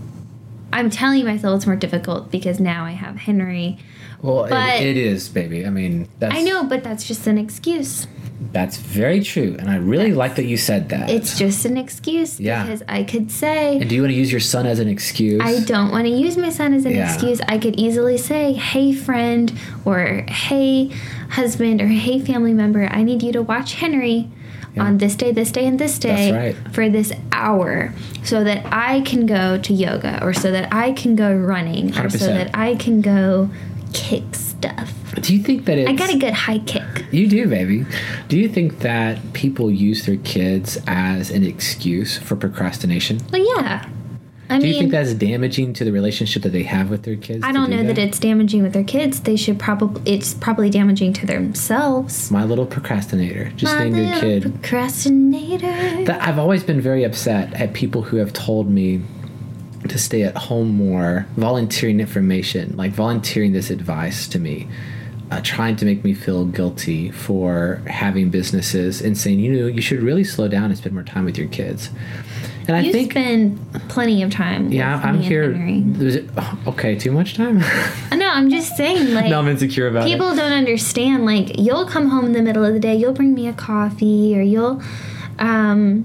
I'm 0.73 0.89
telling 0.89 1.25
myself 1.25 1.57
it's 1.57 1.67
more 1.67 1.77
difficult 1.77 2.31
because 2.31 2.59
now 2.59 2.85
I 2.85 2.93
have 2.93 3.17
Henry. 3.17 3.79
Well, 4.23 4.45
it, 4.47 4.83
it 4.83 4.97
is, 4.97 5.29
baby. 5.29 5.67
I 5.67 5.71
mean, 5.71 6.09
that's 6.19 6.35
I 6.35 6.43
know, 6.43 6.65
but 6.65 6.83
that's 6.83 7.07
just 7.07 7.27
an 7.27 7.37
excuse. 7.37 8.07
That's 8.53 8.77
very 8.77 9.21
true, 9.23 9.57
and 9.59 9.71
I 9.71 9.77
really 9.77 10.13
like 10.13 10.37
that 10.37 10.45
you 10.47 10.57
said 10.57 10.89
that. 10.89 11.11
It's 11.11 11.39
just 11.39 11.65
an 11.65 11.77
excuse 11.77 12.41
Yeah. 12.41 12.65
because 12.65 12.83
I 12.89 13.05
could 13.05 13.31
say 13.31 13.77
and 13.79 13.89
do 13.89 13.95
you 13.95 14.03
want 14.03 14.13
to 14.13 14.19
use 14.19 14.31
your 14.33 14.41
son 14.41 14.67
as 14.67 14.79
an 14.79 14.89
excuse? 14.89 15.41
I 15.43 15.61
don't 15.61 15.91
want 15.91 16.07
to 16.07 16.11
use 16.13 16.37
my 16.37 16.51
son 16.51 16.75
as 16.75 16.85
an 16.85 16.93
Yeah. 16.93 17.13
excuse. 17.13 17.41
I 17.49 17.59
could 17.59 17.77
easily 17.77 18.19
say, 18.19 18.55
"Hey 18.55 18.93
friend," 18.93 19.53
or 19.85 20.25
"Hey 20.29 20.91
husband," 21.31 21.81
or 21.81 21.87
"Hey 21.87 22.19
family 22.19 22.53
member, 22.53 22.89
I 22.91 23.03
need 23.03 23.23
you 23.23 23.33
to 23.33 23.43
watch 23.43 23.75
Henry." 23.75 24.29
Yeah. 24.75 24.85
On 24.85 24.97
this 24.97 25.15
day, 25.17 25.33
this 25.33 25.51
day, 25.51 25.67
and 25.67 25.79
this 25.79 25.99
day 25.99 26.33
right. 26.33 26.57
for 26.73 26.89
this 26.89 27.13
hour, 27.31 27.93
so 28.23 28.43
that 28.43 28.65
I 28.73 29.03
can 29.03 29.27
go 29.27 29.59
to 29.59 29.73
yoga, 29.73 30.19
or 30.25 30.33
so 30.33 30.51
that 30.51 30.73
I 30.73 30.93
can 30.93 31.15
go 31.15 31.31
running, 31.31 31.95
or 31.99 32.09
so 32.09 32.27
that 32.27 32.51
I 32.55 32.75
can 32.77 33.03
go 33.03 33.51
kick 33.93 34.35
stuff. 34.35 34.92
Do 35.33 35.39
you 35.39 35.45
think 35.45 35.65
that 35.65 35.79
it's 35.79 35.89
I 35.89 35.95
got 35.95 36.13
a 36.13 36.19
good 36.19 36.35
high 36.35 36.59
kick. 36.59 37.07
You 37.11 37.27
do, 37.27 37.49
baby. 37.49 37.87
Do 38.29 38.37
you 38.39 38.51
think 38.51 38.81
that 38.81 39.33
people 39.33 39.71
use 39.71 40.05
their 40.05 40.19
kids 40.19 40.77
as 40.87 41.31
an 41.31 41.43
excuse 41.43 42.19
for 42.19 42.37
procrastination? 42.37 43.19
Well, 43.33 43.43
yeah. 43.57 43.89
I 44.51 44.59
mean 44.59 44.61
Do 44.61 44.67
mean, 44.67 44.75
you 44.75 44.81
think 44.81 44.93
that's 44.93 45.15
damaging 45.15 45.73
to 45.73 45.85
the 45.85 45.93
relationship 45.93 46.43
that 46.43 46.51
they 46.51 46.65
have 46.65 46.91
with 46.91 47.05
their 47.05 47.17
kids? 47.17 47.43
I 47.43 47.53
don't 47.53 47.71
do 47.71 47.77
know 47.79 47.83
that 47.85 47.97
it's 47.97 48.19
damaging 48.19 48.63
with 48.63 48.75
their 48.75 48.85
kids. 48.85 49.21
They 49.21 49.37
should 49.37 49.59
probably. 49.59 50.03
It's 50.05 50.35
probably 50.35 50.69
damaging 50.69 51.15
to 51.15 51.27
themselves. 51.27 52.31
My 52.31 52.45
little 52.45 52.67
procrastinator. 52.67 53.53
Just 53.57 53.75
My 53.75 53.89
named 53.89 54.11
your 54.11 54.21
kid. 54.21 54.43
procrastinator. 54.43 56.05
That 56.05 56.21
I've 56.21 56.39
always 56.39 56.63
been 56.63 56.83
very 56.83 57.05
upset 57.05 57.55
at 57.55 57.73
people 57.73 58.03
who 58.03 58.19
have 58.19 58.35
told 58.35 58.71
me 58.71 59.01
to 59.89 59.99
stay 59.99 60.25
at 60.25 60.37
home 60.37 60.77
more, 60.77 61.27
volunteering 61.39 62.01
information, 62.01 62.77
like 62.77 62.93
volunteering 62.93 63.55
this 63.55 63.71
advice 63.71 64.29
to 64.29 64.39
me, 64.39 64.69
uh, 65.33 65.41
trying 65.43 65.75
to 65.77 65.87
make 65.87 66.05
me 66.05 66.13
feel 66.13 66.45
guilty 66.45 67.11
for 67.11 67.81
having 67.87 68.29
businesses 68.29 69.01
and 69.01 69.17
saying, 69.17 69.41
you 69.41 69.51
know, 69.51 69.67
you 69.67 69.81
should 69.81 70.03
really 70.03 70.25
slow 70.25 70.47
down 70.47 70.65
and 70.65 70.77
spend 70.77 70.95
more 70.95 71.03
time 71.05 71.25
with 71.25 71.39
your 71.39 71.49
kids. 71.49 71.89
And 72.69 72.77
I 72.77 72.81
you 72.81 72.93
think, 72.93 73.13
spend 73.13 73.59
plenty 73.89 74.23
of 74.23 74.31
time. 74.31 74.71
yeah, 74.71 75.01
I'm 75.03 75.21
here. 75.21 75.55
It, 75.57 76.29
okay, 76.67 76.97
too 76.97 77.13
much 77.13 77.35
time? 77.35 77.63
No, 78.23 78.29
I'm 78.29 78.51
just 78.51 78.77
saying, 78.77 79.15
like, 79.15 79.31
no, 79.31 79.39
I'm 79.41 79.49
insecure 79.49 79.89
about 79.89 80.05
people 80.05 80.31
it. 80.33 80.37
don't 80.37 80.53
understand. 80.53 81.25
Like, 81.25 81.59
you'll 81.59 81.87
come 81.87 82.09
home 82.09 82.27
in 82.27 82.33
the 82.33 82.43
middle 82.43 82.65
of 82.65 82.73
the 82.73 82.79
day, 82.79 82.95
you'll 82.95 83.15
bring 83.15 83.35
me 83.35 83.49
a 83.49 83.53
coffee, 83.53 84.39
or 84.39 84.43
you'll, 84.43 84.81
um, 85.41 86.05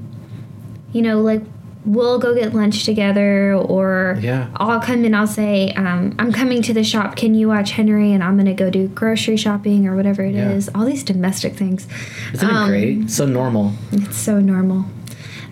you 0.93 1.01
know, 1.03 1.21
like, 1.21 1.43
we'll 1.87 2.19
go 2.19 2.35
get 2.35 2.53
lunch 2.53 2.83
together, 2.83 3.53
or 3.53 4.17
Yeah. 4.21 4.47
I'll 4.57 4.81
come 4.81 5.05
and 5.05 5.15
I'll 5.15 5.25
say, 5.25 5.71
um, 5.71 6.13
I'm 6.19 6.31
coming 6.31 6.61
to 6.63 6.73
the 6.73 6.83
shop. 6.83 7.15
Can 7.15 7.33
you 7.33 7.47
watch 7.47 7.71
Henry? 7.71 8.11
And 8.11 8.23
I'm 8.23 8.37
gonna 8.37 8.53
go 8.53 8.69
do 8.69 8.89
grocery 8.89 9.37
shopping 9.37 9.87
or 9.87 9.95
whatever 9.95 10.23
it 10.23 10.35
is. 10.35 10.67
Yeah. 10.67 10.79
All 10.79 10.85
these 10.85 11.03
domestic 11.03 11.55
things. 11.55 11.87
Isn't 12.33 12.49
um, 12.49 12.65
it 12.65 12.67
great? 12.67 13.09
So 13.09 13.25
normal. 13.25 13.71
It's 13.91 14.17
so 14.17 14.39
normal, 14.39 14.85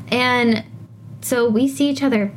and 0.09 0.63
so 1.21 1.49
we 1.49 1.67
see 1.67 1.89
each 1.89 2.03
other 2.03 2.31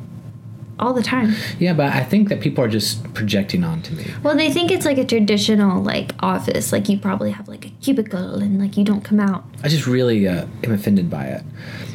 all 0.78 0.92
the 0.92 1.03
time. 1.03 1.34
Yeah, 1.59 1.72
but 1.72 1.92
I 1.92 2.05
think 2.05 2.28
that 2.28 2.40
people 2.40 2.62
are 2.62 2.68
just 2.68 3.12
projecting 3.14 3.64
onto 3.64 3.94
me. 3.94 4.07
Well, 4.22 4.36
they 4.36 4.51
think 4.51 4.70
it's 4.70 4.86
like 4.86 4.99
a 4.99 5.05
traditional 5.05 5.82
like 5.82 6.12
office. 6.20 6.72
Like 6.72 6.88
you 6.88 6.99
probably 6.99 7.32
have 7.32 7.49
like 7.49 7.66
a 7.66 7.70
cubicle 7.82 8.36
and 8.36 8.61
like 8.61 8.76
you 8.76 8.84
don't 8.84 9.03
come 9.03 9.18
out. 9.18 9.44
I 9.62 9.68
just 9.68 9.86
really 9.86 10.26
uh, 10.28 10.46
am 10.64 10.72
offended 10.72 11.11
by 11.11 11.26
it. 11.26 11.42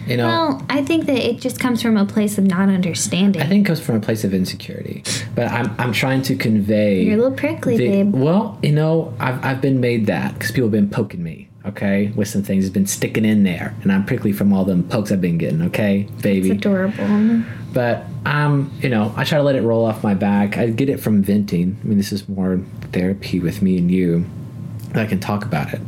You 0.08 0.18
know, 0.18 0.28
Well, 0.28 0.66
I 0.70 0.84
think 0.84 1.06
that 1.06 1.16
it 1.18 1.40
just 1.40 1.62
comes 1.62 1.82
from 1.82 1.96
a 1.96 2.06
place 2.06 2.38
of 2.38 2.44
not 2.44 2.68
understanding. 2.68 3.42
I 3.42 3.46
think 3.46 3.66
it 3.66 3.68
comes 3.68 3.80
from 3.80 3.96
a 3.96 4.00
place 4.02 4.26
of 4.26 4.34
insecurity. 4.34 5.02
But 5.34 5.48
I'm, 5.50 5.74
I'm 5.80 5.94
trying 5.94 6.24
to 6.24 6.36
convey. 6.36 7.04
You're 7.04 7.14
a 7.14 7.22
little 7.22 7.38
prickly, 7.38 7.78
the- 7.78 7.88
babe. 7.88 8.14
Well, 8.14 8.60
you 8.62 8.74
know, 8.74 9.14
I've, 9.20 9.44
I've 9.46 9.62
been 9.62 9.80
made 9.80 10.08
that 10.08 10.34
because 10.34 10.52
people 10.52 10.66
have 10.66 10.72
been 10.74 10.90
poking 10.90 11.24
me, 11.24 11.48
okay, 11.66 12.08
with 12.18 12.28
some 12.28 12.44
things. 12.44 12.66
It's 12.66 12.74
been 12.74 12.86
sticking 12.86 13.24
in 13.24 13.44
there. 13.44 13.74
And 13.82 13.94
I'm 13.94 14.06
prickly 14.06 14.34
from 14.34 14.52
all 14.52 14.66
them 14.66 14.84
pokes 14.84 15.10
I've 15.14 15.22
been 15.22 15.38
getting, 15.38 15.62
okay, 15.62 16.06
baby? 16.22 16.50
It's 16.52 16.58
adorable. 16.58 17.44
But 17.72 18.06
I'm, 18.26 18.72
you 18.82 18.90
know, 18.90 19.14
I 19.16 19.24
try 19.24 19.38
to 19.38 19.44
let 19.44 19.56
it 19.56 19.62
roll 19.62 19.86
off 19.86 20.04
my 20.04 20.14
back. 20.16 20.58
I 20.58 20.68
get 20.68 20.90
it 20.90 20.98
from 21.00 21.24
venting. 21.24 21.80
I 21.82 21.88
mean, 21.88 21.98
this 21.98 22.12
is 22.12 22.28
more 22.28 22.60
therapy 22.92 23.40
with 23.40 23.62
me 23.62 23.78
and 23.78 23.90
you. 23.90 24.26
I 24.96 25.06
can 25.06 25.20
talk 25.22 25.44
about 25.46 25.74
it. 25.74 25.82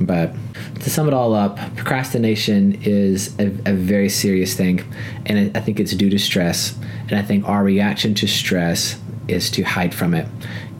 But 0.00 0.34
to 0.80 0.90
sum 0.90 1.08
it 1.08 1.14
all 1.14 1.34
up, 1.34 1.56
procrastination 1.76 2.80
is 2.82 3.38
a, 3.38 3.46
a 3.66 3.74
very 3.74 4.08
serious 4.08 4.54
thing, 4.54 4.82
and 5.26 5.56
I 5.56 5.60
think 5.60 5.78
it's 5.78 5.92
due 5.92 6.10
to 6.10 6.18
stress. 6.18 6.76
And 7.08 7.18
I 7.18 7.22
think 7.22 7.46
our 7.46 7.62
reaction 7.62 8.14
to 8.14 8.26
stress 8.26 8.98
is 9.28 9.50
to 9.50 9.62
hide 9.62 9.94
from 9.94 10.14
it, 10.14 10.26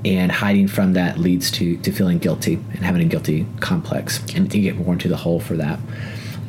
and 0.04 0.32
hiding 0.32 0.68
from 0.68 0.94
that 0.94 1.18
leads 1.18 1.50
to 1.52 1.76
to 1.78 1.92
feeling 1.92 2.18
guilty 2.18 2.54
and 2.54 2.78
having 2.78 3.02
a 3.02 3.04
guilty 3.04 3.46
complex, 3.60 4.22
and 4.34 4.52
you 4.54 4.62
get 4.62 4.76
more 4.76 4.94
into 4.94 5.08
the 5.08 5.16
hole 5.16 5.40
for 5.40 5.56
that 5.56 5.78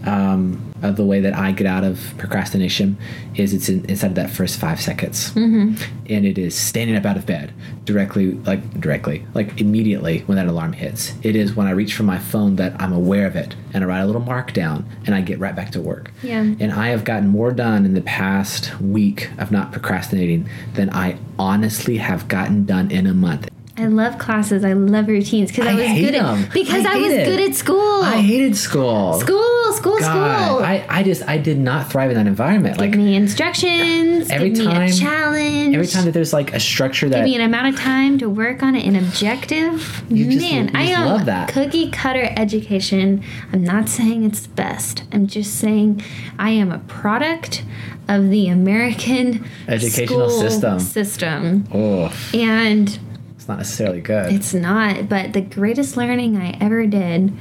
um, 0.06 0.71
of 0.82 0.96
the 0.96 1.06
way 1.06 1.20
that 1.22 1.34
I 1.34 1.52
get 1.52 1.68
out 1.68 1.84
of 1.84 2.14
procrastination 2.18 2.98
is 3.36 3.54
it's 3.54 3.70
in, 3.70 3.86
inside 3.86 4.08
of 4.08 4.16
that 4.16 4.30
first 4.30 4.60
five 4.60 4.82
seconds, 4.82 5.32
mm-hmm. 5.32 5.76
and 6.10 6.26
it 6.26 6.38
is 6.38 6.56
standing 6.56 6.96
up 6.96 7.06
out 7.06 7.18
of 7.18 7.26
bed 7.26 7.54
directly, 7.86 8.32
like 8.32 8.80
directly, 8.80 9.26
like 9.34 9.60
immediately 9.60 10.20
when 10.22 10.38
that 10.38 10.48
alarm 10.48 10.74
hits. 10.74 11.14
It 11.24 11.36
is 11.36 11.56
when 11.56 11.68
I 11.68 11.72
reach 11.72 11.94
for 11.94 12.04
my 12.04 12.18
phone 12.18 12.56
that 12.56 12.80
I'm 12.82 12.94
aware 12.94 13.28
of 13.28 13.36
it, 13.36 13.56
and 13.74 13.84
I 13.84 13.88
write 13.88 14.02
a 14.02 14.06
little 14.06 14.22
mark 14.22 14.54
down, 14.54 14.90
and 15.06 15.14
I 15.14 15.22
get 15.22 15.40
right 15.40 15.56
back 15.56 15.72
to 15.72 15.82
work. 15.82 16.12
Yeah. 16.24 16.42
And 16.42 16.72
I 16.72 16.88
have 16.88 17.04
gotten 17.04 17.28
more 17.28 17.52
done 17.52 17.86
in 17.86 17.94
the 17.94 18.02
past 18.02 18.80
week 18.80 19.30
of 19.38 19.52
not 19.52 19.72
procrastinating 19.72 20.50
than 20.74 20.90
I 20.90 21.18
honestly 21.38 21.98
have 21.98 22.28
gotten 22.28 22.66
done 22.66 22.90
in 22.92 23.08
a 23.08 23.14
month. 23.14 23.51
I 23.78 23.86
love 23.88 24.18
classes. 24.20 24.66
I 24.66 24.74
love 24.74 25.08
routines 25.08 25.50
because 25.50 25.66
I, 25.66 25.72
I 25.72 25.76
was 25.76 26.00
good 26.02 26.14
them. 26.14 26.44
at 26.44 26.54
because 26.54 26.86
I 26.86 26.94
I, 26.94 26.98
was 26.98 27.12
it. 27.14 27.26
good 27.26 27.50
at 27.50 27.56
school. 27.56 28.02
I 28.04 28.22
hated 28.22 28.56
school. 28.58 29.14
school, 29.20 29.72
school, 29.74 29.98
God, 29.98 30.46
school. 30.48 30.60
I, 30.64 30.86
I 30.90 31.04
just 31.04 31.28
I 31.28 31.38
did 31.38 31.58
not 31.58 31.90
thrive 31.90 32.12
in 32.12 32.18
that 32.18 32.28
environment. 32.28 32.76
give 32.78 32.82
Like 32.82 32.96
me 32.98 33.16
instructions. 33.16 34.30
every 34.30 34.50
give 34.50 34.60
me 34.60 34.66
time- 34.66 34.82
a 34.90 34.92
challenge. 34.94 35.74
every 35.74 35.88
time 35.88 36.06
that 36.06 36.12
there's 36.12 36.34
like 36.34 36.54
a 36.54 36.60
structure 36.60 37.08
that 37.10 37.16
give 37.18 37.24
me 37.26 37.36
an 37.36 37.42
amount 37.42 37.74
of 37.74 37.80
time 37.80 38.18
to 38.20 38.30
work 38.30 38.62
on 38.62 38.76
it, 38.76 38.86
an 38.86 38.96
objective. 38.98 40.04
You 40.10 40.26
just- 40.32 40.52
Man, 40.52 40.66
you 40.68 40.72
I 40.80 40.86
just 40.88 40.98
am 41.00 41.06
love 41.08 41.26
that. 41.26 41.50
cookie 41.50 41.90
cutter 41.92 42.30
education. 42.36 43.24
I'm 43.54 43.64
not 43.64 43.88
saying 43.88 44.26
it's 44.26 44.42
the 44.42 44.50
best. 44.50 45.04
I'm 45.14 45.28
just 45.28 45.56
saying 45.56 46.04
I 46.38 46.50
am 46.52 46.72
a 46.72 46.80
product 46.80 47.64
of 48.10 48.30
the 48.30 48.50
American 48.50 49.46
Educational 49.68 50.30
system. 50.30 50.80
System, 50.80 51.68
oh, 51.74 52.14
and 52.34 53.00
it's 53.42 53.48
not 53.48 53.58
necessarily 53.58 54.02
good. 54.02 54.32
it's 54.32 54.54
not. 54.54 55.10
But 55.10 55.34
the 55.34 55.42
greatest 55.42 55.98
learning 55.98 56.38
I 56.38 56.52
ever 56.62 56.86
did, 56.86 57.36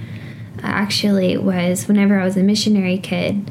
actually, 0.62 1.36
was 1.36 1.88
whenever 1.88 2.18
I 2.18 2.24
was 2.24 2.38
a 2.38 2.42
missionary 2.42 2.96
kid 2.96 3.50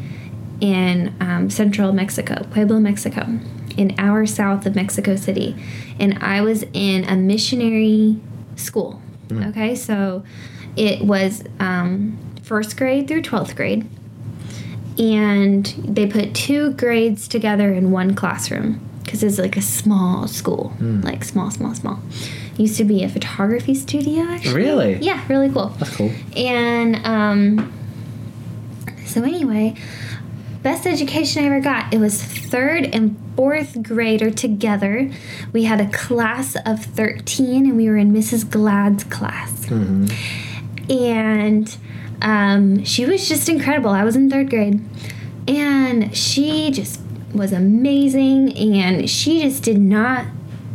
in 0.60 1.16
um, 1.20 1.52
central 1.52 1.94
Mexico, 1.94 2.44
Puebla, 2.52 2.80
Mexico, 2.80 3.22
an 3.78 3.94
hour 4.00 4.26
south 4.26 4.66
of 4.66 4.74
Mexico 4.74 5.16
City. 5.16 5.56
And 6.00 6.18
I 6.24 6.42
was 6.42 6.64
in 6.74 7.06
a 7.06 7.16
missionary 7.16 8.20
school. 8.56 9.00
Okay, 9.32 9.76
so 9.76 10.24
it 10.76 11.06
was 11.06 11.44
um, 11.60 12.18
first 12.42 12.76
grade 12.78 13.08
through 13.08 13.22
12th 13.22 13.56
grade. 13.56 13.88
And 14.98 15.68
they 15.88 16.08
put 16.08 16.34
two 16.34 16.72
grades 16.72 17.28
together 17.28 17.72
in 17.72 17.92
one 17.92 18.16
classroom 18.16 18.89
because 19.10 19.24
it's 19.24 19.40
like 19.40 19.58
a 19.58 19.62
small 19.62 20.28
school, 20.28 20.72
like 20.80 21.24
small, 21.24 21.50
small, 21.50 21.74
small. 21.74 22.00
Used 22.58 22.78
to 22.78 22.84
be 22.84 23.04
a 23.04 23.10
photography 23.10 23.74
studio, 23.74 24.22
actually. 24.22 24.54
Really? 24.54 24.96
Yeah, 24.98 25.26
really 25.28 25.50
cool. 25.50 25.70
That's 25.80 25.96
cool. 25.96 26.12
And 26.38 26.96
um, 27.04 27.74
so 29.06 29.24
anyway, 29.24 29.74
best 30.62 30.86
education 30.86 31.44
I 31.44 31.48
ever 31.48 31.60
got. 31.60 31.92
It 31.92 31.98
was 31.98 32.22
third 32.24 32.86
and 32.86 33.18
fourth 33.36 33.82
grader 33.82 34.30
together. 34.30 35.10
We 35.54 35.64
had 35.64 35.82
a 35.82 35.90
class 35.90 36.56
of 36.64 36.86
thirteen, 36.86 37.66
and 37.66 37.78
we 37.78 37.90
were 37.90 37.98
in 37.98 38.14
Mrs. 38.14 38.48
Glad's 38.48 39.06
class. 39.06 39.68
And 40.88 41.78
um, 42.22 42.84
she 42.84 43.08
was 43.08 43.28
just 43.28 43.50
incredible. 43.50 43.90
I 43.90 44.04
was 44.04 44.16
in 44.16 44.30
third 44.30 44.52
grade, 44.52 44.88
and 45.48 46.16
she 46.16 46.70
just 46.70 47.02
was 47.34 47.52
amazing, 47.54 48.56
and 48.58 49.10
she 49.10 49.42
just 49.42 49.64
did 49.64 49.80
not 49.80 50.26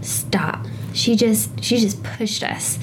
stop. 0.01 0.67
She 0.93 1.17
just 1.17 1.63
she 1.65 1.79
just 1.79 2.03
pushed 2.03 2.43
us. 2.43 2.79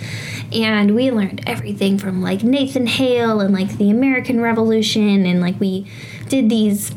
And 0.51 0.93
we 0.95 1.11
learned 1.11 1.43
everything 1.47 1.97
from 1.97 2.22
like 2.22 2.43
Nathan 2.43 2.86
Hale 2.86 3.39
and 3.39 3.53
like 3.53 3.78
the 3.78 3.89
American 3.89 4.41
Revolution 4.41 5.26
and 5.26 5.39
like 5.39 5.57
we 5.61 5.88
did 6.28 6.49
these 6.49 6.93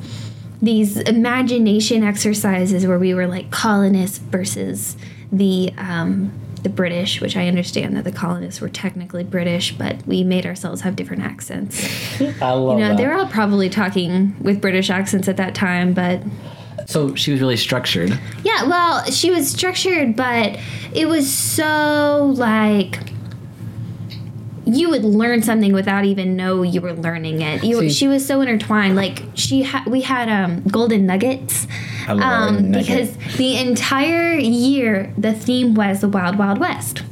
these 0.61 0.97
imagination 0.97 2.03
exercises 2.03 2.87
where 2.87 2.99
we 2.99 3.15
were 3.15 3.27
like 3.29 3.51
colonists 3.53 4.19
versus 4.19 4.97
the 5.31 5.73
um, 5.79 6.33
the 6.65 6.69
British, 6.71 7.21
which 7.21 7.37
I 7.37 7.47
understand 7.47 7.97
that 7.97 8.05
the 8.05 8.11
colonists 8.13 8.61
were 8.61 8.71
technically 8.71 9.23
British, 9.23 9.73
but 9.77 10.05
we 10.07 10.25
made 10.25 10.47
ourselves 10.47 10.81
have 10.81 10.97
different 10.97 11.23
accents. 11.23 11.85
I 12.43 12.53
love 12.53 12.79
You 12.79 12.85
know, 12.85 12.89
that. 12.89 12.97
they 12.97 13.07
were 13.07 13.13
all 13.13 13.27
probably 13.29 13.69
talking 13.69 14.35
with 14.41 14.61
British 14.63 14.89
accents 14.91 15.29
at 15.29 15.37
that 15.37 15.55
time, 15.55 15.93
but 15.93 16.23
So 16.87 17.15
she 17.15 17.33
was 17.33 17.41
really 17.41 17.57
structured. 17.57 18.19
Yeah, 18.43 18.65
well, 18.65 19.05
she 19.11 19.31
was 19.31 19.49
structured, 19.51 20.17
but 20.17 20.59
it 20.93 21.07
was 21.09 21.33
so 21.33 22.33
like 22.37 22.99
you 24.67 24.89
would 24.89 25.05
learn 25.05 25.43
something 25.43 25.73
without 25.75 26.05
even 26.07 26.37
know 26.37 26.63
you 26.63 26.81
were 26.81 26.95
learning 26.95 27.43
it. 27.43 27.63
You, 27.63 27.81
See- 27.81 27.91
she 27.91 28.09
was 28.09 28.27
so 28.27 28.41
intertwined. 28.41 28.97
Like 28.97 29.23
she 29.35 29.63
had, 29.63 29.87
we 29.87 30.01
had 30.01 30.29
um, 30.29 30.63
golden 30.63 31.05
nuggets. 31.07 31.67
I 32.07 32.13
love 32.13 32.57
Um, 32.57 32.73
because 32.73 33.17
the 33.37 33.57
entire 33.59 34.35
year 34.35 35.13
the 35.19 35.33
theme 35.35 35.75
was 35.75 36.01
the 36.01 36.09
Wild 36.09 36.39
Wild 36.39 36.59
West, 36.59 37.03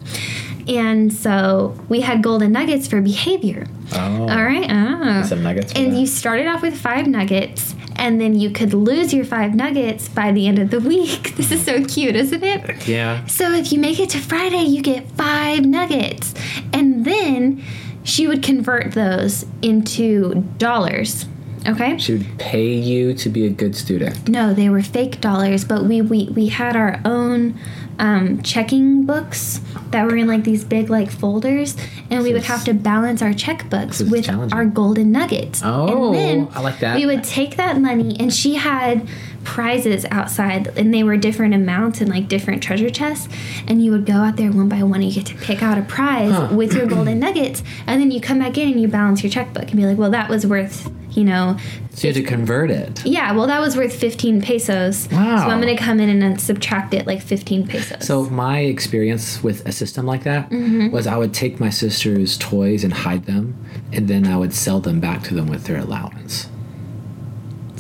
and 0.68 1.12
so 1.12 1.74
we 1.88 2.00
had 2.00 2.22
golden 2.22 2.52
nuggets 2.52 2.86
for 2.88 3.00
behavior. 3.00 3.66
Oh. 3.94 4.22
All 4.28 4.44
right. 4.44 4.66
Ah. 4.70 5.22
Some 5.26 5.42
nuggets. 5.42 5.72
And 5.74 5.92
that. 5.92 5.98
you 5.98 6.06
started 6.06 6.46
off 6.46 6.62
with 6.62 6.74
five 6.78 7.06
nuggets, 7.06 7.74
and 8.02 8.20
then 8.20 8.34
you 8.34 8.50
could 8.50 8.74
lose 8.74 9.14
your 9.14 9.24
five 9.24 9.54
nuggets 9.54 10.08
by 10.08 10.32
the 10.32 10.48
end 10.48 10.58
of 10.58 10.70
the 10.70 10.80
week. 10.94 11.36
This 11.36 11.52
is 11.52 11.64
so 11.64 11.84
cute, 11.84 12.16
isn't 12.16 12.42
it? 12.42 12.88
yeah. 12.88 13.24
So 13.26 13.52
if 13.52 13.72
you 13.72 13.78
make 13.78 14.00
it 14.00 14.10
to 14.10 14.18
Friday, 14.18 14.64
you 14.64 14.82
get 14.82 15.08
five 15.12 15.64
nuggets. 15.64 16.34
And 16.72 17.04
then 17.04 17.62
she 18.02 18.26
would 18.26 18.42
convert 18.42 18.92
those 18.92 19.46
into 19.62 20.34
dollars. 20.58 21.26
Okay? 21.66 21.96
She 21.98 22.14
would 22.14 22.38
pay 22.38 22.72
you 22.72 23.14
to 23.14 23.28
be 23.28 23.46
a 23.46 23.50
good 23.50 23.76
student. 23.76 24.28
No, 24.28 24.52
they 24.52 24.68
were 24.68 24.82
fake 24.82 25.20
dollars, 25.20 25.64
but 25.64 25.84
we 25.84 26.00
we, 26.02 26.28
we 26.30 26.48
had 26.48 26.76
our 26.76 27.00
own 27.04 27.58
um, 27.98 28.42
checking 28.42 29.04
books 29.04 29.60
that 29.90 30.04
were 30.06 30.16
in 30.16 30.26
like 30.26 30.44
these 30.44 30.64
big 30.64 30.90
like 30.90 31.10
folders, 31.10 31.76
and 32.10 32.22
we 32.22 32.32
would 32.32 32.44
have 32.44 32.64
to 32.64 32.74
balance 32.74 33.22
our 33.22 33.30
checkbooks 33.30 34.08
with 34.10 34.28
our 34.52 34.64
golden 34.64 35.12
nuggets. 35.12 35.62
Oh, 35.64 36.12
and 36.12 36.14
then 36.14 36.48
I 36.52 36.60
like 36.60 36.80
that. 36.80 36.96
We 36.96 37.06
would 37.06 37.24
take 37.24 37.56
that 37.56 37.80
money, 37.80 38.16
and 38.18 38.32
she 38.32 38.54
had 38.54 39.08
prizes 39.44 40.04
outside, 40.10 40.68
and 40.78 40.92
they 40.92 41.02
were 41.02 41.16
different 41.16 41.54
amounts 41.54 42.00
and 42.00 42.08
like 42.10 42.28
different 42.28 42.62
treasure 42.62 42.90
chests. 42.90 43.28
And 43.66 43.84
you 43.84 43.90
would 43.92 44.06
go 44.06 44.14
out 44.14 44.36
there 44.36 44.50
one 44.52 44.68
by 44.68 44.82
one, 44.82 45.00
and 45.00 45.04
you 45.04 45.12
get 45.22 45.26
to 45.26 45.34
pick 45.44 45.62
out 45.62 45.78
a 45.78 45.82
prize 45.82 46.32
Huh. 46.32 46.48
with 46.52 46.74
your 46.74 46.86
golden 46.86 47.18
nuggets, 47.18 47.62
and 47.86 48.00
then 48.00 48.10
you 48.10 48.20
come 48.20 48.38
back 48.38 48.56
in 48.58 48.70
and 48.70 48.80
you 48.80 48.88
balance 48.88 49.22
your 49.22 49.30
checkbook 49.30 49.64
and 49.64 49.76
be 49.76 49.86
like, 49.86 49.98
well, 49.98 50.10
that 50.10 50.28
was 50.28 50.46
worth. 50.46 50.90
You 51.12 51.24
know, 51.24 51.58
So 51.90 52.08
you 52.08 52.14
had 52.14 52.22
to 52.22 52.26
convert 52.26 52.70
it. 52.70 53.04
yeah, 53.04 53.32
well, 53.32 53.46
that 53.48 53.60
was 53.60 53.76
worth 53.76 53.94
15 53.94 54.40
pesos. 54.40 55.10
Wow. 55.12 55.40
So 55.40 55.44
I'm 55.52 55.60
going 55.60 55.76
to 55.76 55.82
come 55.82 56.00
in 56.00 56.08
and 56.08 56.22
then 56.22 56.38
subtract 56.38 56.94
it 56.94 57.06
like 57.06 57.20
15 57.20 57.66
pesos. 57.66 58.06
So 58.06 58.24
my 58.30 58.60
experience 58.60 59.42
with 59.42 59.66
a 59.68 59.72
system 59.72 60.06
like 60.06 60.22
that 60.24 60.48
Mm-hmm. 60.48 60.88
was 60.90 61.06
I 61.06 61.18
would 61.18 61.34
take 61.34 61.60
my 61.60 61.68
sister's 61.68 62.38
toys 62.38 62.82
and 62.82 62.94
hide 62.94 63.26
them, 63.26 63.62
and 63.92 64.08
then 64.08 64.26
I 64.26 64.38
would 64.38 64.54
sell 64.54 64.80
them 64.80 65.00
back 65.00 65.22
to 65.24 65.34
them 65.34 65.48
with 65.48 65.64
their 65.64 65.76
allowance. 65.76 66.48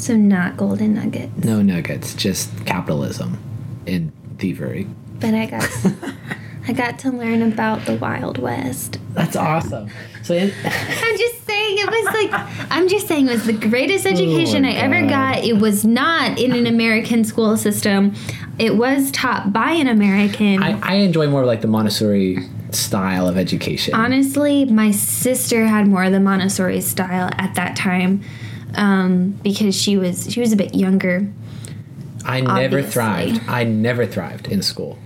So 0.02 0.16
not 0.16 0.56
golden 0.56 0.94
nuggets. 0.94 1.44
No 1.44 1.62
nuggets, 1.62 2.12
just 2.14 2.50
capitalism 2.66 3.38
and 3.86 4.10
thievery. 4.36 4.88
But 5.20 5.32
I 5.32 5.46
got 5.46 5.70
I 6.68 6.72
got 6.72 6.98
to 7.00 7.10
learn 7.12 7.40
about 7.40 7.86
the 7.86 7.94
Wild 7.94 8.36
West. 8.38 8.98
That's 9.12 9.36
awesome. 9.36 9.88
So 10.24 10.34
it, 10.34 10.52
I'm 10.64 11.18
just 11.18 11.46
saying 11.46 11.78
it 11.78 11.86
was 11.86 12.14
like 12.16 12.66
I'm 12.72 12.88
just 12.88 13.06
saying 13.06 13.28
it 13.28 13.30
was 13.30 13.46
the 13.46 13.52
greatest 13.52 14.04
oh 14.04 14.10
education 14.10 14.64
I 14.64 14.72
ever 14.72 15.04
Oh 15.04 15.08
got. 15.08 15.44
It 15.44 15.58
was 15.58 15.84
not 15.84 16.36
in 16.36 16.50
an 16.50 16.66
American 16.66 17.22
school 17.22 17.56
system. 17.56 18.12
It 18.58 18.76
was 18.76 19.12
taught 19.12 19.52
by 19.52 19.70
an 19.70 19.86
American. 19.86 20.64
I, 20.64 20.80
I 20.80 20.94
enjoy 20.94 21.28
more 21.28 21.46
like 21.46 21.60
the 21.60 21.68
Montessori 21.68 22.38
style 22.72 23.28
of 23.28 23.38
education. 23.38 23.94
Honestly, 23.94 24.64
my 24.64 24.90
sister 24.90 25.66
had 25.66 25.86
more 25.86 26.02
of 26.02 26.10
the 26.10 26.18
Montessori 26.18 26.80
style 26.80 27.30
at 27.38 27.54
that 27.54 27.76
time 27.76 28.24
um, 28.74 29.32
because 29.42 29.74
she 29.80 29.96
was 29.96 30.32
she 30.32 30.40
was 30.40 30.52
a 30.52 30.56
bit 30.56 30.74
younger. 30.74 31.30
I 32.24 32.40
never 32.40 32.78
obviously. 32.78 32.90
thrived. 32.90 33.48
I 33.48 33.64
never 33.64 34.06
thrived 34.06 34.48
in 34.48 34.62
school. 34.62 34.98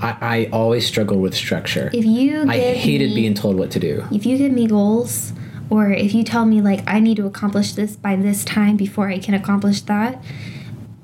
I, 0.00 0.16
I 0.20 0.48
always 0.52 0.86
struggled 0.86 1.20
with 1.20 1.34
structure. 1.34 1.90
If 1.92 2.04
you 2.04 2.48
I 2.48 2.58
hated 2.58 3.10
me, 3.10 3.14
being 3.16 3.34
told 3.34 3.56
what 3.56 3.70
to 3.72 3.80
do. 3.80 4.04
if 4.12 4.24
you 4.26 4.38
give 4.38 4.52
me 4.52 4.66
goals 4.66 5.32
or 5.70 5.90
if 5.90 6.14
you 6.14 6.24
tell 6.24 6.44
me 6.44 6.60
like 6.60 6.82
I 6.86 7.00
need 7.00 7.16
to 7.16 7.26
accomplish 7.26 7.72
this 7.72 7.96
by 7.96 8.16
this 8.16 8.44
time 8.44 8.76
before 8.76 9.08
I 9.08 9.18
can 9.18 9.34
accomplish 9.34 9.80
that, 9.82 10.22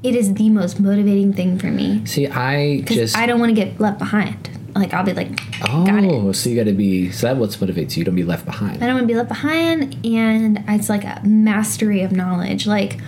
it 0.02 0.14
is 0.14 0.34
the 0.34 0.50
most 0.50 0.78
motivating 0.80 1.32
thing 1.32 1.58
for 1.58 1.66
me 1.68 2.04
See, 2.06 2.28
I 2.28 2.82
just 2.82 3.16
I 3.16 3.26
don't 3.26 3.40
want 3.40 3.50
to 3.50 3.54
get 3.54 3.80
left 3.80 3.98
behind. 3.98 4.50
Like 4.74 4.92
I'll 4.92 5.04
be 5.04 5.12
like, 5.12 5.40
oh, 5.68 6.32
so 6.32 6.50
you 6.50 6.56
got 6.56 6.64
to 6.64 6.72
be. 6.72 7.10
So 7.12 7.28
that 7.28 7.36
what 7.36 7.50
motivates 7.50 7.96
you. 7.96 8.04
Don't 8.04 8.14
be 8.14 8.24
left 8.24 8.44
behind. 8.44 8.82
I 8.82 8.86
don't 8.86 8.96
want 8.96 9.04
to 9.04 9.12
be 9.12 9.14
left 9.14 9.28
behind, 9.28 10.04
and 10.04 10.64
it's 10.68 10.88
like 10.88 11.04
a 11.04 11.20
mastery 11.24 12.02
of 12.02 12.10
knowledge. 12.12 12.66
Like 12.66 12.98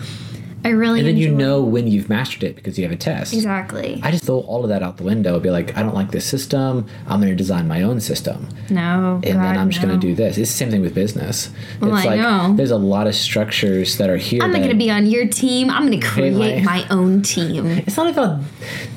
I 0.66 0.70
really 0.70 0.98
And 1.00 1.08
then 1.08 1.16
you 1.16 1.30
know 1.32 1.62
when 1.62 1.86
you've 1.86 2.08
mastered 2.08 2.42
it 2.44 2.56
because 2.56 2.76
you 2.78 2.84
have 2.84 2.92
a 2.92 2.96
test. 2.96 3.32
exactly. 3.34 4.00
I 4.02 4.10
just 4.10 4.24
throw 4.24 4.40
all 4.40 4.62
of 4.64 4.68
that 4.70 4.82
out 4.82 4.96
the 4.96 5.04
window. 5.04 5.34
And 5.34 5.42
be 5.42 5.50
like, 5.50 5.76
I 5.76 5.82
don't 5.82 5.94
like 5.94 6.10
this 6.10 6.24
system. 6.24 6.86
I'm 7.06 7.20
going 7.20 7.30
to 7.32 7.36
design 7.36 7.68
my 7.68 7.82
own 7.82 8.00
system, 8.00 8.48
no, 8.70 9.20
and 9.24 9.40
then 9.42 9.56
I'm 9.58 9.70
just 9.70 9.82
no. 9.82 9.88
going 9.88 10.00
to 10.00 10.06
do 10.06 10.14
this. 10.14 10.38
It's 10.38 10.50
the 10.50 10.56
same 10.56 10.70
thing 10.70 10.82
with 10.82 10.94
business. 10.94 11.50
Well, 11.80 11.94
it's 11.96 12.06
I 12.06 12.10
like 12.10 12.20
know. 12.20 12.54
there's 12.56 12.70
a 12.70 12.76
lot 12.78 13.06
of 13.06 13.14
structures 13.14 13.98
that 13.98 14.10
are 14.10 14.16
here. 14.16 14.42
I'm 14.42 14.50
not 14.50 14.58
going 14.58 14.70
to 14.70 14.76
be 14.76 14.90
on 14.90 15.06
your 15.06 15.26
team. 15.28 15.70
I'm 15.70 15.86
going 15.86 16.00
to 16.00 16.06
create 16.06 16.64
my- 16.64 16.86
own 16.90 17.22
team. 17.22 17.66
It's 17.66 17.96
not 17.96 18.08
about. 18.08 18.40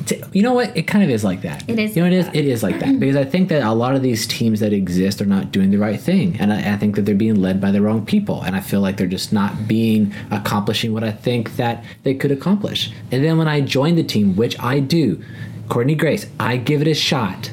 t- 0.06 0.22
You 0.34 0.44
know 0.44 0.54
what? 0.54 0.76
It 0.78 0.84
kind 0.88 1.04
of 1.04 1.10
is 1.10 1.24
like 1.24 1.42
that. 1.42 1.64
It 1.70 1.80
is 1.80 1.96
You 1.96 2.04
know 2.04 2.10
what 2.10 2.14
it 2.14 2.20
is? 2.20 2.28
It 2.34 2.46
is 2.46 2.64
like 2.64 2.80
that 2.80 3.00
because 3.00 3.16
I 3.16 3.26
think 3.26 3.50
that 3.50 3.64
a 3.64 3.74
lot 3.74 3.96
of 3.96 4.02
these 4.02 4.26
teams 4.28 4.60
that 4.60 4.74
exist 4.74 5.22
are 5.22 5.26
not 5.26 5.52
doing 5.52 5.72
the 5.72 5.78
right 5.78 6.00
thing, 6.00 6.38
and 6.40 6.52
I, 6.54 6.74
I 6.74 6.78
think 6.78 6.96
that 6.96 7.04
they're 7.06 7.16
being 7.16 7.42
led 7.42 7.60
by 7.62 7.72
the 7.72 7.82
wrong 7.82 8.06
people, 8.06 8.42
and 8.42 8.56
I 8.56 8.60
feel 8.60 8.82
like 8.82 8.98
they're 8.98 9.08
just 9.20 9.32
not 9.34 9.68
being 9.68 10.14
accomplishing 10.32 10.94
what 10.94 11.04
I 11.04 11.12
think 11.12 11.56
that 11.60 11.84
they 12.02 12.16
could 12.16 12.32
accomplish. 12.32 12.92
And 13.12 13.24
then 13.24 13.38
when 13.38 13.48
I 13.48 13.62
join 13.62 13.96
the 13.96 14.04
team, 14.04 14.36
which 14.36 14.60
I 14.60 14.80
do, 14.80 15.24
Courtney 15.70 15.94
Grace, 15.94 16.26
I 16.40 16.58
give 16.58 16.82
it 16.82 16.88
a 16.88 16.96
shot. 16.96 17.52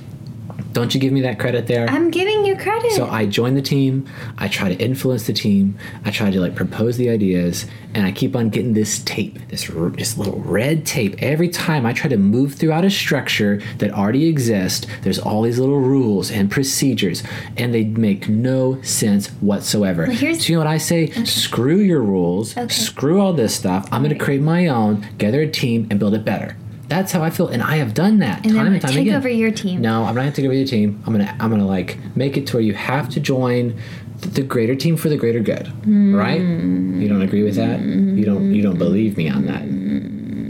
Don't 0.76 0.94
you 0.94 1.00
give 1.00 1.10
me 1.10 1.22
that 1.22 1.38
credit 1.38 1.66
there? 1.68 1.88
I'm 1.88 2.10
giving 2.10 2.44
you 2.44 2.54
credit. 2.54 2.92
So 2.92 3.06
I 3.08 3.24
join 3.24 3.54
the 3.54 3.62
team. 3.62 4.06
I 4.36 4.46
try 4.46 4.68
to 4.68 4.74
influence 4.74 5.26
the 5.26 5.32
team. 5.32 5.78
I 6.04 6.10
try 6.10 6.30
to 6.30 6.38
like 6.38 6.54
propose 6.54 6.98
the 6.98 7.08
ideas, 7.08 7.64
and 7.94 8.04
I 8.06 8.12
keep 8.12 8.36
on 8.36 8.50
getting 8.50 8.74
this 8.74 8.98
tape, 8.98 9.38
this 9.48 9.70
r- 9.70 9.88
this 9.88 10.18
little 10.18 10.38
red 10.40 10.84
tape. 10.84 11.14
Every 11.22 11.48
time 11.48 11.86
I 11.86 11.94
try 11.94 12.10
to 12.10 12.18
move 12.18 12.56
throughout 12.56 12.84
a 12.84 12.90
structure 12.90 13.62
that 13.78 13.90
already 13.92 14.26
exists, 14.28 14.86
there's 15.00 15.18
all 15.18 15.40
these 15.40 15.58
little 15.58 15.80
rules 15.80 16.30
and 16.30 16.50
procedures, 16.50 17.22
and 17.56 17.72
they 17.72 17.84
make 17.84 18.28
no 18.28 18.78
sense 18.82 19.28
whatsoever. 19.40 20.04
here's- 20.04 20.44
so 20.44 20.50
you 20.52 20.56
know 20.58 20.64
what 20.66 20.70
I 20.70 20.76
say? 20.76 21.06
Screw 21.24 21.78
your 21.78 22.02
rules. 22.02 22.54
Okay. 22.54 22.68
Screw 22.68 23.18
all 23.18 23.32
this 23.32 23.54
stuff. 23.54 23.88
I'm 23.90 24.02
going 24.02 24.12
to 24.16 24.22
create 24.22 24.42
my 24.42 24.66
own, 24.66 25.06
gather 25.16 25.40
a 25.40 25.48
team, 25.50 25.86
and 25.88 25.98
build 25.98 26.12
it 26.12 26.22
better. 26.26 26.54
That's 26.88 27.10
how 27.10 27.22
I 27.22 27.30
feel, 27.30 27.48
and 27.48 27.62
I 27.62 27.76
have 27.76 27.94
done 27.94 28.18
that 28.18 28.44
time 28.44 28.50
and 28.50 28.54
time 28.56 28.72
and 28.74 28.82
time 28.82 28.92
take 28.92 29.00
again. 29.02 29.16
over 29.16 29.28
your 29.28 29.50
team. 29.50 29.80
No, 29.80 30.04
I'm 30.04 30.14
not 30.14 30.22
gonna 30.22 30.32
take 30.32 30.44
over 30.44 30.54
your 30.54 30.66
team. 30.66 31.02
I'm 31.06 31.12
gonna 31.12 31.36
I'm 31.40 31.50
gonna 31.50 31.66
like 31.66 31.98
make 32.16 32.36
it 32.36 32.46
to 32.48 32.56
where 32.56 32.62
you 32.62 32.74
have 32.74 33.08
to 33.10 33.20
join 33.20 33.78
the 34.20 34.42
greater 34.42 34.74
team 34.74 34.96
for 34.96 35.08
the 35.08 35.16
greater 35.16 35.40
good. 35.40 35.66
Hmm. 35.66 36.14
Right? 36.14 36.40
You 36.40 37.08
don't 37.08 37.22
agree 37.22 37.42
with 37.42 37.56
that? 37.56 37.80
You 37.80 38.24
don't 38.24 38.54
you 38.54 38.62
don't 38.62 38.78
believe 38.78 39.16
me 39.16 39.28
on 39.28 39.46
that. 39.46 39.64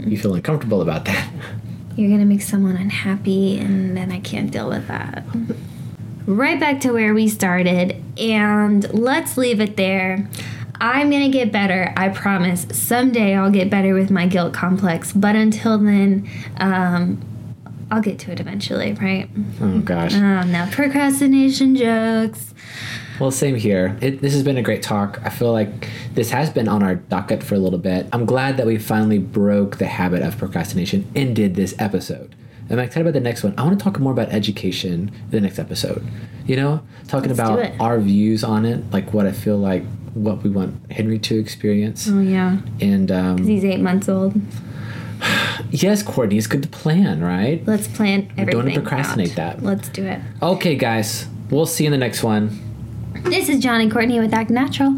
You 0.09 0.17
feel 0.17 0.35
uncomfortable 0.35 0.81
about 0.81 1.05
that. 1.05 1.29
You're 1.95 2.11
gonna 2.11 2.25
make 2.25 2.43
someone 2.43 2.75
unhappy, 2.75 3.57
and 3.57 3.97
then 3.97 4.11
I 4.11 4.19
can't 4.19 4.51
deal 4.51 4.69
with 4.69 4.87
that. 4.87 5.25
Right 6.27 6.59
back 6.59 6.81
to 6.81 6.91
where 6.91 7.13
we 7.15 7.27
started, 7.27 8.03
and 8.17 8.87
let's 8.93 9.37
leave 9.37 9.59
it 9.59 9.75
there. 9.77 10.29
I'm 10.79 11.09
gonna 11.09 11.29
get 11.29 11.51
better, 11.51 11.93
I 11.97 12.09
promise. 12.09 12.67
Someday 12.71 13.35
I'll 13.35 13.51
get 13.51 13.69
better 13.69 13.93
with 13.93 14.11
my 14.11 14.27
guilt 14.27 14.53
complex, 14.53 15.11
but 15.13 15.35
until 15.35 15.77
then, 15.77 16.29
um, 16.57 17.21
I'll 17.89 18.01
get 18.01 18.19
to 18.19 18.31
it 18.31 18.39
eventually, 18.39 18.93
right? 18.93 19.29
Oh 19.61 19.79
gosh. 19.79 20.13
Oh 20.13 20.41
no, 20.41 20.67
procrastination 20.71 21.75
jokes. 21.75 22.53
Well, 23.19 23.31
same 23.31 23.55
here. 23.55 23.97
It, 24.01 24.21
this 24.21 24.33
has 24.33 24.43
been 24.43 24.57
a 24.57 24.61
great 24.61 24.83
talk. 24.83 25.19
I 25.23 25.29
feel 25.29 25.51
like 25.51 25.89
this 26.13 26.29
has 26.29 26.51
been 26.51 26.67
on 26.67 26.83
our 26.83 26.95
docket 26.95 27.41
for 27.41 27.55
a 27.55 27.59
little 27.59 27.79
bit. 27.79 28.07
I'm 28.13 28.25
glad 28.25 28.57
that 28.57 28.67
we 28.67 28.77
finally 28.77 29.17
broke 29.17 29.77
the 29.77 29.87
habit 29.87 30.21
of 30.21 30.37
procrastination 30.37 31.09
and 31.15 31.35
did 31.35 31.55
this 31.55 31.73
episode. 31.79 32.35
I'm 32.69 32.79
excited 32.79 33.01
about 33.01 33.13
the 33.13 33.21
next 33.21 33.43
one. 33.43 33.53
I 33.57 33.63
want 33.63 33.79
to 33.79 33.83
talk 33.83 33.97
more 33.99 34.11
about 34.11 34.29
education 34.29 35.09
in 35.09 35.29
the 35.31 35.41
next 35.41 35.57
episode. 35.57 36.05
You 36.45 36.57
know, 36.57 36.83
talking 37.07 37.29
Let's 37.29 37.39
about 37.39 37.71
our 37.79 37.99
views 37.99 38.43
on 38.43 38.65
it, 38.65 38.91
like 38.91 39.13
what 39.13 39.25
I 39.25 39.31
feel 39.31 39.57
like, 39.57 39.83
what 40.23 40.43
we 40.43 40.49
want 40.49 40.91
Henry 40.91 41.19
to 41.19 41.39
experience. 41.39 42.07
Oh 42.09 42.19
yeah, 42.19 42.57
And 42.81 43.11
um, 43.11 43.37
he's 43.37 43.63
eight 43.63 43.79
months 43.79 44.09
old. 44.09 44.33
yes, 45.71 46.03
Courtney, 46.03 46.37
it's 46.37 46.47
good 46.47 46.63
to 46.63 46.69
plan, 46.69 47.21
right? 47.21 47.65
Let's 47.65 47.87
plan 47.87 48.31
everything. 48.37 48.57
wanna 48.57 48.73
procrastinate 48.73 49.31
out. 49.31 49.57
that. 49.57 49.63
Let's 49.63 49.89
do 49.89 50.05
it. 50.05 50.21
Okay, 50.41 50.75
guys, 50.75 51.27
we'll 51.49 51.65
see 51.65 51.83
you 51.85 51.87
in 51.87 51.91
the 51.91 51.97
next 51.97 52.23
one. 52.23 52.59
This 53.23 53.49
is 53.49 53.59
John 53.59 53.81
and 53.81 53.91
Courtney 53.91 54.19
with 54.19 54.33
Act 54.33 54.49
Natural, 54.49 54.95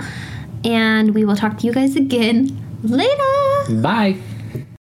and 0.64 1.16
we 1.16 1.26
will 1.26 1.36
talk 1.36 1.58
to 1.60 1.66
you 1.66 1.74
guys 1.74 1.96
again 1.96 2.58
later. 2.84 3.82
Bye. 3.82 4.18